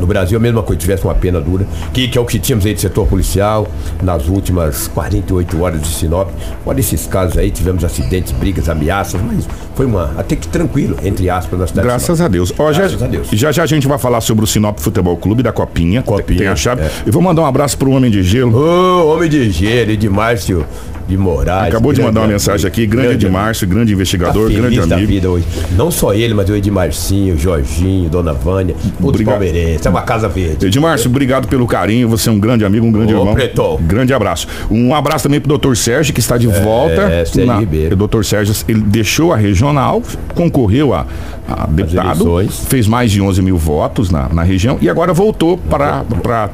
No 0.00 0.06
Brasil, 0.06 0.36
a 0.36 0.40
mesma 0.40 0.62
coisa, 0.62 0.80
tivesse 0.80 1.04
uma 1.04 1.14
pena 1.14 1.40
dura, 1.40 1.66
que, 1.92 2.08
que 2.08 2.18
é 2.18 2.20
o 2.20 2.24
que 2.24 2.38
tínhamos 2.38 2.66
aí 2.66 2.74
de 2.74 2.80
setor 2.80 3.06
policial 3.06 3.66
nas 4.02 4.26
últimas 4.28 4.88
48 4.88 5.62
horas 5.62 5.80
de 5.82 5.88
Sinop. 5.88 6.28
Fora 6.64 6.80
esses 6.80 7.06
casos 7.06 7.38
aí, 7.38 7.50
tivemos 7.50 7.84
acidentes, 7.84 8.32
brigas, 8.32 8.68
ameaças, 8.68 9.20
mas 9.22 9.48
foi 9.74 9.86
uma. 9.86 10.12
até 10.16 10.36
que 10.36 10.48
tranquilo, 10.48 10.96
entre 11.04 11.30
aspas, 11.30 11.58
na 11.58 11.66
cidade. 11.66 11.86
de 11.86 11.92
Graças 11.92 12.20
a 12.20 12.28
Deus. 12.28 12.52
Ó, 12.58 12.72
já, 12.72 12.80
Graças 12.80 13.02
a 13.02 13.06
Deus. 13.06 13.28
já 13.32 13.52
já 13.52 13.62
a 13.62 13.66
gente 13.66 13.86
vai 13.86 13.98
falar 13.98 14.20
sobre 14.20 14.44
o 14.44 14.46
Sinop 14.46 14.78
Futebol 14.78 15.16
Clube 15.16 15.42
da 15.42 15.52
Copinha. 15.52 16.02
Copinha, 16.02 16.38
Tem 16.38 16.48
a 16.48 16.56
chave. 16.56 16.82
é. 16.82 16.90
E 17.06 17.10
vou 17.10 17.22
mandar 17.22 17.42
um 17.42 17.46
abraço 17.46 17.78
pro 17.78 17.90
Homem 17.90 18.10
de 18.10 18.22
Gelo. 18.22 18.56
Ô, 18.56 19.14
homem 19.14 19.28
de 19.28 19.50
gelo, 19.50 19.96
de 19.96 20.08
Márcio 20.08 20.64
de 21.08 21.16
Moraes. 21.16 21.68
Acabou 21.68 21.92
de 21.92 21.96
grande 21.96 22.08
mandar 22.08 22.20
uma 22.20 22.24
amigo, 22.26 22.34
mensagem 22.34 22.66
aqui. 22.66 22.86
Grande 22.86 23.08
grande 23.08 23.26
Edmárcio, 23.26 23.66
grande 23.68 23.86
Tá 23.86 23.92
investigador, 23.94 24.50
grande 24.50 24.76
feliz 24.76 24.86
da 24.88 24.96
amigo. 24.96 25.10
vida 25.12 25.30
hoje. 25.30 25.44
Não 25.76 25.90
só 25.90 26.14
ele, 26.14 26.34
mas 26.34 26.48
o 26.48 26.54
Edmarcinho, 26.54 27.34
o 27.34 27.38
Jorginho, 27.38 28.08
Dona 28.08 28.32
Vânia, 28.32 28.74
Obrigado. 29.02 29.34
palmeirenses. 29.34 29.84
É 29.86 29.90
uma 29.90 30.02
casa 30.02 30.28
verde. 30.28 30.66
Edmárcio, 30.66 31.08
obrigado 31.10 31.48
pelo 31.48 31.66
carinho. 31.66 32.08
Você 32.08 32.28
é 32.28 32.32
um 32.32 32.38
grande 32.38 32.64
amigo, 32.64 32.86
um 32.86 32.92
grande 32.92 33.14
Ô, 33.14 33.18
irmão. 33.20 33.34
Pretão. 33.34 33.78
Grande 33.82 34.12
abraço. 34.14 34.46
Um 34.70 34.94
abraço 34.94 35.24
também 35.24 35.40
pro 35.40 35.48
doutor 35.48 35.76
Sérgio, 35.76 36.14
que 36.14 36.20
está 36.20 36.36
de 36.38 36.46
volta. 36.46 37.24
Sérgio 37.26 37.58
Ribeiro. 37.58 37.94
O 37.94 37.96
doutor 37.96 38.24
Sérgio, 38.24 38.54
ele 38.68 38.80
deixou 38.80 39.32
a 39.32 39.36
regional, 39.36 40.02
concorreu 40.34 40.94
a, 40.94 41.06
a 41.48 41.66
deputado, 41.66 42.48
fez 42.68 42.86
mais 42.86 43.10
de 43.10 43.20
11 43.20 43.42
mil 43.42 43.56
votos 43.56 44.10
na, 44.10 44.28
na 44.30 44.42
região 44.42 44.78
e 44.80 44.88
agora 44.88 45.12
voltou 45.12 45.58
para 45.58 46.04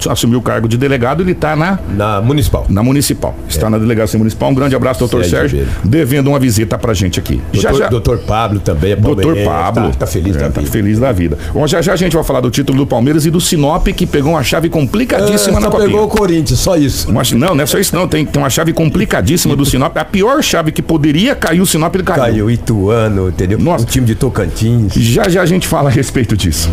assumir 0.09 0.37
o 0.37 0.43
cargo 0.43 0.67
de 0.69 0.77
delegado. 0.77 1.23
Ele 1.23 1.33
está 1.33 1.55
na, 1.55 1.79
Na 1.97 2.21
municipal. 2.21 2.67
na 2.69 2.83
municipal. 2.83 3.35
Está 3.49 3.69
na 3.71 3.79
delegacia 3.79 4.19
municipal. 4.19 4.40
Um 4.49 4.55
grande 4.55 4.75
abraço, 4.75 5.01
doutor 5.01 5.25
Sérgio 5.25 5.61
Sérgio, 5.61 5.69
devendo 5.85 6.29
uma 6.29 6.39
visita 6.39 6.77
pra 6.79 6.93
gente 6.95 7.19
aqui. 7.19 7.41
Doutor, 7.53 7.73
já 7.73 7.73
já. 7.79 7.89
doutor 7.89 8.19
Pablo 8.19 8.61
também 8.61 8.93
é 8.93 8.97
Doutor 8.97 9.23
palmeirense. 9.23 9.49
Pablo. 9.49 9.89
Tá, 9.91 9.97
tá 10.01 10.07
feliz 10.07 10.37
É, 10.37 10.39
da 10.41 10.51
tá 10.51 10.61
vida. 10.61 10.73
feliz 10.73 10.99
da 10.99 11.13
vida. 11.13 11.39
Bom, 11.53 11.67
já 11.67 11.81
já 11.83 11.93
a 11.93 11.97
gente 11.97 12.15
vai 12.15 12.25
falar 12.25 12.41
do 12.41 12.51
título 12.51 12.79
do 12.79 12.87
Palmeiras 12.87 13.27
e 13.27 13.31
do 13.31 13.41
Sinop, 13.41 13.87
que 13.89 14.07
pegou 14.07 14.33
uma 14.33 14.43
chave 14.43 14.69
complicadíssima 14.69 15.59
Ah, 15.59 15.61
na 15.61 15.71
Copinha. 15.71 15.89
pegou 15.89 16.05
o 16.05 16.09
Corinthians, 16.09 16.59
só 16.61 16.77
isso. 16.77 17.11
Uma 17.11 17.23
não, 17.35 17.55
não 17.55 17.63
é 17.63 17.67
só 17.67 17.79
isso 17.79 17.95
não. 17.95 18.07
Tem, 18.09 18.25
tem 18.25 18.43
uma 18.43 18.51
chave 18.51 18.73
complicadíssima 18.73 19.55
do 19.57 19.65
Sinop. 19.65 19.97
A 19.97 20.05
pior 20.05 20.43
chave 20.43 20.73
que 20.73 20.83
poderia 20.83 21.35
cair 21.35 21.61
o 21.61 21.67
Sinop, 21.67 21.95
ele 21.95 22.05
caiu. 22.05 22.21
Caiu 22.23 22.51
Ituano, 22.51 23.29
entendeu? 23.29 23.59
Nossa. 23.59 23.85
O 23.85 23.87
time 23.87 24.07
de 24.07 24.15
Tocantins. 24.15 24.93
Já 24.95 25.29
já 25.29 25.43
a 25.43 25.47
gente 25.47 25.67
fala 25.67 25.89
a 25.89 25.93
respeito 25.93 26.37
disso. 26.37 26.71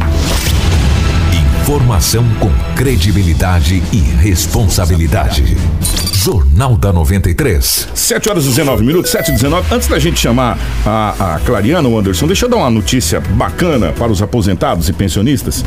Informação 1.67 2.23
com 2.39 2.49
credibilidade 2.77 3.83
e 3.91 3.97
responsabilidade. 3.99 5.57
Jornal 6.13 6.77
da 6.77 6.93
93. 6.93 7.89
7 7.93 8.29
horas 8.29 8.45
e 8.45 8.47
19 8.47 8.85
minutos, 8.85 9.11
7 9.11 9.31
e 9.31 9.33
19. 9.33 9.75
Antes 9.75 9.89
da 9.89 9.99
gente 9.99 10.17
chamar 10.17 10.57
a, 10.85 11.35
a 11.35 11.39
Clariana, 11.39 11.89
o 11.89 11.99
Anderson, 11.99 12.25
deixa 12.25 12.45
eu 12.45 12.49
dar 12.49 12.55
uma 12.55 12.69
notícia 12.69 13.19
bacana 13.19 13.91
para 13.91 14.09
os 14.09 14.21
aposentados 14.21 14.87
e 14.87 14.93
pensionistas. 14.93 15.65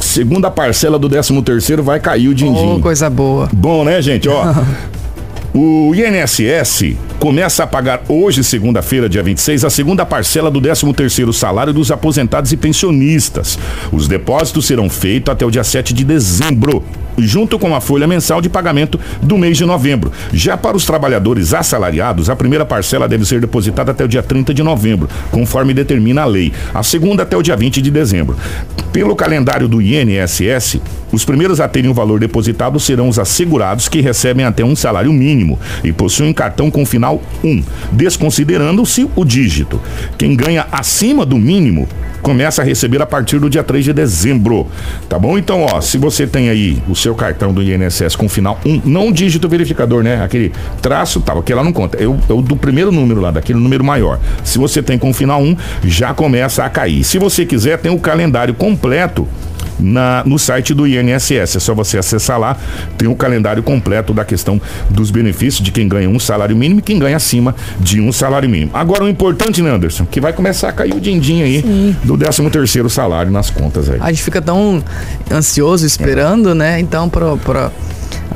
Segunda 0.00 0.50
parcela 0.50 0.98
do 0.98 1.06
13 1.06 1.42
terceiro 1.42 1.82
vai 1.82 2.00
cair 2.00 2.28
o 2.28 2.34
din-din. 2.34 2.76
Oh, 2.76 2.80
coisa 2.80 3.10
boa. 3.10 3.46
Bom, 3.52 3.84
né, 3.84 4.00
gente? 4.00 4.26
Ó, 4.26 4.42
o 5.52 5.92
INSS 5.94 6.96
começa 7.18 7.64
a 7.64 7.66
pagar 7.66 8.02
hoje, 8.08 8.44
segunda-feira, 8.44 9.08
dia 9.08 9.22
26, 9.22 9.64
a 9.64 9.70
segunda 9.70 10.06
parcela 10.06 10.50
do 10.50 10.60
13º 10.60 11.32
salário 11.32 11.72
dos 11.72 11.90
aposentados 11.90 12.52
e 12.52 12.56
pensionistas. 12.56 13.58
Os 13.90 14.06
depósitos 14.06 14.66
serão 14.66 14.88
feitos 14.88 15.32
até 15.32 15.44
o 15.44 15.50
dia 15.50 15.64
7 15.64 15.92
de 15.92 16.04
dezembro, 16.04 16.84
junto 17.18 17.58
com 17.58 17.74
a 17.74 17.80
folha 17.80 18.06
mensal 18.06 18.40
de 18.40 18.48
pagamento 18.48 18.98
do 19.20 19.36
mês 19.36 19.56
de 19.56 19.66
novembro. 19.66 20.12
Já 20.32 20.56
para 20.56 20.76
os 20.76 20.86
trabalhadores 20.86 21.52
assalariados, 21.52 22.30
a 22.30 22.36
primeira 22.36 22.64
parcela 22.64 23.08
deve 23.08 23.24
ser 23.24 23.40
depositada 23.40 23.90
até 23.90 24.04
o 24.04 24.08
dia 24.08 24.22
30 24.22 24.54
de 24.54 24.62
novembro, 24.62 25.08
conforme 25.32 25.74
determina 25.74 26.22
a 26.22 26.26
lei. 26.26 26.52
A 26.72 26.82
segunda 26.82 27.24
até 27.24 27.36
o 27.36 27.42
dia 27.42 27.56
20 27.56 27.82
de 27.82 27.90
dezembro. 27.90 28.36
Pelo 28.92 29.14
calendário 29.14 29.68
do 29.68 29.82
INSS, 29.82 30.80
os 31.12 31.24
primeiros 31.24 31.60
a 31.60 31.68
terem 31.68 31.90
o 31.90 31.94
valor 31.94 32.20
depositado 32.20 32.78
serão 32.80 33.08
os 33.08 33.18
assegurados 33.18 33.88
que 33.88 34.00
recebem 34.00 34.44
até 34.44 34.64
um 34.64 34.74
salário 34.74 35.12
mínimo 35.12 35.39
e 35.82 35.92
possuem 35.92 36.32
cartão 36.32 36.70
com 36.70 36.84
final 36.84 37.22
1, 37.42 37.62
desconsiderando-se 37.92 39.08
o 39.14 39.24
dígito. 39.24 39.80
Quem 40.18 40.34
ganha 40.34 40.66
acima 40.70 41.24
do 41.24 41.36
mínimo 41.36 41.88
começa 42.20 42.62
a 42.62 42.64
receber 42.64 43.00
a 43.02 43.06
partir 43.06 43.38
do 43.38 43.48
dia 43.48 43.62
3 43.62 43.84
de 43.84 43.92
dezembro. 43.92 44.66
Tá 45.08 45.18
bom? 45.18 45.38
Então, 45.38 45.62
ó, 45.62 45.80
se 45.80 45.98
você 45.98 46.26
tem 46.26 46.48
aí 46.48 46.82
o 46.88 46.94
seu 46.94 47.14
cartão 47.14 47.52
do 47.52 47.62
INSS 47.62 48.14
com 48.16 48.28
final 48.28 48.60
1, 48.64 48.82
não 48.84 49.10
dígito 49.10 49.48
verificador, 49.48 50.02
né? 50.02 50.22
Aquele 50.22 50.52
traço 50.80 51.20
tal, 51.20 51.38
aquele 51.38 51.56
lá 51.56 51.64
não 51.64 51.72
conta. 51.72 51.96
É 52.02 52.06
o, 52.06 52.18
é 52.28 52.32
o 52.32 52.42
do 52.42 52.56
primeiro 52.56 52.92
número 52.92 53.20
lá, 53.20 53.30
daquele 53.30 53.58
número 53.58 53.82
maior. 53.82 54.18
Se 54.44 54.58
você 54.58 54.82
tem 54.82 54.98
com 54.98 55.12
final 55.12 55.42
1, 55.42 55.56
já 55.84 56.14
começa 56.14 56.64
a 56.64 56.70
cair. 56.70 57.04
Se 57.04 57.18
você 57.18 57.44
quiser, 57.44 57.78
tem 57.78 57.90
o 57.90 57.98
calendário 57.98 58.54
completo 58.54 59.26
na- 59.80 60.22
no 60.26 60.38
site 60.38 60.74
do 60.74 60.86
INSS. 60.86 61.56
É 61.56 61.60
só 61.60 61.74
você 61.74 61.98
acessar 61.98 62.38
lá, 62.38 62.56
tem 62.98 63.08
o 63.08 63.14
calendário 63.14 63.62
completo 63.62 64.12
da 64.12 64.24
questão 64.24 64.60
dos 64.88 65.10
benefícios 65.10 65.62
de 65.64 65.70
quem 65.72 65.88
ganha 65.88 66.08
um 66.08 66.18
salário 66.18 66.56
mínimo 66.56 66.80
e 66.80 66.82
quem 66.82 66.98
ganha 66.98 67.16
acima 67.16 67.54
de 67.78 68.00
um 68.00 68.12
salário 68.12 68.48
mínimo. 68.48 68.70
Agora, 68.74 69.04
o 69.04 69.08
importante, 69.08 69.62
né, 69.62 69.70
Anderson, 69.70 70.04
que 70.06 70.20
vai 70.20 70.32
começar 70.32 70.68
a 70.68 70.72
cair 70.72 70.94
o 70.94 71.00
din-din 71.00 71.42
aí 71.42 71.96
do 72.04 72.16
13 72.16 72.50
terceiro 72.50 72.88
salário 72.90 73.30
nas 73.32 73.50
contas 73.50 73.88
aí. 73.88 73.98
A 74.00 74.10
gente 74.10 74.22
fica 74.22 74.40
tão 74.42 74.82
ansioso 75.30 75.86
esperando, 75.86 76.54
né? 76.54 76.78
Então, 76.80 77.08
pra... 77.08 77.70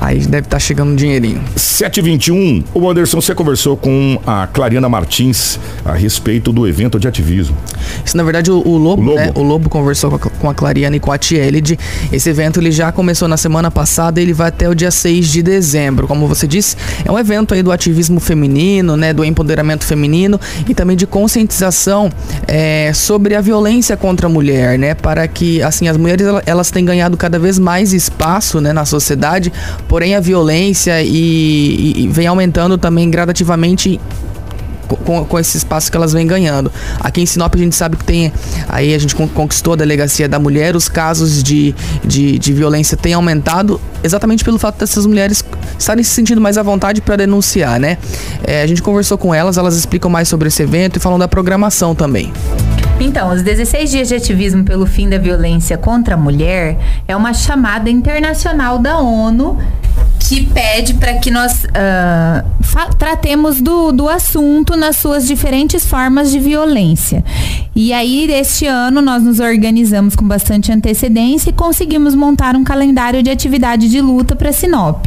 aí 0.00 0.18
deve 0.20 0.46
estar 0.46 0.58
chegando 0.58 0.90
um 0.92 0.96
dinheirinho. 0.96 1.40
721, 1.56 2.64
o 2.74 2.88
Anderson, 2.90 3.20
você 3.20 3.34
conversou 3.34 3.76
com 3.76 4.18
a 4.26 4.46
Clariana 4.46 4.88
Martins 4.88 5.58
a 5.84 5.92
respeito 5.92 6.52
do 6.52 6.66
evento 6.66 6.98
de 6.98 7.06
ativismo. 7.08 7.56
Isso, 8.04 8.16
na 8.16 8.22
verdade, 8.22 8.50
o, 8.50 8.56
o 8.58 8.76
Lobo, 8.76 9.02
O 9.02 9.04
Lobo. 9.06 9.16
né? 9.16 9.32
O 9.34 9.42
Lobo 9.42 9.68
conversou 9.68 10.10
com 10.10 10.16
a, 10.16 10.30
com 10.30 10.50
a 10.50 10.54
Clariana 10.54 10.96
e 10.96 11.00
com 11.00 11.12
a 11.12 11.18
Tielid. 11.18 11.78
Esse 12.12 12.30
evento 12.30 12.60
ele 12.60 12.70
já 12.72 12.90
começou 12.92 13.28
na 13.28 13.36
semana 13.36 13.70
passada 13.70 14.20
e 14.20 14.22
ele 14.22 14.32
vai 14.32 14.48
até 14.48 14.68
o 14.68 14.74
dia 14.74 14.90
6 14.90 15.28
de 15.28 15.42
dezembro. 15.42 16.06
Como 16.06 16.26
você 16.26 16.46
disse, 16.46 16.76
é 17.04 17.10
um 17.12 17.18
evento 17.18 17.54
aí 17.54 17.62
do 17.62 17.70
ativismo 17.72 18.18
feminino, 18.20 18.96
né? 18.96 19.12
Do 19.12 19.24
empoderamento 19.24 19.84
feminino 19.84 20.40
e 20.68 20.74
também 20.74 20.96
de 20.96 21.06
conscientização 21.06 22.10
é, 22.46 22.92
sobre 22.94 23.34
a 23.34 23.40
violência 23.40 23.96
contra 23.96 24.26
a 24.26 24.30
mulher, 24.30 24.78
né? 24.78 24.94
Para 24.94 25.26
que, 25.28 25.62
assim, 25.62 25.88
as 25.88 25.96
mulheres 25.96 26.26
ela- 26.26 26.42
elas 26.46 26.70
têm 26.70 26.84
ganhado 26.84 27.16
cada 27.16 27.38
vez 27.38 27.58
mais 27.58 27.92
espaço, 27.92 28.60
né? 28.60 28.72
Na 28.72 28.84
sociedade, 28.84 29.52
porém 29.88 30.14
a 30.14 30.20
violência 30.20 31.02
e, 31.02 31.94
e- 31.96 32.08
vem 32.08 32.26
aumentando 32.26 32.76
também 32.78 33.10
gradativamente 33.10 34.00
com, 35.04 35.24
com 35.24 35.38
esse 35.38 35.56
espaço 35.56 35.90
que 35.90 35.96
elas 35.96 36.12
vêm 36.12 36.26
ganhando. 36.26 36.70
Aqui 37.00 37.20
em 37.20 37.26
Sinop 37.26 37.54
a 37.54 37.58
gente 37.58 37.74
sabe 37.74 37.96
que 37.96 38.04
tem, 38.04 38.32
aí 38.68 38.94
a 38.94 38.98
gente 38.98 39.14
conquistou 39.14 39.72
a 39.72 39.76
delegacia 39.76 40.28
da 40.28 40.38
mulher, 40.38 40.76
os 40.76 40.88
casos 40.88 41.42
de, 41.42 41.74
de, 42.04 42.38
de 42.38 42.52
violência 42.52 42.96
têm 42.96 43.14
aumentado 43.14 43.80
exatamente 44.02 44.44
pelo 44.44 44.58
fato 44.58 44.78
dessas 44.78 45.06
mulheres 45.06 45.42
estarem 45.78 46.04
se 46.04 46.10
sentindo 46.10 46.40
mais 46.40 46.58
à 46.58 46.62
vontade 46.62 47.00
para 47.00 47.16
denunciar, 47.16 47.80
né? 47.80 47.98
É, 48.42 48.62
a 48.62 48.66
gente 48.66 48.82
conversou 48.82 49.16
com 49.16 49.34
elas, 49.34 49.56
elas 49.56 49.74
explicam 49.76 50.10
mais 50.10 50.28
sobre 50.28 50.48
esse 50.48 50.62
evento 50.62 50.96
e 50.96 51.00
falam 51.00 51.18
da 51.18 51.26
programação 51.26 51.94
também. 51.94 52.32
Então, 53.00 53.30
os 53.32 53.42
16 53.42 53.90
dias 53.90 54.08
de 54.08 54.14
ativismo 54.14 54.64
pelo 54.64 54.86
fim 54.86 55.08
da 55.08 55.18
violência 55.18 55.76
contra 55.76 56.14
a 56.14 56.16
mulher 56.16 56.78
é 57.06 57.16
uma 57.16 57.34
chamada 57.34 57.90
internacional 57.90 58.78
da 58.78 58.98
ONU 58.98 59.58
que 60.20 60.46
pede 60.46 60.94
para 60.94 61.14
que 61.14 61.30
nós 61.30 61.64
uh, 61.64 62.94
tratemos 62.98 63.60
do, 63.60 63.92
do 63.92 64.08
assunto 64.08 64.74
nas 64.74 64.96
suas 64.96 65.26
diferentes 65.26 65.84
formas 65.84 66.30
de 66.30 66.38
violência. 66.38 67.22
E 67.76 67.92
aí, 67.92 68.30
este 68.30 68.66
ano, 68.66 69.02
nós 69.02 69.22
nos 69.22 69.40
organizamos 69.40 70.14
com 70.16 70.26
bastante 70.26 70.72
antecedência 70.72 71.50
e 71.50 71.52
conseguimos 71.52 72.14
montar 72.14 72.54
um 72.54 72.64
calendário 72.64 73.22
de 73.22 73.30
atividade 73.30 73.88
de 73.88 74.00
luta 74.00 74.34
para 74.34 74.52
Sinop. 74.52 75.06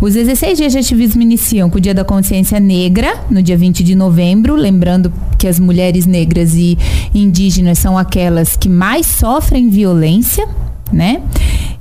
Os 0.00 0.14
16 0.14 0.58
dias 0.58 0.72
de 0.72 0.78
ativismo 0.78 1.22
iniciam 1.22 1.70
com 1.70 1.78
o 1.78 1.80
Dia 1.80 1.94
da 1.94 2.04
Consciência 2.04 2.58
Negra, 2.60 3.14
no 3.30 3.40
dia 3.40 3.56
20 3.56 3.82
de 3.84 3.94
novembro, 3.94 4.54
lembrando 4.54 5.12
que 5.38 5.46
as 5.46 5.60
mulheres 5.60 6.04
negras 6.04 6.54
e 6.54 6.76
indígenas 7.28 7.78
são 7.78 7.98
aquelas 7.98 8.56
que 8.56 8.68
mais 8.68 9.06
sofrem 9.06 9.68
violência 9.68 10.48
né? 10.92 11.22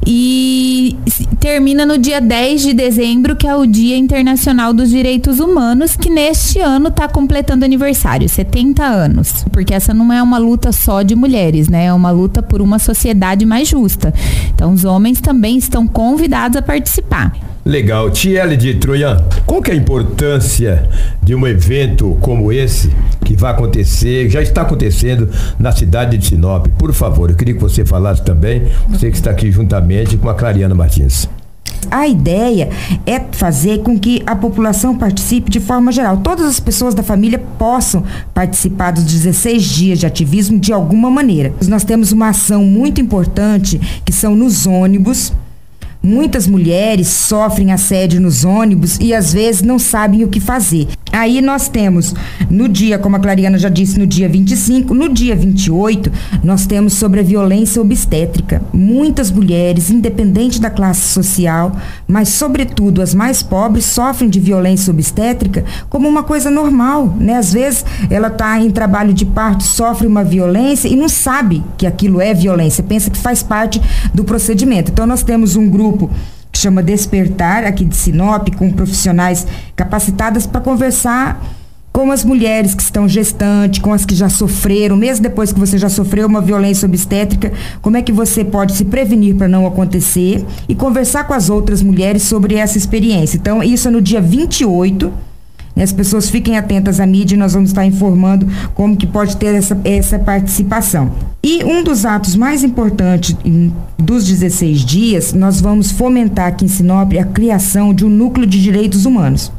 E 0.06 0.96
termina 1.40 1.86
no 1.86 1.98
dia 1.98 2.22
10 2.22 2.62
de 2.62 2.74
dezembro, 2.74 3.36
que 3.36 3.48
é 3.48 3.56
o 3.56 3.66
Dia 3.66 3.98
Internacional 3.98 4.74
dos 4.74 4.90
Direitos 4.90 5.40
Humanos, 5.40 5.98
que 5.98 6.10
neste 6.10 6.60
ano 6.60 6.88
está 6.88 7.08
completando 7.08 7.66
aniversário, 7.66 8.28
70 8.30 8.84
anos. 8.84 9.46
Porque 9.52 9.74
essa 9.74 9.94
não 9.94 10.12
é 10.14 10.22
uma 10.22 10.38
luta 10.38 10.72
só 10.72 11.02
de 11.02 11.16
mulheres, 11.16 11.68
né? 11.68 11.86
É 11.86 11.94
uma 11.94 12.12
luta 12.12 12.42
por 12.42 12.62
uma 12.62 12.80
sociedade 12.80 13.46
mais 13.46 13.68
justa. 13.68 14.14
Então, 14.54 14.72
os 14.72 14.86
homens 14.86 15.20
também 15.20 15.58
estão 15.58 15.88
convidados 15.88 16.58
a 16.58 16.62
participar. 16.62 17.34
Legal. 17.68 18.10
Tiele 18.10 18.56
de 18.56 18.76
Troian, 18.76 19.22
qual 19.46 19.62
que 19.62 19.72
é 19.72 19.74
a 19.74 19.78
importância 19.78 20.88
de 21.22 21.36
um 21.36 21.46
evento 21.46 22.18
como 22.22 22.50
esse 22.50 22.90
que 23.26 23.36
vai 23.36 23.52
acontecer, 23.52 24.30
já 24.30 24.42
está 24.42 24.62
acontecendo 24.62 25.30
na 25.60 25.74
cidade 25.74 26.18
de 26.18 26.26
Sinop? 26.26 26.66
Por 26.78 26.94
favor, 26.94 27.30
eu 27.30 27.36
queria 27.36 27.54
que 27.54 27.60
você 27.60 27.86
falasse 27.86 28.24
também, 28.24 28.64
você 28.88 29.12
que 29.12 29.18
está 29.18 29.32
aqui 29.32 29.52
juntamente 29.52 30.16
com 30.16 30.30
a 30.30 30.34
Clariana 30.34 30.74
Martins. 30.74 31.28
A 31.92 32.08
ideia 32.08 32.70
é 33.06 33.20
fazer 33.34 33.80
com 33.80 34.00
que 34.00 34.24
a 34.26 34.36
população 34.36 34.98
participe 34.98 35.52
de 35.52 35.60
forma 35.60 35.92
geral. 35.92 36.18
Todas 36.18 36.46
as 36.46 36.62
pessoas 36.62 36.96
da 36.96 37.04
família 37.04 37.40
possam 37.60 38.04
participar 38.34 38.92
dos 38.92 39.04
16 39.04 39.64
dias 39.64 40.00
de 40.00 40.06
ativismo 40.06 40.58
de 40.58 40.72
alguma 40.72 41.12
maneira. 41.12 41.54
Nós 41.68 41.84
temos 41.84 42.14
uma 42.14 42.30
ação 42.30 42.64
muito 42.64 43.02
importante 43.02 44.02
que 44.06 44.14
são 44.14 44.36
nos 44.36 44.66
ônibus 44.66 45.34
Muitas 46.02 46.48
mulheres 46.48 47.08
sofrem 47.08 47.72
assédio 47.72 48.22
nos 48.22 48.46
ônibus 48.46 48.98
e 49.00 49.14
às 49.14 49.34
vezes 49.34 49.62
não 49.62 49.78
sabem 49.78 50.24
o 50.24 50.28
que 50.28 50.40
fazer. 50.40 50.88
Aí 51.12 51.42
nós 51.42 51.68
temos 51.68 52.14
no 52.50 52.68
dia, 52.70 53.00
como 53.00 53.16
a 53.16 53.20
Clariana 53.20 53.58
já 53.58 53.70
disse, 53.70 53.98
no 53.98 54.06
dia 54.06 54.30
25, 54.30 54.94
no 54.94 55.10
dia 55.10 55.36
28, 55.36 56.12
nós 56.44 56.66
temos 56.66 56.94
sobre 56.94 57.22
a 57.22 57.24
violência 57.24 57.82
obstétrica. 57.82 58.62
Muitas 58.72 59.32
mulheres, 59.32 59.90
independente 59.90 60.62
da 60.62 60.70
classe 60.70 61.02
social, 61.08 61.76
mas 62.08 62.30
sobretudo 62.30 63.02
as 63.02 63.16
mais 63.16 63.42
pobres, 63.42 63.86
sofrem 63.86 64.30
de 64.30 64.40
violência 64.40 64.92
obstétrica 64.92 65.66
como 65.90 66.08
uma 66.08 66.24
coisa 66.24 66.52
normal, 66.52 67.16
né? 67.20 67.36
Às 67.38 67.52
vezes 67.54 67.84
ela 68.10 68.28
está 68.28 68.60
em 68.60 68.70
trabalho 68.70 69.14
de 69.14 69.26
parto, 69.26 69.64
sofre 69.64 70.06
uma 70.06 70.24
violência 70.24 70.88
e 70.88 70.96
não 70.96 71.10
sabe 71.10 71.64
que 71.78 71.88
aquilo 71.88 72.22
é 72.22 72.34
violência, 72.34 72.84
pensa 72.84 73.10
que 73.10 73.18
faz 73.18 73.42
parte 73.42 73.82
do 74.14 74.24
procedimento. 74.24 74.92
Então 74.92 75.08
nós 75.08 75.24
temos 75.24 75.56
um 75.56 75.68
grupo 75.68 75.87
que 75.94 76.58
chama 76.58 76.82
Despertar, 76.82 77.66
aqui 77.66 77.86
de 77.86 77.96
Sinop, 77.96 78.50
com 78.56 78.72
profissionais 78.72 79.46
capacitadas 79.76 80.48
para 80.48 80.60
conversar 80.60 81.40
com 81.98 82.12
as 82.12 82.24
mulheres 82.24 82.76
que 82.76 82.84
estão 82.84 83.08
gestantes, 83.08 83.80
com 83.80 83.92
as 83.92 84.06
que 84.06 84.14
já 84.14 84.30
sofreram, 84.30 84.96
mesmo 84.96 85.24
depois 85.24 85.52
que 85.52 85.60
você 85.60 85.80
já 85.80 85.90
sofreu 85.90 86.28
uma 86.28 86.42
violência 86.42 86.86
obstétrica, 86.86 87.52
como 87.82 87.98
é 87.98 88.04
que 88.04 88.12
você 88.12 88.46
pode 88.46 88.74
se 88.74 88.86
prevenir 88.86 89.36
para 89.36 89.48
não 89.48 89.66
acontecer 89.66 90.46
e 90.70 90.76
conversar 90.76 91.24
com 91.24 91.34
as 91.34 91.50
outras 91.50 91.82
mulheres 91.82 92.22
sobre 92.22 92.54
essa 92.54 92.78
experiência. 92.78 93.38
Então, 93.38 93.64
isso 93.64 93.88
é 93.88 93.92
no 93.92 94.00
dia 94.00 94.22
28 94.22 95.12
as 95.82 95.92
pessoas 95.92 96.30
fiquem 96.30 96.58
atentas 96.58 97.00
à 97.00 97.06
mídia 97.06 97.36
e 97.36 97.38
nós 97.38 97.54
vamos 97.54 97.70
estar 97.70 97.86
informando 97.86 98.48
como 98.74 98.98
que 98.98 99.08
pode 99.08 99.38
ter 99.38 99.56
essa, 99.56 99.80
essa 99.84 100.20
participação. 100.20 101.12
E 101.44 101.64
um 101.64 101.84
dos 101.84 102.06
atos 102.06 102.36
mais 102.36 102.64
importantes 102.64 103.36
dos 103.98 104.26
16 104.26 104.82
dias, 104.82 105.34
nós 105.34 105.62
vamos 105.62 105.92
fomentar 105.92 106.48
aqui 106.48 106.66
em 106.66 106.68
Sinop 106.68 107.14
a 107.14 107.26
criação 107.26 107.94
de 107.94 108.06
um 108.06 108.10
núcleo 108.10 108.46
de 108.46 108.62
direitos 108.62 109.06
humanos. 109.06 109.52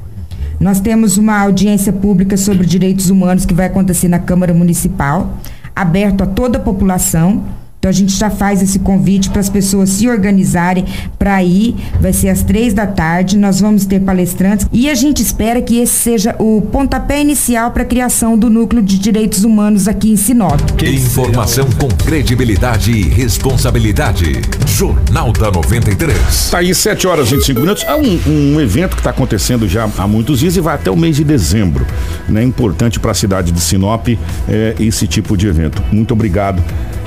Nós 0.61 0.81
temos 0.81 1.17
uma 1.17 1.39
audiência 1.41 1.93
pública 1.93 2.37
sobre 2.37 2.67
direitos 2.67 3.11
humanos 3.11 3.47
que 3.47 3.55
vai 3.55 3.67
acontecer 3.67 4.09
na 4.09 4.19
Câmara 4.19 4.53
Municipal, 4.53 5.39
aberto 5.75 6.23
a 6.23 6.27
toda 6.27 6.59
a 6.59 6.61
população. 6.61 7.45
Então 7.79 7.89
a 7.89 7.93
gente 7.93 8.13
já 8.13 8.29
faz 8.29 8.61
esse 8.61 8.81
convite 8.81 9.31
para 9.31 9.39
as 9.41 9.49
pessoas 9.49 9.91
se 9.91 10.09
organizarem 10.09 10.85
para 11.17 11.43
ir. 11.45 11.77
Vai 12.01 12.13
ser 12.13 12.29
às 12.29 12.43
três 12.43 12.75
da 12.75 12.89
tarde. 12.89 13.39
Nós 13.39 13.61
vamos 13.61 13.87
ter 13.87 14.01
palestrantes 14.01 14.67
e 14.73 14.91
a 14.91 14.95
gente 14.97 15.23
espera 15.23 15.63
que 15.63 15.79
esse 15.79 15.95
seja 15.95 16.35
o 16.41 16.61
pontapé 16.61 17.21
inicial 17.21 17.71
para 17.71 17.85
a 17.85 17.87
criação 17.87 18.37
do 18.37 18.51
núcleo 18.51 18.83
de 18.83 18.99
direitos 18.99 19.45
humanos 19.45 19.87
aqui 19.87 20.11
em 20.11 20.17
Sinop. 20.17 20.61
Informação 20.83 21.69
com 21.79 21.87
credibilidade 22.05 22.91
e 22.91 23.03
responsabilidade. 23.03 24.43
Jornal 24.67 25.33
da 25.33 25.53
93. 25.53 26.51
Tá 26.51 26.59
aí 26.59 26.75
7 26.75 27.07
horas 27.07 27.29
e 27.29 27.37
25 27.37 27.61
minutos. 27.61 27.85
É 27.85 27.95
um, 27.95 28.55
um 28.55 28.61
evento 28.61 28.97
que 28.97 29.01
está 29.01 29.11
acontecendo 29.11 29.69
já 29.69 29.89
há 29.97 30.09
muitos 30.09 30.41
dias 30.41 30.57
e 30.57 30.61
vai 30.61 30.75
até 30.75 30.91
o 30.91 30.97
mês 30.97 31.15
de 31.15 31.23
dezembro. 31.23 31.87
É 32.29 32.33
né? 32.33 32.43
importante 32.43 32.99
para 32.99 33.13
a 33.13 33.15
cidade 33.15 33.53
de 33.53 33.61
Sinop 33.61 34.09
é, 34.49 34.75
esse 34.81 35.07
tipo 35.07 35.37
de 35.37 35.47
evento. 35.47 35.81
Muito 35.93 36.13
obrigado 36.13 36.61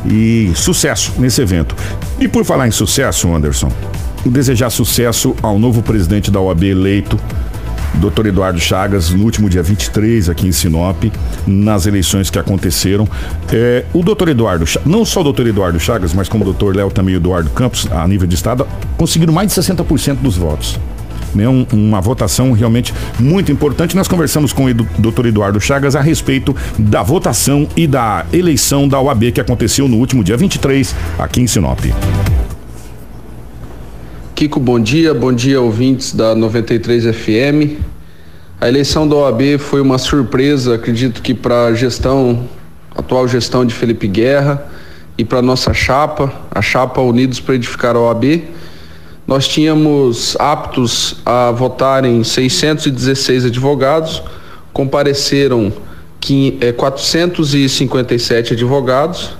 e 0.06 0.52
sucesso 0.56 1.14
nesse 1.18 1.42
evento. 1.42 1.76
E 2.20 2.28
por 2.28 2.44
falar 2.46 2.68
em 2.68 2.72
sucesso, 2.72 3.34
Anderson, 3.34 3.72
desejar 4.26 4.70
sucesso 4.70 5.36
ao 5.42 5.58
novo 5.58 5.82
presidente 5.82 6.30
da 6.30 6.40
OAB 6.40 6.64
eleito, 6.64 7.20
Dr. 7.96 8.28
Eduardo 8.28 8.60
Chagas, 8.60 9.10
no 9.10 9.24
último 9.24 9.50
dia 9.50 9.62
23 9.62 10.30
aqui 10.30 10.48
em 10.48 10.52
Sinop, 10.52 11.04
nas 11.46 11.86
eleições 11.86 12.30
que 12.30 12.40
aconteceram. 12.40 13.08
É, 13.52 13.84
o 13.94 14.02
doutor 14.02 14.30
Eduardo, 14.30 14.66
não 14.86 15.04
só 15.04 15.22
o 15.22 15.24
doutor 15.24 15.46
Eduardo 15.48 15.80
Chagas, 15.80 16.14
mas 16.14 16.30
como 16.30 16.44
o 16.44 16.46
doutor 16.46 16.76
Léo 16.76 16.90
também 16.90 17.14
e 17.14 17.18
o 17.18 17.20
Eduardo 17.20 17.50
Campos, 17.50 17.88
a 17.92 18.08
nível 18.08 18.28
de 18.28 18.36
estado, 18.36 18.66
conseguiram 18.98 19.34
mais 19.34 19.54
de 19.54 19.62
60% 19.62 20.16
dos 20.16 20.38
votos 20.38 20.80
né, 21.34 21.48
um, 21.48 21.66
uma 21.72 22.02
votação 22.02 22.52
realmente 22.52 22.94
muito 23.20 23.52
importante. 23.52 23.96
Nós 23.96 24.08
conversamos 24.08 24.54
com 24.54 24.66
o 24.66 24.74
doutor 24.74 25.26
Eduardo 25.26 25.60
Chagas 25.60 25.96
a 25.96 26.02
respeito 26.02 26.56
da 26.78 27.04
votação 27.04 27.68
e 27.76 27.88
da 27.88 28.26
eleição 28.32 28.88
da 28.88 29.00
OAB 29.00 29.32
que 29.32 29.42
aconteceu 29.42 29.88
no 29.88 29.98
último 29.98 30.24
dia 30.24 30.38
23 30.38 30.96
aqui 31.18 31.42
em 31.42 31.48
Sinop. 31.48 31.80
Kiko, 34.36 34.60
bom 34.60 34.80
dia, 34.80 35.14
bom 35.14 35.32
dia 35.32 35.62
ouvintes 35.62 36.16
da 36.16 36.34
93 36.34 37.16
FM. 37.16 37.80
A 38.60 38.68
eleição 38.68 39.08
da 39.08 39.16
OAB 39.16 39.60
foi 39.60 39.82
uma 39.82 39.98
surpresa, 39.98 40.76
acredito 40.76 41.22
que 41.22 41.34
para 41.34 41.66
a 41.66 41.74
gestão, 41.74 42.48
atual 42.96 43.28
gestão 43.28 43.66
de 43.66 43.74
Felipe 43.74 44.08
Guerra 44.08 44.68
e 45.18 45.26
para 45.26 45.42
nossa 45.42 45.74
chapa, 45.74 46.34
a 46.50 46.62
chapa 46.62 47.02
Unidos 47.02 47.40
para 47.40 47.56
Edificar 47.56 47.96
a 47.96 48.00
OAB 48.00 48.44
nós 49.32 49.48
tínhamos 49.48 50.36
aptos 50.38 51.16
a 51.26 51.52
votarem 51.52 52.22
616 52.22 53.46
advogados, 53.46 54.22
compareceram 54.74 55.72
457 56.76 58.52
é, 58.52 58.54
advogados. 58.54 59.32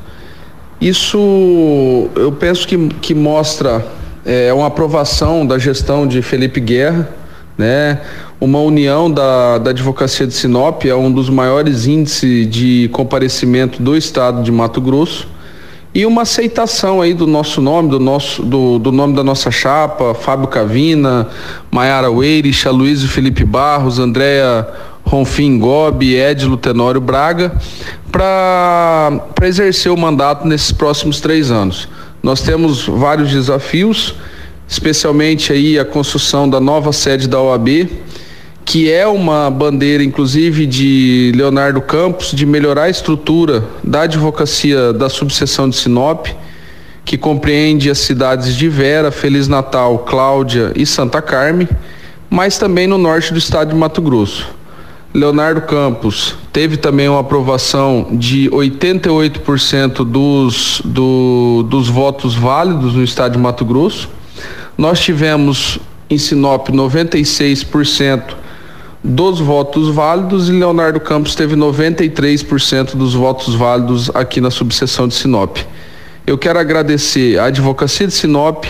Isso 0.80 2.08
eu 2.16 2.32
penso 2.32 2.66
que, 2.66 2.88
que 3.02 3.14
mostra 3.14 3.86
é, 4.24 4.54
uma 4.54 4.68
aprovação 4.68 5.46
da 5.46 5.60
gestão 5.60 6.08
de 6.08 6.22
Felipe 6.22 6.62
Guerra, 6.62 7.10
né? 7.58 8.00
uma 8.40 8.62
união 8.62 9.12
da, 9.12 9.58
da 9.58 9.72
advocacia 9.72 10.26
de 10.26 10.34
Sinop, 10.34 10.86
é 10.86 10.96
um 10.96 11.12
dos 11.12 11.30
maiores 11.30 11.86
índices 11.86 12.50
de 12.50 12.90
comparecimento 12.94 13.84
do 13.84 13.98
estado 13.98 14.42
de 14.42 14.54
Mato 14.54 14.80
Grosso 14.80 15.28
e 15.94 16.06
uma 16.06 16.22
aceitação 16.22 17.02
aí 17.02 17.14
do 17.14 17.28
nosso 17.28 17.62
nome, 17.62 17.90
do 17.90 18.00
nosso 18.00 18.42
do, 18.44 18.80
do 18.80 18.92
nome 18.92 19.14
da 19.16 19.24
nossa 19.24 19.52
chapa, 19.52 20.14
Fábio 20.14 20.48
Cavina, 20.48 21.28
Maiara 21.70 22.10
Weirich, 22.10 22.68
Luiz 22.70 23.04
Felipe 23.04 23.44
Barros, 23.44 24.00
Andréa 24.00 24.68
Ronfim 25.04 25.60
Gobi, 25.60 26.16
Edilo 26.16 26.56
Tenório 26.56 27.02
Braga, 27.02 27.52
para 28.10 29.22
exercer 29.42 29.92
o 29.92 29.98
mandato 29.98 30.48
nesses 30.48 30.72
próximos 30.72 31.20
três 31.20 31.52
anos. 31.52 31.90
Nós 32.24 32.42
temos 32.42 32.86
vários 32.88 33.30
desafios, 33.32 34.16
especialmente 34.68 35.52
aí 35.52 35.78
a 35.78 35.84
construção 35.84 36.50
da 36.50 36.62
nova 36.62 36.94
sede 36.94 37.28
da 37.28 37.42
OAB, 37.42 37.90
que 38.66 38.92
é 38.92 39.08
uma 39.08 39.50
bandeira, 39.50 40.04
inclusive, 40.04 40.66
de 40.66 41.32
Leonardo 41.36 41.82
Campos, 41.82 42.32
de 42.32 42.46
melhorar 42.46 42.84
a 42.84 42.90
estrutura 42.90 43.64
da 43.84 44.02
advocacia 44.04 44.94
da 44.94 45.10
subseção 45.10 45.70
de 45.70 45.76
Sinop, 45.76 46.28
que 47.04 47.18
compreende 47.18 47.90
as 47.90 48.00
cidades 48.00 48.56
de 48.56 48.70
Vera, 48.70 49.12
Feliz 49.12 49.48
Natal, 49.48 50.00
Cláudia 50.00 50.72
e 50.76 50.86
Santa 50.86 51.22
Carme, 51.22 51.68
mas 52.30 52.58
também 52.58 52.88
no 52.88 52.98
norte 52.98 53.34
do 53.34 53.40
estado 53.40 53.70
de 53.70 53.76
Mato 53.76 54.02
Grosso. 54.02 54.48
Leonardo 55.14 55.62
Campos 55.64 56.36
teve 56.54 56.78
também 56.78 57.10
uma 57.10 57.20
aprovação 57.20 58.08
de 58.12 58.50
88% 58.50 60.06
dos, 60.06 60.82
do, 60.86 61.66
dos 61.70 61.90
votos 61.90 62.34
válidos 62.34 62.94
no 62.94 63.04
estado 63.04 63.34
de 63.34 63.38
Mato 63.38 63.66
Grosso. 63.66 64.08
Nós 64.78 65.02
tivemos 65.02 65.80
em 66.10 66.18
Sinop 66.18 66.70
96% 66.70 68.36
dos 69.04 69.40
votos 69.40 69.90
válidos 69.90 70.48
e 70.48 70.52
Leonardo 70.52 71.00
Campos 71.00 71.34
teve 71.34 71.56
93% 71.56 72.96
dos 72.96 73.14
votos 73.14 73.56
válidos 73.56 74.12
aqui 74.14 74.40
na 74.40 74.52
subseção 74.52 75.08
de 75.08 75.16
Sinop. 75.16 75.58
Eu 76.26 76.38
quero 76.38 76.60
agradecer 76.60 77.40
a 77.40 77.46
Advocacia 77.46 78.06
de 78.06 78.14
Sinop, 78.14 78.66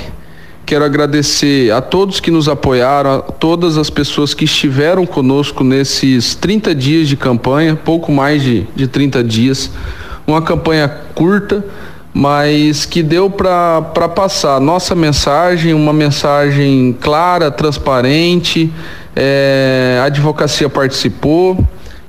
quero 0.66 0.86
agradecer 0.86 1.72
a 1.74 1.82
todos 1.82 2.22
que 2.22 2.32
nos 2.32 2.48
apoiaram, 2.48 3.16
a 3.16 3.20
todas 3.20 3.78
as 3.78 3.90
pessoas 3.90 4.34
que 4.34 4.46
estiveram 4.46 5.06
conosco 5.06 5.66
nesses 5.66 6.34
30 6.34 6.74
dias 6.74 7.10
de 7.10 7.18
campanha, 7.18 7.76
pouco 7.76 8.10
mais 8.10 8.42
de, 8.42 8.66
de 8.74 8.88
30 8.88 9.22
dias. 9.26 9.70
Uma 10.26 10.42
campanha 10.42 10.88
curta, 11.14 11.66
mas 12.14 12.86
que 12.86 13.04
deu 13.04 13.30
para 13.30 13.82
passar 14.16 14.62
nossa 14.62 14.96
mensagem, 14.96 15.74
uma 15.74 15.92
mensagem 15.92 16.96
clara, 17.02 17.52
transparente 17.52 18.72
é, 19.16 20.00
a 20.02 20.06
advocacia 20.06 20.70
participou, 20.70 21.58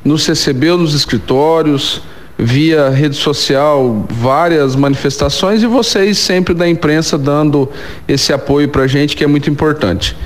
nos 0.04 0.26
recebeu 0.26 0.76
nos 0.76 0.94
escritórios, 0.94 2.02
via 2.38 2.88
rede 2.88 3.16
social, 3.16 4.04
várias 4.10 4.74
manifestações 4.74 5.62
e 5.62 5.66
vocês 5.66 6.18
sempre 6.18 6.54
da 6.54 6.68
imprensa 6.68 7.16
dando 7.16 7.68
esse 8.08 8.32
apoio 8.32 8.68
para 8.68 8.82
a 8.82 8.86
gente 8.86 9.16
que 9.16 9.22
é 9.22 9.26
muito 9.26 9.48
importante. 9.50 10.16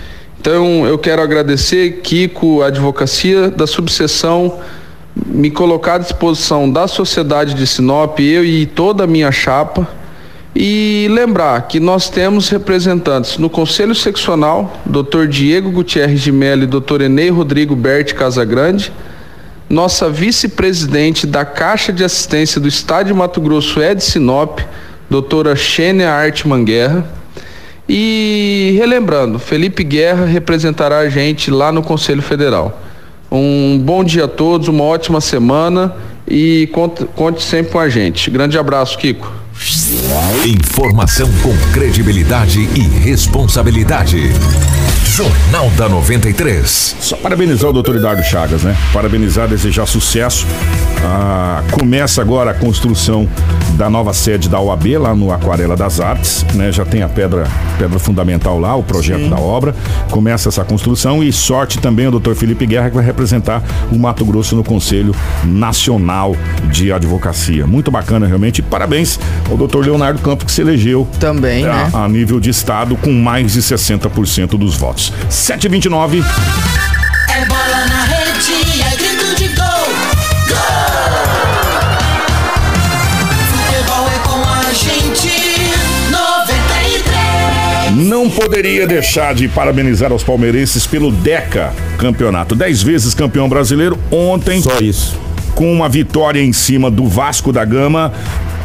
Então 0.40 0.86
eu 0.86 0.96
quero 0.98 1.20
agradecer, 1.20 2.00
Kiko, 2.02 2.62
a 2.62 2.66
advocacia 2.66 3.50
da 3.50 3.66
subseção, 3.66 4.58
me 5.26 5.50
colocar 5.50 5.94
à 5.94 5.98
disposição 5.98 6.70
da 6.70 6.86
sociedade 6.86 7.54
de 7.54 7.66
Sinop, 7.66 8.20
eu 8.20 8.44
e 8.44 8.66
toda 8.66 9.04
a 9.04 9.06
minha 9.06 9.32
chapa 9.32 9.88
e 10.59 11.07
lembrar 11.11 11.69
que 11.69 11.79
nós 11.79 12.09
temos 12.09 12.49
representantes 12.49 13.37
no 13.37 13.51
Conselho 13.51 13.95
Seccional, 13.95 14.81
Dr. 14.87 15.27
Diego 15.29 15.71
Gutierrez 15.71 16.23
de 16.23 16.33
Mello 16.33 16.62
e 16.62 16.66
Dr. 16.66 17.03
Enei 17.03 17.29
Rodrigo 17.29 17.77
Berti 17.77 18.14
Casagrande, 18.14 18.90
nossa 19.69 20.09
vice-presidente 20.09 21.27
da 21.27 21.45
Caixa 21.45 21.92
de 21.92 22.03
Assistência 22.03 22.59
do 22.59 22.66
Estado 22.66 23.09
de 23.09 23.12
Mato 23.12 23.38
Grosso 23.38 23.81
de 23.81 24.03
Sinop, 24.03 24.61
doutora 25.11 25.55
Xênia 25.55 26.11
Artman 26.11 26.64
Guerra. 26.64 27.07
E 27.87 28.75
relembrando, 28.79 29.38
Felipe 29.38 29.85
Guerra 29.85 30.25
representará 30.25 31.01
a 31.01 31.09
gente 31.11 31.51
lá 31.51 31.71
no 31.71 31.83
Conselho 31.83 32.23
Federal. 32.23 32.81
Um 33.31 33.79
bom 33.79 34.03
dia 34.03 34.25
a 34.25 34.29
todos, 34.29 34.69
uma 34.69 34.85
ótima 34.85 35.21
semana 35.21 35.95
e 36.27 36.66
conte, 36.73 37.05
conte 37.14 37.42
sempre 37.42 37.73
com 37.73 37.79
a 37.79 37.90
gente. 37.90 38.31
Grande 38.31 38.59
abraço, 38.59 38.97
Kiko. 38.97 39.45
Informação 40.47 41.31
com 41.42 41.57
credibilidade 41.73 42.61
e 42.61 42.81
responsabilidade. 42.81 44.31
Jornal 45.05 45.71
da 45.71 45.88
93. 45.88 46.97
Só 47.01 47.16
parabenizar 47.16 47.71
o 47.71 47.73
doutor 47.73 47.97
Eduardo 47.97 48.23
Chagas, 48.23 48.62
né? 48.62 48.77
Parabenizar, 48.92 49.49
desejar 49.49 49.87
sucesso. 49.87 50.47
Ah, 51.09 51.62
começa 51.71 52.21
agora 52.21 52.51
a 52.51 52.55
construção 52.55 53.29
da 53.77 53.88
nova 53.88 54.12
sede 54.12 54.49
da 54.49 54.59
OAB 54.61 54.99
lá 54.99 55.14
no 55.14 55.31
Aquarela 55.31 55.77
das 55.77 56.01
Artes, 56.01 56.45
né? 56.55 56.73
Já 56.73 56.85
tem 56.85 57.03
a 57.03 57.09
pedra, 57.09 57.47
pedra 57.79 57.99
fundamental 58.01 58.59
lá, 58.59 58.75
o 58.75 58.83
projeto 58.83 59.23
Sim. 59.23 59.31
da 59.31 59.37
obra. 59.37 59.73
Começa 60.11 60.49
essa 60.49 60.64
construção 60.64 61.23
e 61.23 61.33
sorte 61.33 61.79
também 61.79 62.09
o 62.09 62.11
doutor 62.11 62.35
Felipe 62.35 62.66
Guerra 62.66 62.88
que 62.90 62.97
vai 62.97 63.05
representar 63.05 63.62
o 63.92 63.97
Mato 63.97 64.25
Grosso 64.25 64.57
no 64.57 64.64
Conselho 64.64 65.14
Nacional 65.45 66.35
de 66.73 66.90
Advocacia. 66.90 67.69
Muito 67.69 67.88
bacana 67.88 68.27
realmente. 68.27 68.61
Parabéns 68.61 69.21
ao 69.49 69.57
doutor 69.57 69.85
Leonardo 69.85 70.21
Campos 70.21 70.47
que 70.47 70.53
se 70.53 70.61
elegeu 70.61 71.07
também, 71.21 71.64
a, 71.66 71.73
né? 71.73 71.90
a 71.92 72.09
nível 72.09 72.40
de 72.40 72.51
estado 72.51 72.97
com 72.97 73.12
mais 73.12 73.53
de 73.53 73.62
60% 73.62 74.59
dos 74.59 74.77
votos. 74.77 75.12
729 75.31 76.25
Não 87.96 88.28
poderia 88.28 88.87
deixar 88.87 89.35
de 89.35 89.48
parabenizar 89.48 90.12
os 90.12 90.22
palmeirenses 90.22 90.87
pelo 90.87 91.11
Deca 91.11 91.72
campeonato. 91.96 92.54
Dez 92.54 92.82
vezes 92.82 93.14
campeão 93.14 93.48
brasileiro 93.48 93.98
ontem. 94.11 94.61
Só 94.61 94.78
isso 94.80 95.18
com 95.54 95.72
uma 95.72 95.88
vitória 95.88 96.42
em 96.42 96.52
cima 96.52 96.90
do 96.90 97.09
Vasco 97.09 97.50
da 97.50 97.64
Gama, 97.64 98.12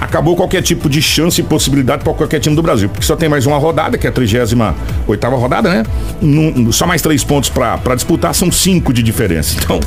acabou 0.02 0.36
qualquer 0.36 0.64
tipo 0.64 0.90
de 0.90 1.00
chance 1.00 1.40
e 1.40 1.44
possibilidade 1.44 2.04
para 2.04 2.12
qualquer 2.14 2.40
time 2.40 2.56
do 2.56 2.64
Brasil. 2.64 2.90
Porque 2.90 3.06
só 3.06 3.16
tem 3.16 3.30
mais 3.30 3.46
uma 3.46 3.60
rodada, 3.60 4.00
que 4.00 4.08
é 4.08 4.10
a 4.10 4.14
38 4.14 4.58
rodada, 5.36 5.70
né? 5.70 5.84
Num, 6.20 6.72
só 6.72 6.88
mais 6.88 7.04
três 7.04 7.24
pontos 7.24 7.52
para 7.52 7.96
disputar, 7.96 8.34
são 8.34 8.52
cinco 8.52 8.92
de 8.92 9.04
diferença. 9.04 9.62
Então, 9.62 9.80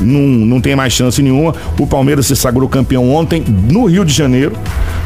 não, 0.00 0.20
não 0.20 0.60
tem 0.60 0.74
mais 0.74 0.92
chance 0.92 1.22
nenhuma. 1.22 1.54
O 1.78 1.86
Palmeiras 1.86 2.26
se 2.26 2.34
sagrou 2.34 2.68
campeão 2.68 3.08
ontem 3.14 3.44
no 3.46 3.86
Rio 3.86 4.04
de 4.04 4.12
Janeiro, 4.12 4.56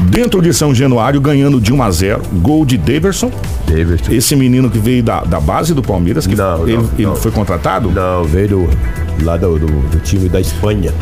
dentro 0.00 0.40
de 0.40 0.52
São 0.54 0.74
Januário, 0.74 1.20
ganhando 1.20 1.60
de 1.60 1.72
1 1.72 1.82
a 1.82 1.90
0 1.90 2.22
Gol 2.40 2.64
de 2.64 2.78
Daverson. 2.78 3.30
Daverson. 3.66 4.12
Esse 4.12 4.34
menino 4.34 4.70
que 4.70 4.78
veio 4.78 5.02
da, 5.02 5.20
da 5.20 5.38
base 5.38 5.74
do 5.74 5.82
Palmeiras, 5.82 6.26
que 6.26 6.34
não, 6.34 6.62
ele, 6.66 6.76
não, 6.78 6.90
ele 6.96 7.06
não. 7.06 7.16
foi 7.16 7.30
contratado? 7.30 7.90
Não, 7.90 8.24
veio 8.24 8.48
do, 8.48 8.70
lá 9.22 9.36
do, 9.36 9.58
do, 9.58 9.66
do 9.66 10.00
time 10.00 10.28
da 10.28 10.40
Espanha. 10.40 10.92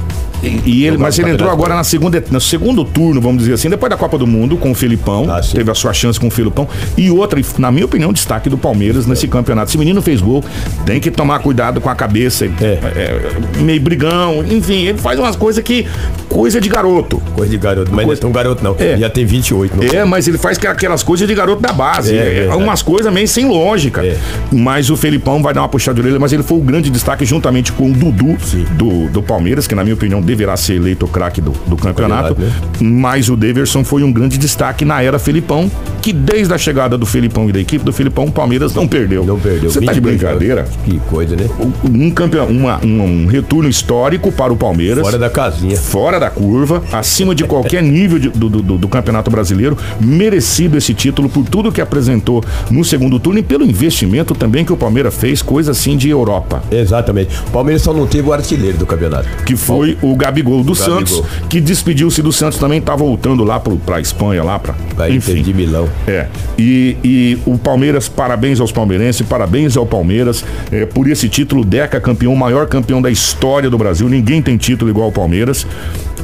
E 0.43 0.85
ele, 0.85 0.99
mas 0.99 1.19
ele 1.19 1.31
entrou 1.31 1.51
agora 1.51 1.75
na 1.75 1.85
segunda, 1.85 2.23
no 2.31 2.41
segundo 2.41 2.85
turno, 2.85 3.21
vamos 3.21 3.39
dizer 3.43 3.55
assim, 3.55 3.71
depois 3.71 3.91
da 3.91 3.97
Copa 3.97 4.19
do 4.19 4.27
Mundo, 4.27 4.57
com 4.57 4.73
o 4.73 4.75
Felipão. 4.75 5.27
Ah, 5.31 5.41
teve 5.41 5.71
a 5.71 5.75
sua 5.75 5.93
chance 5.93 6.19
com 6.19 6.27
o 6.27 6.31
Felipão. 6.31 6.69
E 6.97 7.11
outra, 7.11 7.41
na 7.59 7.71
minha 7.71 7.85
opinião, 7.85 8.13
destaque 8.13 8.51
do 8.51 8.59
Palmeiras 8.59 9.07
nesse 9.07 9.29
campeonato. 9.29 9.71
Esse 9.71 9.79
menino 9.79 10.03
fez 10.03 10.21
gol, 10.21 10.45
tem 10.85 11.01
que 11.01 11.11
tomar 11.11 11.39
cuidado 11.39 11.81
com 11.81 11.89
a 11.89 11.95
cabeça. 11.95 12.47
É. 12.61 12.79
É, 12.97 13.61
meio 13.61 13.81
brigão, 13.81 14.45
enfim, 14.45 14.87
ele 14.87 14.99
faz 14.99 15.19
umas 15.19 15.37
coisas 15.37 15.63
que. 15.63 15.87
Coisa 16.29 16.61
de 16.61 16.69
garoto. 16.69 17.23
Coisa 17.35 17.51
de 17.51 17.59
garoto, 17.59 17.91
mas 17.93 18.05
coisa... 18.05 18.23
não 18.23 18.31
é 18.31 18.33
tão 18.33 18.33
garoto, 18.33 18.65
não. 18.65 18.77
É. 18.79 18.97
Já 18.97 19.11
tem 19.11 19.25
28. 19.25 19.77
Não. 19.77 19.85
É, 19.85 20.05
mas 20.05 20.27
ele 20.27 20.39
faz 20.39 20.59
aquelas 20.59 21.03
coisas 21.03 21.29
de 21.29 21.35
garoto 21.35 21.61
da 21.61 21.73
base. 21.73 22.17
É, 22.17 22.47
é 22.47 22.55
umas 22.55 22.83
coisas 22.83 23.13
meio 23.13 23.29
sem 23.29 23.47
lógica. 23.47 24.05
É. 24.05 24.17
Mas 24.51 24.91
o 24.91 24.97
Felipão 24.97 25.43
vai 25.43 25.53
dar 25.55 25.61
uma 25.61 25.69
puxada 25.69 25.95
de 25.95 26.01
orelha, 26.01 26.19
mas 26.19 26.33
ele 26.33 26.43
foi 26.43 26.59
o 26.59 26.61
grande 26.61 26.91
destaque 26.91 27.25
juntamente 27.25 27.71
com 27.73 27.91
o 27.91 27.93
Dudu 27.93 28.37
do, 28.73 29.09
do 29.09 29.23
Palmeiras, 29.23 29.67
que 29.67 29.75
na 29.75 29.83
minha 29.83 29.95
opinião 29.95 30.21
deverá 30.33 30.57
ser 30.57 30.75
eleito 30.77 31.07
craque 31.07 31.41
do, 31.41 31.53
do 31.67 31.77
campeonato. 31.77 32.35
Né? 32.39 32.51
Mas 32.81 33.29
o 33.29 33.37
Deverson 33.37 33.85
foi 33.85 34.03
um 34.03 34.11
grande 34.11 34.39
destaque 34.39 34.85
na 34.85 35.03
era 35.03 35.19
Felipão, 35.19 35.71
que 36.01 36.13
desde 36.13 36.53
a 36.55 36.59
chegada 36.59 36.97
do 36.97 37.05
Felipão 37.05 37.49
e 37.49 37.53
da 37.53 37.61
equipe 37.61 37.85
do 37.85 37.93
Felipão, 37.93 38.25
o 38.25 38.33
Palmeiras 38.33 38.75
não 38.75 38.89
perdeu. 38.89 39.25
Não 39.25 39.39
perdeu. 39.39 39.71
Você 39.71 39.81
tá 39.81 39.93
de 39.93 40.01
brincadeira? 40.01 40.67
Que 40.85 40.99
coisa, 41.01 41.37
né? 41.37 41.47
Um, 41.85 42.11
campeão, 42.11 42.47
uma, 42.47 42.81
um, 42.85 43.03
um, 43.03 43.27
retorno 43.27 43.69
histórico 43.69 44.33
para 44.33 44.53
o 44.53 44.57
Palmeiras. 44.57 45.05
Fora 45.05 45.19
da 45.19 45.31
casinha. 45.31 45.77
Fora 45.77 46.19
da 46.19 46.31
curva, 46.31 46.83
acima 46.93 47.35
de 47.35 47.45
qualquer 47.45 47.83
nível 47.85 48.19
de, 48.19 48.31
do, 48.31 48.49
do, 48.49 48.79
do, 48.79 48.89
campeonato 48.89 49.31
brasileiro. 49.31 49.77
Merecido 50.01 50.79
esse 50.79 50.95
título 50.95 51.29
por 51.29 51.45
tudo 51.45 51.71
que 51.71 51.81
apresentou 51.81 52.43
no 52.71 52.85
segundo 52.85 53.21
turno 53.21 53.39
e 53.39 53.43
pelo 53.43 53.65
investimento 53.65 54.35
também 54.35 54.65
que 54.65 54.73
o 54.73 54.77
Palmeiras 54.77 55.15
fez, 55.15 55.43
coisa 55.43 55.73
assim 55.73 55.97
de 55.97 56.09
Europa. 56.09 56.63
Exatamente. 56.71 57.37
O 57.49 57.51
Palmeiras 57.51 57.83
só 57.83 57.93
não 57.93 58.07
teve 58.07 58.29
o 58.29 58.33
artilheiro 58.33 58.79
do 58.79 58.87
campeonato. 58.87 59.29
Que 59.45 59.57
foi 59.57 59.99
o 60.01 60.17
Gabigol 60.23 60.63
do 60.63 60.73
Gabigol. 60.73 60.99
Santos, 60.99 61.25
que 61.49 61.61
despediu-se 61.61 62.23
do 62.23 62.33
Santos 62.33 62.57
também, 62.57 62.81
tá 62.81 62.95
voltando 62.95 63.43
lá 63.43 63.59
pro, 63.59 63.77
pra 63.77 64.01
Espanha, 64.01 64.45
lá 64.45 64.57
pra. 64.57 64.75
pra 64.95 65.11
enfim. 65.11 65.43
de 65.43 65.53
Milão. 65.53 65.89
É. 66.07 66.29
E, 66.57 66.97
e 67.03 67.39
o 67.45 67.59
Palmeiras, 67.59 68.09
parabéns 68.09 68.61
aos 68.61 68.71
palmeirenses, 68.71 69.27
parabéns 69.27 69.77
ao 69.77 69.85
Palmeiras 69.85 70.45
é, 70.71 70.87
por 70.87 71.09
esse 71.09 71.29
título. 71.29 71.65
Deca 71.65 72.01
campeão, 72.01 72.37
maior 72.37 72.69
campeão 72.69 73.03
da 73.03 73.11
história 73.11 73.69
do 73.69 73.77
Brasil. 73.77 74.09
Ninguém 74.09 74.41
tem 74.41 74.57
título 74.57 74.91
igual 74.91 75.07
ao 75.07 75.13
Palmeiras. 75.13 75.67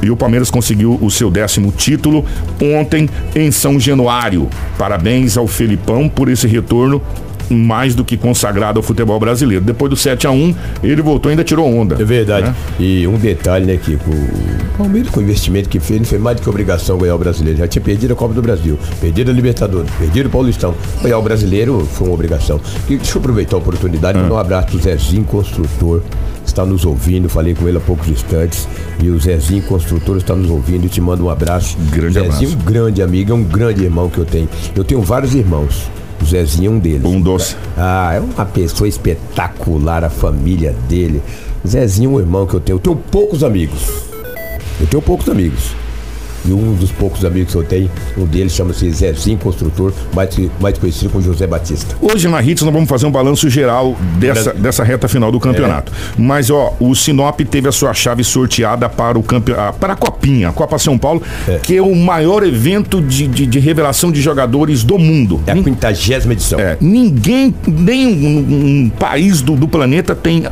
E 0.01 0.09
o 0.09 0.15
Palmeiras 0.15 0.49
conseguiu 0.49 0.97
o 1.01 1.11
seu 1.11 1.29
décimo 1.29 1.73
título 1.73 2.23
ontem 2.61 3.09
em 3.35 3.51
São 3.51 3.77
Januário. 3.77 4.47
Parabéns 4.77 5.35
ao 5.35 5.45
Felipão 5.45 6.07
por 6.07 6.29
esse 6.29 6.47
retorno 6.47 7.01
mais 7.49 7.95
do 7.95 8.03
que 8.03 8.17
consagrado 8.17 8.79
ao 8.79 8.83
futebol 8.83 9.19
brasileiro. 9.19 9.63
Depois 9.63 9.89
do 9.89 9.95
7 9.95 10.27
a 10.27 10.31
1 10.31 10.55
ele 10.83 11.01
voltou 11.01 11.29
e 11.29 11.33
ainda 11.33 11.43
tirou 11.43 11.67
onda. 11.67 11.95
É 11.99 12.03
verdade. 12.03 12.47
Né? 12.47 12.55
E 12.79 13.07
um 13.07 13.17
detalhe, 13.17 13.65
né, 13.65 13.77
que 13.77 13.95
o 13.95 13.99
Palmeiras, 14.77 15.11
com 15.11 15.19
o 15.19 15.23
investimento 15.23 15.69
que 15.69 15.79
fez, 15.79 15.99
não 15.99 16.05
foi 16.05 16.19
mais 16.19 16.37
do 16.37 16.43
que 16.43 16.49
obrigação 16.49 16.97
ganhar 16.97 17.15
o 17.15 17.19
brasileiro. 17.19 17.59
Já 17.59 17.67
tinha 17.67 17.83
perdido 17.83 18.13
a 18.13 18.15
Copa 18.15 18.33
do 18.33 18.41
Brasil, 18.41 18.77
perdido 19.01 19.31
a 19.31 19.33
Libertadores, 19.33 19.91
perdido 19.97 20.27
o 20.27 20.29
Paulistão. 20.29 20.73
Ganhar 21.01 21.17
o 21.17 21.21
brasileiro 21.21 21.87
foi 21.91 22.07
uma 22.07 22.13
obrigação. 22.13 22.59
E 22.89 22.95
deixa 22.95 23.17
eu 23.17 23.19
aproveitar 23.19 23.55
a 23.55 23.59
oportunidade 23.59 24.17
para 24.17 24.27
dar 24.27 24.33
um 24.33 24.37
abraço 24.37 24.67
pro 24.67 24.79
Zezinho, 24.79 25.23
construtor 25.23 26.01
está 26.49 26.65
nos 26.65 26.83
ouvindo, 26.83 27.29
falei 27.29 27.53
com 27.53 27.67
ele 27.67 27.77
há 27.77 27.81
poucos 27.81 28.07
instantes. 28.09 28.67
E 29.01 29.09
o 29.09 29.19
Zezinho 29.19 29.61
Construtor 29.63 30.17
está 30.17 30.35
nos 30.35 30.49
ouvindo 30.49 30.85
e 30.85 30.89
te 30.89 30.99
manda 30.99 31.23
um 31.23 31.29
abraço. 31.29 31.77
Grande 31.91 32.15
Zezinho, 32.15 32.33
abraço. 32.33 32.57
um 32.57 32.65
grande 32.65 33.01
amigo, 33.01 33.31
é 33.31 33.35
um 33.35 33.43
grande 33.43 33.83
irmão 33.83 34.09
que 34.09 34.17
eu 34.17 34.25
tenho. 34.25 34.49
Eu 34.75 34.83
tenho 34.83 35.01
vários 35.01 35.33
irmãos. 35.33 35.89
O 36.21 36.25
Zezinho 36.25 36.71
é 36.71 36.75
um 36.75 36.79
deles. 36.79 37.05
Um 37.05 37.21
doce. 37.21 37.55
Ah, 37.77 38.13
é 38.13 38.19
uma 38.19 38.45
pessoa 38.45 38.87
espetacular, 38.87 40.03
a 40.03 40.09
família 40.09 40.75
dele. 40.87 41.21
Zezinho 41.67 42.11
é 42.11 42.13
um 42.15 42.19
irmão 42.19 42.45
que 42.45 42.53
eu 42.53 42.59
tenho. 42.59 42.75
Eu 42.75 42.79
tenho 42.79 42.95
poucos 42.95 43.43
amigos. 43.43 43.87
Eu 44.79 44.87
tenho 44.87 45.01
poucos 45.01 45.27
amigos. 45.29 45.73
E 46.45 46.51
um 46.51 46.73
dos 46.73 46.91
poucos 46.91 47.25
amigos 47.25 47.53
que 47.53 47.57
eu 47.57 47.63
tenho, 47.63 47.89
um 48.17 48.25
deles 48.25 48.53
chama-se 48.53 48.89
Zezinho 48.91 49.37
Construtor, 49.37 49.91
mais, 50.13 50.29
mais 50.59 50.77
conhecido 50.77 51.11
como 51.11 51.23
José 51.23 51.47
Batista. 51.47 51.95
Hoje 52.01 52.27
na 52.27 52.41
Hits 52.41 52.63
nós 52.63 52.73
vamos 52.73 52.89
fazer 52.89 53.05
um 53.05 53.11
balanço 53.11 53.49
geral 53.49 53.95
dessa, 54.17 54.53
dessa 54.53 54.83
reta 54.83 55.07
final 55.07 55.31
do 55.31 55.39
campeonato. 55.39 55.91
Mas 56.17 56.49
ó, 56.49 56.73
o 56.79 56.95
Sinop 56.95 57.39
teve 57.41 57.67
a 57.67 57.71
sua 57.71 57.93
chave 57.93 58.23
sorteada 58.23 58.89
para 58.89 59.17
o 59.17 59.23
campe... 59.23 59.53
para 59.79 59.93
a 59.93 59.95
Copinha, 59.95 60.49
a 60.49 60.51
Copa 60.51 60.77
São 60.77 60.97
Paulo, 60.97 61.21
que 61.63 61.77
é 61.77 61.81
o 61.81 61.95
maior 61.95 62.43
evento 62.43 63.01
de, 63.01 63.27
de, 63.27 63.45
de 63.45 63.59
revelação 63.59 64.11
de 64.11 64.21
jogadores 64.21 64.83
do 64.83 64.97
mundo. 64.97 65.41
É 65.45 65.51
a 65.51 65.55
quintagésima 65.55 66.33
edição. 66.33 66.59
É, 66.59 66.77
ninguém, 66.79 67.53
nem 67.67 68.07
um, 68.07 68.85
um 68.85 68.89
país 68.89 69.41
do, 69.41 69.55
do 69.55 69.67
planeta 69.67 70.15
tem 70.15 70.43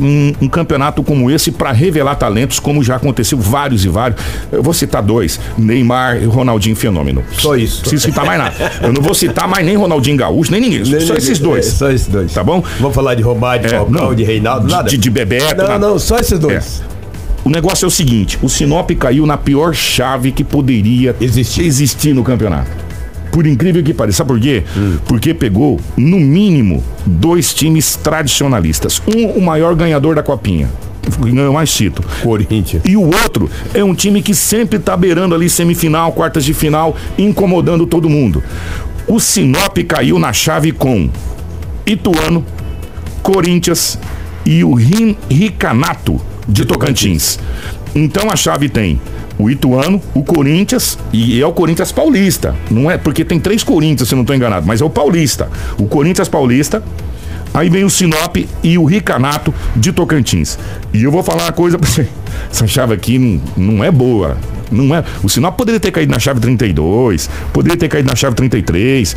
um, 0.00 0.32
um 0.42 0.48
campeonato 0.48 1.02
como 1.02 1.30
esse 1.30 1.50
para 1.50 1.72
revelar 1.72 2.16
talentos, 2.16 2.58
como 2.58 2.82
já 2.82 2.96
aconteceu 2.96 3.38
vários 3.38 3.84
e 3.84 3.88
vários. 3.88 4.20
Eu 4.50 4.62
vou 4.62 4.72
citar 4.72 5.02
dois: 5.02 5.13
Neymar 5.58 6.22
e 6.22 6.24
Ronaldinho 6.26 6.76
Fenômeno. 6.76 7.22
Só 7.38 7.56
isso. 7.56 7.76
Não 7.76 7.80
preciso 7.82 8.02
citar 8.06 8.24
mais 8.24 8.38
nada. 8.38 8.54
Eu 8.82 8.92
não 8.92 9.02
vou 9.02 9.14
citar 9.14 9.46
mais 9.48 9.64
nem 9.64 9.76
Ronaldinho 9.76 10.16
Gaúcho, 10.16 10.50
nem 10.50 10.60
ninguém. 10.60 10.82
Nem- 10.82 11.00
só 11.00 11.08
nem- 11.14 11.16
esses 11.18 11.38
é, 11.40 11.42
dois. 11.42 11.66
só 11.66 11.90
esses 11.90 12.06
dois. 12.06 12.32
Tá 12.32 12.42
bom? 12.42 12.62
Vamos 12.80 12.94
falar 12.94 13.14
de 13.14 13.22
Romário, 13.22 13.66
de 13.68 13.74
É, 13.74 13.78
Falcão, 13.78 14.08
não. 14.08 14.14
de 14.14 14.22
Reinaldo, 14.24 14.66
De- 14.66 14.72
nada? 14.72 14.88
de- 14.88 14.96
de 14.98 15.10
Bebeto, 15.10 15.56
Não, 15.56 15.66
nada. 15.68 15.78
não, 15.88 15.98
só 15.98 16.16
esses 16.18 16.38
dois. 16.38 16.82
O 17.44 17.50
negócio 17.50 17.84
é 17.84 17.88
o 17.88 17.90
seguinte: 17.90 18.38
o 18.42 18.48
Sinop 18.48 18.90
caiu 18.92 19.26
na 19.26 19.36
pior 19.36 19.74
chave 19.74 20.32
que 20.32 20.42
poderia 20.42 21.14
Existir. 21.20 21.64
existir 21.66 22.14
no 22.14 22.24
campeonato. 22.24 22.70
Por 23.30 23.46
incrível 23.46 23.82
que 23.82 23.92
pareça. 23.92 24.18
Sabe 24.18 24.28
por 24.28 24.40
quê? 24.40 24.62
Porque 25.06 25.34
pegou, 25.34 25.80
no 25.96 26.18
mínimo, 26.20 26.82
dois 27.04 27.52
times 27.52 27.96
tradicionalistas. 27.96 29.02
Um, 29.12 29.26
o 29.26 29.42
maior 29.42 29.74
ganhador 29.74 30.14
da 30.14 30.22
Copinha. 30.22 30.70
Ganhou 31.20 31.52
mais 31.52 31.72
título. 31.72 32.06
Corinthians. 32.22 32.82
E 32.84 32.96
o 32.96 33.02
outro 33.02 33.50
é 33.72 33.82
um 33.84 33.94
time 33.94 34.22
que 34.22 34.34
sempre 34.34 34.78
tá 34.78 34.96
beirando 34.96 35.34
ali 35.34 35.48
semifinal, 35.50 36.12
quartas 36.12 36.44
de 36.44 36.54
final, 36.54 36.96
incomodando 37.18 37.86
todo 37.86 38.08
mundo. 38.08 38.42
O 39.06 39.20
Sinop 39.20 39.76
caiu 39.86 40.18
na 40.18 40.32
chave 40.32 40.72
com 40.72 41.10
Ituano, 41.86 42.44
Corinthians 43.22 43.98
e 44.46 44.64
o 44.64 44.74
Rin- 44.74 45.16
Ricanato 45.30 46.20
de 46.48 46.64
Tocantins. 46.64 47.38
Então 47.94 48.30
a 48.30 48.36
chave 48.36 48.68
tem 48.68 49.00
o 49.38 49.50
Ituano, 49.50 50.00
o 50.14 50.22
Corinthians 50.22 50.98
e 51.12 51.40
é 51.40 51.46
o 51.46 51.52
Corinthians 51.52 51.92
Paulista. 51.92 52.54
Não 52.70 52.90
é 52.90 52.96
porque 52.98 53.24
tem 53.24 53.38
três 53.38 53.62
Corinthians, 53.62 54.08
se 54.08 54.14
não 54.14 54.22
estou 54.22 54.34
enganado, 54.34 54.66
mas 54.66 54.80
é 54.80 54.84
o 54.84 54.90
Paulista. 54.90 55.48
O 55.78 55.86
Corinthians 55.86 56.28
Paulista. 56.28 56.82
Aí 57.54 57.70
vem 57.70 57.84
o 57.84 57.90
Sinop 57.90 58.36
e 58.64 58.76
o 58.76 58.84
Ricanato 58.84 59.54
de 59.76 59.92
Tocantins. 59.92 60.58
E 60.92 61.04
eu 61.04 61.10
vou 61.12 61.22
falar 61.22 61.44
uma 61.44 61.52
coisa 61.52 61.78
pra 61.78 61.88
você. 61.88 62.08
Essa 62.50 62.66
chave 62.66 62.92
aqui 62.92 63.16
não, 63.16 63.40
não 63.56 63.84
é 63.84 63.92
boa. 63.92 64.36
Não 64.72 64.92
é. 64.92 65.04
O 65.22 65.28
Sinop 65.28 65.56
poderia 65.56 65.78
ter 65.78 65.92
caído 65.92 66.10
na 66.10 66.18
chave 66.18 66.40
32, 66.40 67.30
poderia 67.52 67.76
ter 67.78 67.86
caído 67.88 68.08
na 68.08 68.16
chave 68.16 68.34
33, 68.34 69.14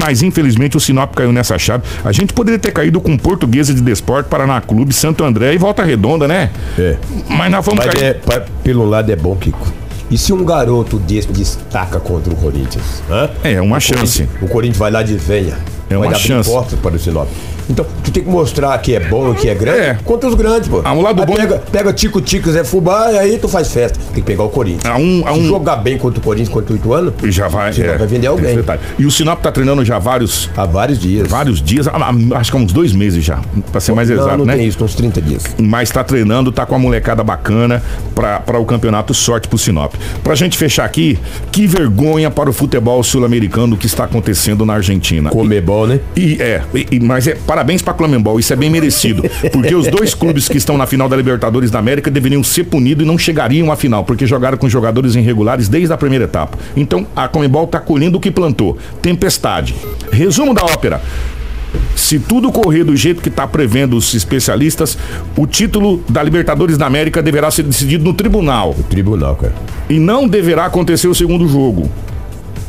mas 0.00 0.22
infelizmente 0.22 0.76
o 0.76 0.80
Sinop 0.80 1.14
caiu 1.16 1.32
nessa 1.32 1.58
chave. 1.58 1.82
A 2.04 2.12
gente 2.12 2.32
poderia 2.32 2.60
ter 2.60 2.70
caído 2.70 3.00
com 3.00 3.16
Portuguesa 3.16 3.74
de 3.74 3.80
Desporto, 3.80 4.28
Paraná 4.28 4.60
Clube, 4.60 4.94
Santo 4.94 5.24
André 5.24 5.54
e 5.54 5.58
Volta 5.58 5.82
Redonda, 5.82 6.28
né? 6.28 6.50
É. 6.78 6.96
Mas 7.28 7.50
nós 7.50 7.64
vamos 7.66 7.84
Mas 7.84 7.94
cair. 7.94 8.04
é, 8.04 8.14
pa- 8.14 8.44
pelo 8.62 8.84
lado 8.88 9.10
é 9.10 9.16
bom, 9.16 9.34
Kiko. 9.34 9.66
E 10.08 10.16
se 10.18 10.32
um 10.32 10.44
garoto 10.44 10.96
desse 10.98 11.28
destaca 11.32 11.98
contra 11.98 12.32
o 12.32 12.36
Corinthians? 12.36 13.02
Hã? 13.10 13.30
É 13.42 13.60
uma 13.60 13.78
O 13.78 13.80
chance. 13.80 14.18
Corinthians- 14.24 14.42
O 14.42 14.48
Corinthians 14.52 14.78
vai 14.78 14.90
lá 14.92 15.02
de 15.02 15.16
venha. 15.16 15.56
É 15.88 15.96
vai 15.96 16.06
uma 16.08 16.14
chance. 16.14 16.48
portas 16.48 16.78
para 16.78 16.94
o 16.94 16.98
Sinop. 16.98 17.28
Então, 17.70 17.86
tu 18.02 18.10
tem 18.10 18.22
que 18.24 18.28
mostrar 18.28 18.76
que 18.78 18.94
é 18.94 19.00
bom 19.00 19.32
e 19.32 19.34
que 19.36 19.48
é 19.48 19.54
grande 19.54 19.78
É. 19.80 19.98
contra 20.04 20.28
os 20.28 20.34
grandes, 20.34 20.68
pô. 20.68 20.80
Ah, 20.84 20.92
um 20.92 21.00
lado 21.02 21.20
Aí 21.20 21.26
bom- 21.26 21.34
Pega, 21.36 21.62
pega 21.70 21.92
Tico 21.92 22.20
Tico, 22.20 22.50
Zé 22.50 22.64
Fubá 22.64 23.12
e 23.12 23.18
aí 23.18 23.38
tu 23.38 23.48
faz 23.48 23.72
festa. 23.72 23.98
Tem 24.12 24.22
que 24.22 24.22
pegar 24.22 24.42
o 24.44 24.48
Corinthians. 24.48 24.84
A 24.84 24.98
um- 24.98 25.22
a 25.26 25.32
Se 25.32 25.38
um- 25.40 25.48
jogar 25.48 25.76
bem 25.76 25.96
contra 25.96 26.18
o 26.20 26.22
Corinthians, 26.22 26.48
contra 26.48 26.72
o 26.72 26.76
Ituano, 26.76 27.14
E 27.22 27.30
já 27.30 27.48
vai. 27.48 27.70
É, 27.70 27.96
vai 27.96 28.06
vender 28.06 28.26
alguém. 28.26 28.56
detalhe. 28.56 28.80
E 28.98 29.06
o 29.06 29.10
Sinop 29.10 29.40
tá 29.40 29.52
treinando 29.52 29.84
já 29.84 29.98
vários, 29.98 30.50
há 30.56 30.66
vários 30.66 30.98
dias. 30.98 31.28
vários 31.28 31.62
dias, 31.62 31.86
ah, 31.86 31.92
ah, 31.94 32.38
acho 32.38 32.50
que 32.50 32.56
há 32.56 32.60
uns 32.60 32.72
dois 32.72 32.92
meses 32.92 33.24
já, 33.24 33.38
pra 33.70 33.80
ser 33.80 33.92
mais 33.92 34.08
não, 34.08 34.16
exato, 34.16 34.38
não 34.38 34.44
né? 34.44 34.56
tem 34.56 34.66
isso, 34.66 34.82
uns 34.84 34.94
30 34.94 35.20
dias. 35.20 35.44
mas 35.58 35.90
tá 35.90 36.02
treinando, 36.02 36.50
tá 36.50 36.66
com 36.66 36.74
a 36.74 36.78
molecada 36.78 37.22
bacana 37.22 37.82
para 38.14 38.58
o 38.58 38.64
campeonato 38.64 39.14
sorte 39.14 39.46
pro 39.48 39.56
Sinop. 39.58 39.94
Pra 40.24 40.34
gente 40.34 40.58
fechar 40.58 40.84
aqui, 40.84 41.18
que 41.52 41.66
vergonha 41.66 42.30
para 42.30 42.50
o 42.50 42.52
futebol 42.52 43.02
sul-americano 43.02 43.76
que 43.76 43.86
está 43.86 44.04
acontecendo 44.04 44.66
na 44.66 44.74
Argentina. 44.74 45.30
Comebol, 45.30 45.86
né? 45.86 46.00
E 46.16 46.36
é, 46.40 46.62
e- 46.74 46.86
e- 46.92 47.00
mas 47.00 47.26
é 47.26 47.34
parabéns 47.60 47.82
para 47.82 47.92
Clamembol, 47.92 48.40
isso 48.40 48.54
é 48.54 48.56
bem 48.56 48.70
merecido, 48.70 49.22
porque 49.52 49.74
os 49.74 49.86
dois 49.86 50.14
clubes 50.14 50.48
que 50.48 50.56
estão 50.56 50.78
na 50.78 50.86
final 50.86 51.10
da 51.10 51.16
Libertadores 51.16 51.70
da 51.70 51.78
América 51.78 52.10
deveriam 52.10 52.42
ser 52.42 52.64
punidos 52.64 53.04
e 53.04 53.06
não 53.06 53.18
chegariam 53.18 53.70
à 53.70 53.76
final, 53.76 54.02
porque 54.02 54.26
jogaram 54.26 54.56
com 54.56 54.66
jogadores 54.66 55.14
irregulares 55.14 55.68
desde 55.68 55.92
a 55.92 55.96
primeira 55.98 56.24
etapa. 56.24 56.56
Então 56.74 57.06
a 57.14 57.28
Comembol 57.28 57.66
tá 57.66 57.78
colhendo 57.78 58.16
o 58.16 58.20
que 58.20 58.30
plantou. 58.30 58.78
Tempestade. 59.02 59.74
Resumo 60.10 60.54
da 60.54 60.64
ópera. 60.64 61.02
Se 61.94 62.18
tudo 62.18 62.50
correr 62.50 62.82
do 62.82 62.96
jeito 62.96 63.20
que 63.20 63.28
está 63.28 63.46
prevendo 63.46 63.94
os 63.94 64.14
especialistas, 64.14 64.96
o 65.36 65.46
título 65.46 66.02
da 66.08 66.22
Libertadores 66.22 66.78
da 66.78 66.86
América 66.86 67.22
deverá 67.22 67.50
ser 67.50 67.64
decidido 67.64 68.02
no 68.02 68.14
tribunal 68.14 68.74
O 68.78 68.82
tribunal, 68.84 69.36
cara. 69.36 69.54
e 69.88 69.98
não 69.98 70.26
deverá 70.26 70.64
acontecer 70.64 71.08
o 71.08 71.14
segundo 71.14 71.46
jogo. 71.46 71.90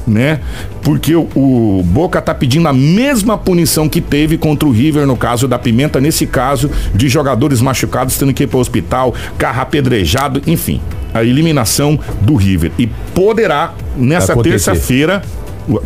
Né? 0.07 0.39
Porque 0.81 1.15
o, 1.15 1.29
o 1.35 1.83
Boca 1.85 2.19
tá 2.21 2.33
pedindo 2.33 2.67
a 2.67 2.73
mesma 2.73 3.37
punição 3.37 3.87
que 3.87 4.01
teve 4.01 4.37
contra 4.37 4.67
o 4.67 4.71
River 4.71 5.05
no 5.05 5.15
caso 5.15 5.47
da 5.47 5.59
Pimenta, 5.59 6.01
nesse 6.01 6.25
caso 6.25 6.71
de 6.93 7.07
jogadores 7.07 7.61
machucados 7.61 8.17
tendo 8.17 8.33
que 8.33 8.43
ir 8.43 8.47
para 8.47 8.57
o 8.57 8.61
hospital, 8.61 9.13
carro 9.37 9.61
apedrejado, 9.61 10.41
enfim, 10.47 10.81
a 11.13 11.23
eliminação 11.23 11.99
do 12.21 12.35
River. 12.35 12.71
E 12.79 12.87
poderá, 13.13 13.73
nessa 13.95 14.35
terça-feira, 14.35 15.21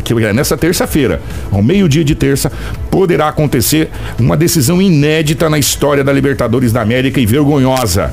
que 0.02 0.12
é 0.12 0.32
nessa 0.32 0.56
terça-feira, 0.56 1.20
ao 1.50 1.62
meio-dia 1.62 2.04
de 2.04 2.14
terça, 2.14 2.50
poderá 2.90 3.28
acontecer 3.28 3.90
uma 4.18 4.36
decisão 4.36 4.80
inédita 4.80 5.50
na 5.50 5.58
história 5.58 6.02
da 6.02 6.12
Libertadores 6.12 6.72
da 6.72 6.80
América 6.80 7.20
e 7.20 7.26
vergonhosa. 7.26 8.12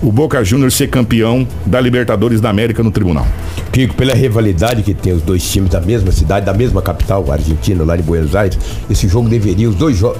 O 0.00 0.12
Boca 0.12 0.44
Juniors 0.44 0.74
ser 0.74 0.88
campeão 0.88 1.46
da 1.66 1.80
Libertadores 1.80 2.40
da 2.40 2.50
América 2.50 2.82
no 2.82 2.90
tribunal. 2.90 3.26
Kiko, 3.78 3.94
pela 3.94 4.12
rivalidade 4.12 4.82
que 4.82 4.92
tem 4.92 5.12
os 5.12 5.22
dois 5.22 5.40
times 5.48 5.70
da 5.70 5.80
mesma 5.80 6.10
cidade, 6.10 6.44
da 6.44 6.52
mesma 6.52 6.82
capital, 6.82 7.24
a 7.28 7.34
Argentina, 7.34 7.84
lá 7.84 7.96
em 7.96 8.02
Buenos 8.02 8.34
Aires, 8.34 8.58
esse 8.90 9.06
jogo 9.06 9.28
deveria, 9.28 9.68
os 9.68 9.76
dois 9.76 9.96
jogos. 9.96 10.18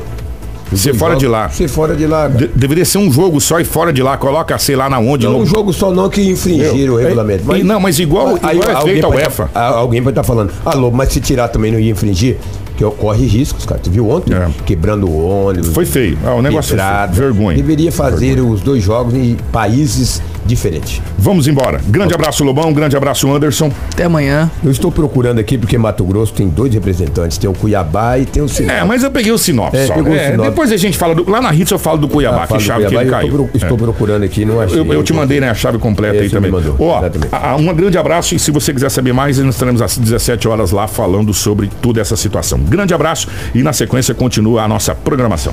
Ser 0.77 0.95
fora 0.95 1.17
de 1.17 1.27
lá. 1.27 1.49
Ser 1.49 1.67
fora 1.67 1.97
de 1.97 2.07
lá. 2.07 2.29
De- 2.29 2.47
deveria 2.49 2.85
ser 2.85 2.99
um 2.99 3.11
jogo 3.11 3.41
só 3.41 3.59
e 3.59 3.65
fora 3.65 3.93
de 3.93 4.01
lá. 4.03 4.17
Coloca, 4.17 4.57
sei 4.59 4.77
lá 4.77 4.89
na 4.89 4.99
onde. 5.01 5.27
Não 5.27 5.41
um 5.41 5.47
jogo 5.47 5.73
só 5.73 5.91
não 5.91 6.09
que 6.11 6.21
infringir 6.21 6.89
o 6.93 6.95
Meu, 6.95 6.97
regulamento. 6.97 7.53
é- 7.53 7.65
não, 7.65 7.81
mas 7.81 7.99
igual- 7.99 8.37
igual 8.37 8.53
é 8.69 8.73
alguém 8.75 8.93
feito 8.93 9.07
a 9.07 9.09
UEFA. 9.09 9.51
tá- 9.53 9.67
alguém 9.67 10.01
vai 10.03 10.13
estar 10.13 10.23
falando, 10.23 10.53
alô, 10.65 10.91
mas 10.93 11.11
se 11.13 11.21
tirar 11.21 11.49
também 11.49 11.73
não 11.73 11.81
ia 11.81 11.91
infringir, 11.91 12.37
que 12.77 12.85
ocorre 12.85 13.27
riscos, 13.27 13.65
cara. 13.67 13.81
Tu 13.83 13.91
viu 13.91 14.09
ontem? 14.09 14.35
É. 14.35 14.47
Quebrando 14.67 15.09
o 15.09 15.47
ônibus. 15.49 15.71
Foi 15.71 15.85
feio. 15.87 16.17
Ah, 16.25 16.35
o 16.35 16.43
negócio 16.43 16.77
feio. 16.77 17.13
Vergonha. 17.13 17.57
Deveria 17.57 17.91
fazer 17.91 18.39
os 18.41 18.61
dois 18.61 18.85
jogos 18.85 19.15
em 19.15 19.37
países 19.51 20.23
diferentes. 20.47 21.01
Vamos 21.19 21.47
embora. 21.47 21.81
Grande 21.89 22.15
abraço, 22.15 22.43
Lobão. 22.45 22.73
Grande 22.73 22.97
abraço, 22.97 23.31
Anderson. 23.33 23.71
Até 23.93 24.05
amanhã. 24.05 24.51
Eu 24.65 24.71
estou 24.71 24.91
procurando 24.91 25.39
aqui 25.39 25.57
porque 25.59 25.77
Mato 25.79 26.05
Grosso 26.05 26.33
tem 26.33 26.49
dois 26.49 26.73
representantes, 26.75 27.39
tem 27.39 27.49
o 27.49 27.53
Cuiabá 27.53 28.19
e 28.19 28.25
tem 28.27 28.43
o 28.43 28.49
Sinop. 28.49 28.71
É, 28.77 28.85
mas 28.85 29.03
eu 29.03 29.11
peguei 29.11 29.33
o 29.33 29.39
Sinop 29.39 29.75
É, 29.75 29.87
só. 29.87 29.95
pegou 29.95 30.13
o 30.13 30.17
É, 30.17 30.31
Sinop. 30.33 30.47
depois 30.47 30.73
a 30.73 30.77
gente 30.77 30.97
fala 30.97 31.15
do. 31.15 31.29
Lá 31.29 31.41
na 31.41 31.55
Hits 31.55 31.71
eu 31.71 31.79
falo 31.79 31.99
do 31.99 32.09
Cuiabá, 32.09 32.45
Ah, 32.45 32.47
que 32.47 32.61
chave 32.61 32.85
que 32.85 32.95
Cuiabá, 32.95 33.03
ele 33.03 33.09
eu 33.09 33.13
caiu. 33.13 33.33
pro- 33.49 33.51
estou 33.59 33.77
É. 33.77 33.81
procurando 33.81 34.23
aqui, 34.25 34.45
não 34.45 34.61
achei. 34.61 34.79
Eu, 34.79 34.93
eu 34.93 35.03
te 35.03 35.13
mandei 35.13 35.41
né, 35.41 35.51
a 35.51 35.55
chave 35.55 35.79
completa 35.79 36.17
É, 36.17 36.21
aí 36.21 36.31
também. 36.31 36.51
mandou, 36.51 36.77
Ó, 36.79 37.01
a- 37.33 37.57
um 37.57 37.75
grande 37.75 37.99
abraço 37.99 38.35
e 38.35 38.39
se 38.39 38.51
você 38.51 38.73
quiser 38.73 38.91
saber 38.91 39.13
mais, 39.13 39.39
nós 39.39 39.55
estaremos 39.55 39.83
às 39.83 39.97
17 39.99 40.49
horas 40.49 40.71
lá 40.71 40.87
falando 40.87 41.33
sobre 41.35 41.69
toda 41.83 42.01
essa 42.01 42.17
situação. 42.17 42.59
Grande 42.61 42.95
abraço 42.95 43.29
e 43.55 43.63
na 43.63 43.73
sequência 43.73 44.15
continua 44.15 44.63
a 44.63 44.69
nossa 44.69 44.95
programação. 44.95 45.53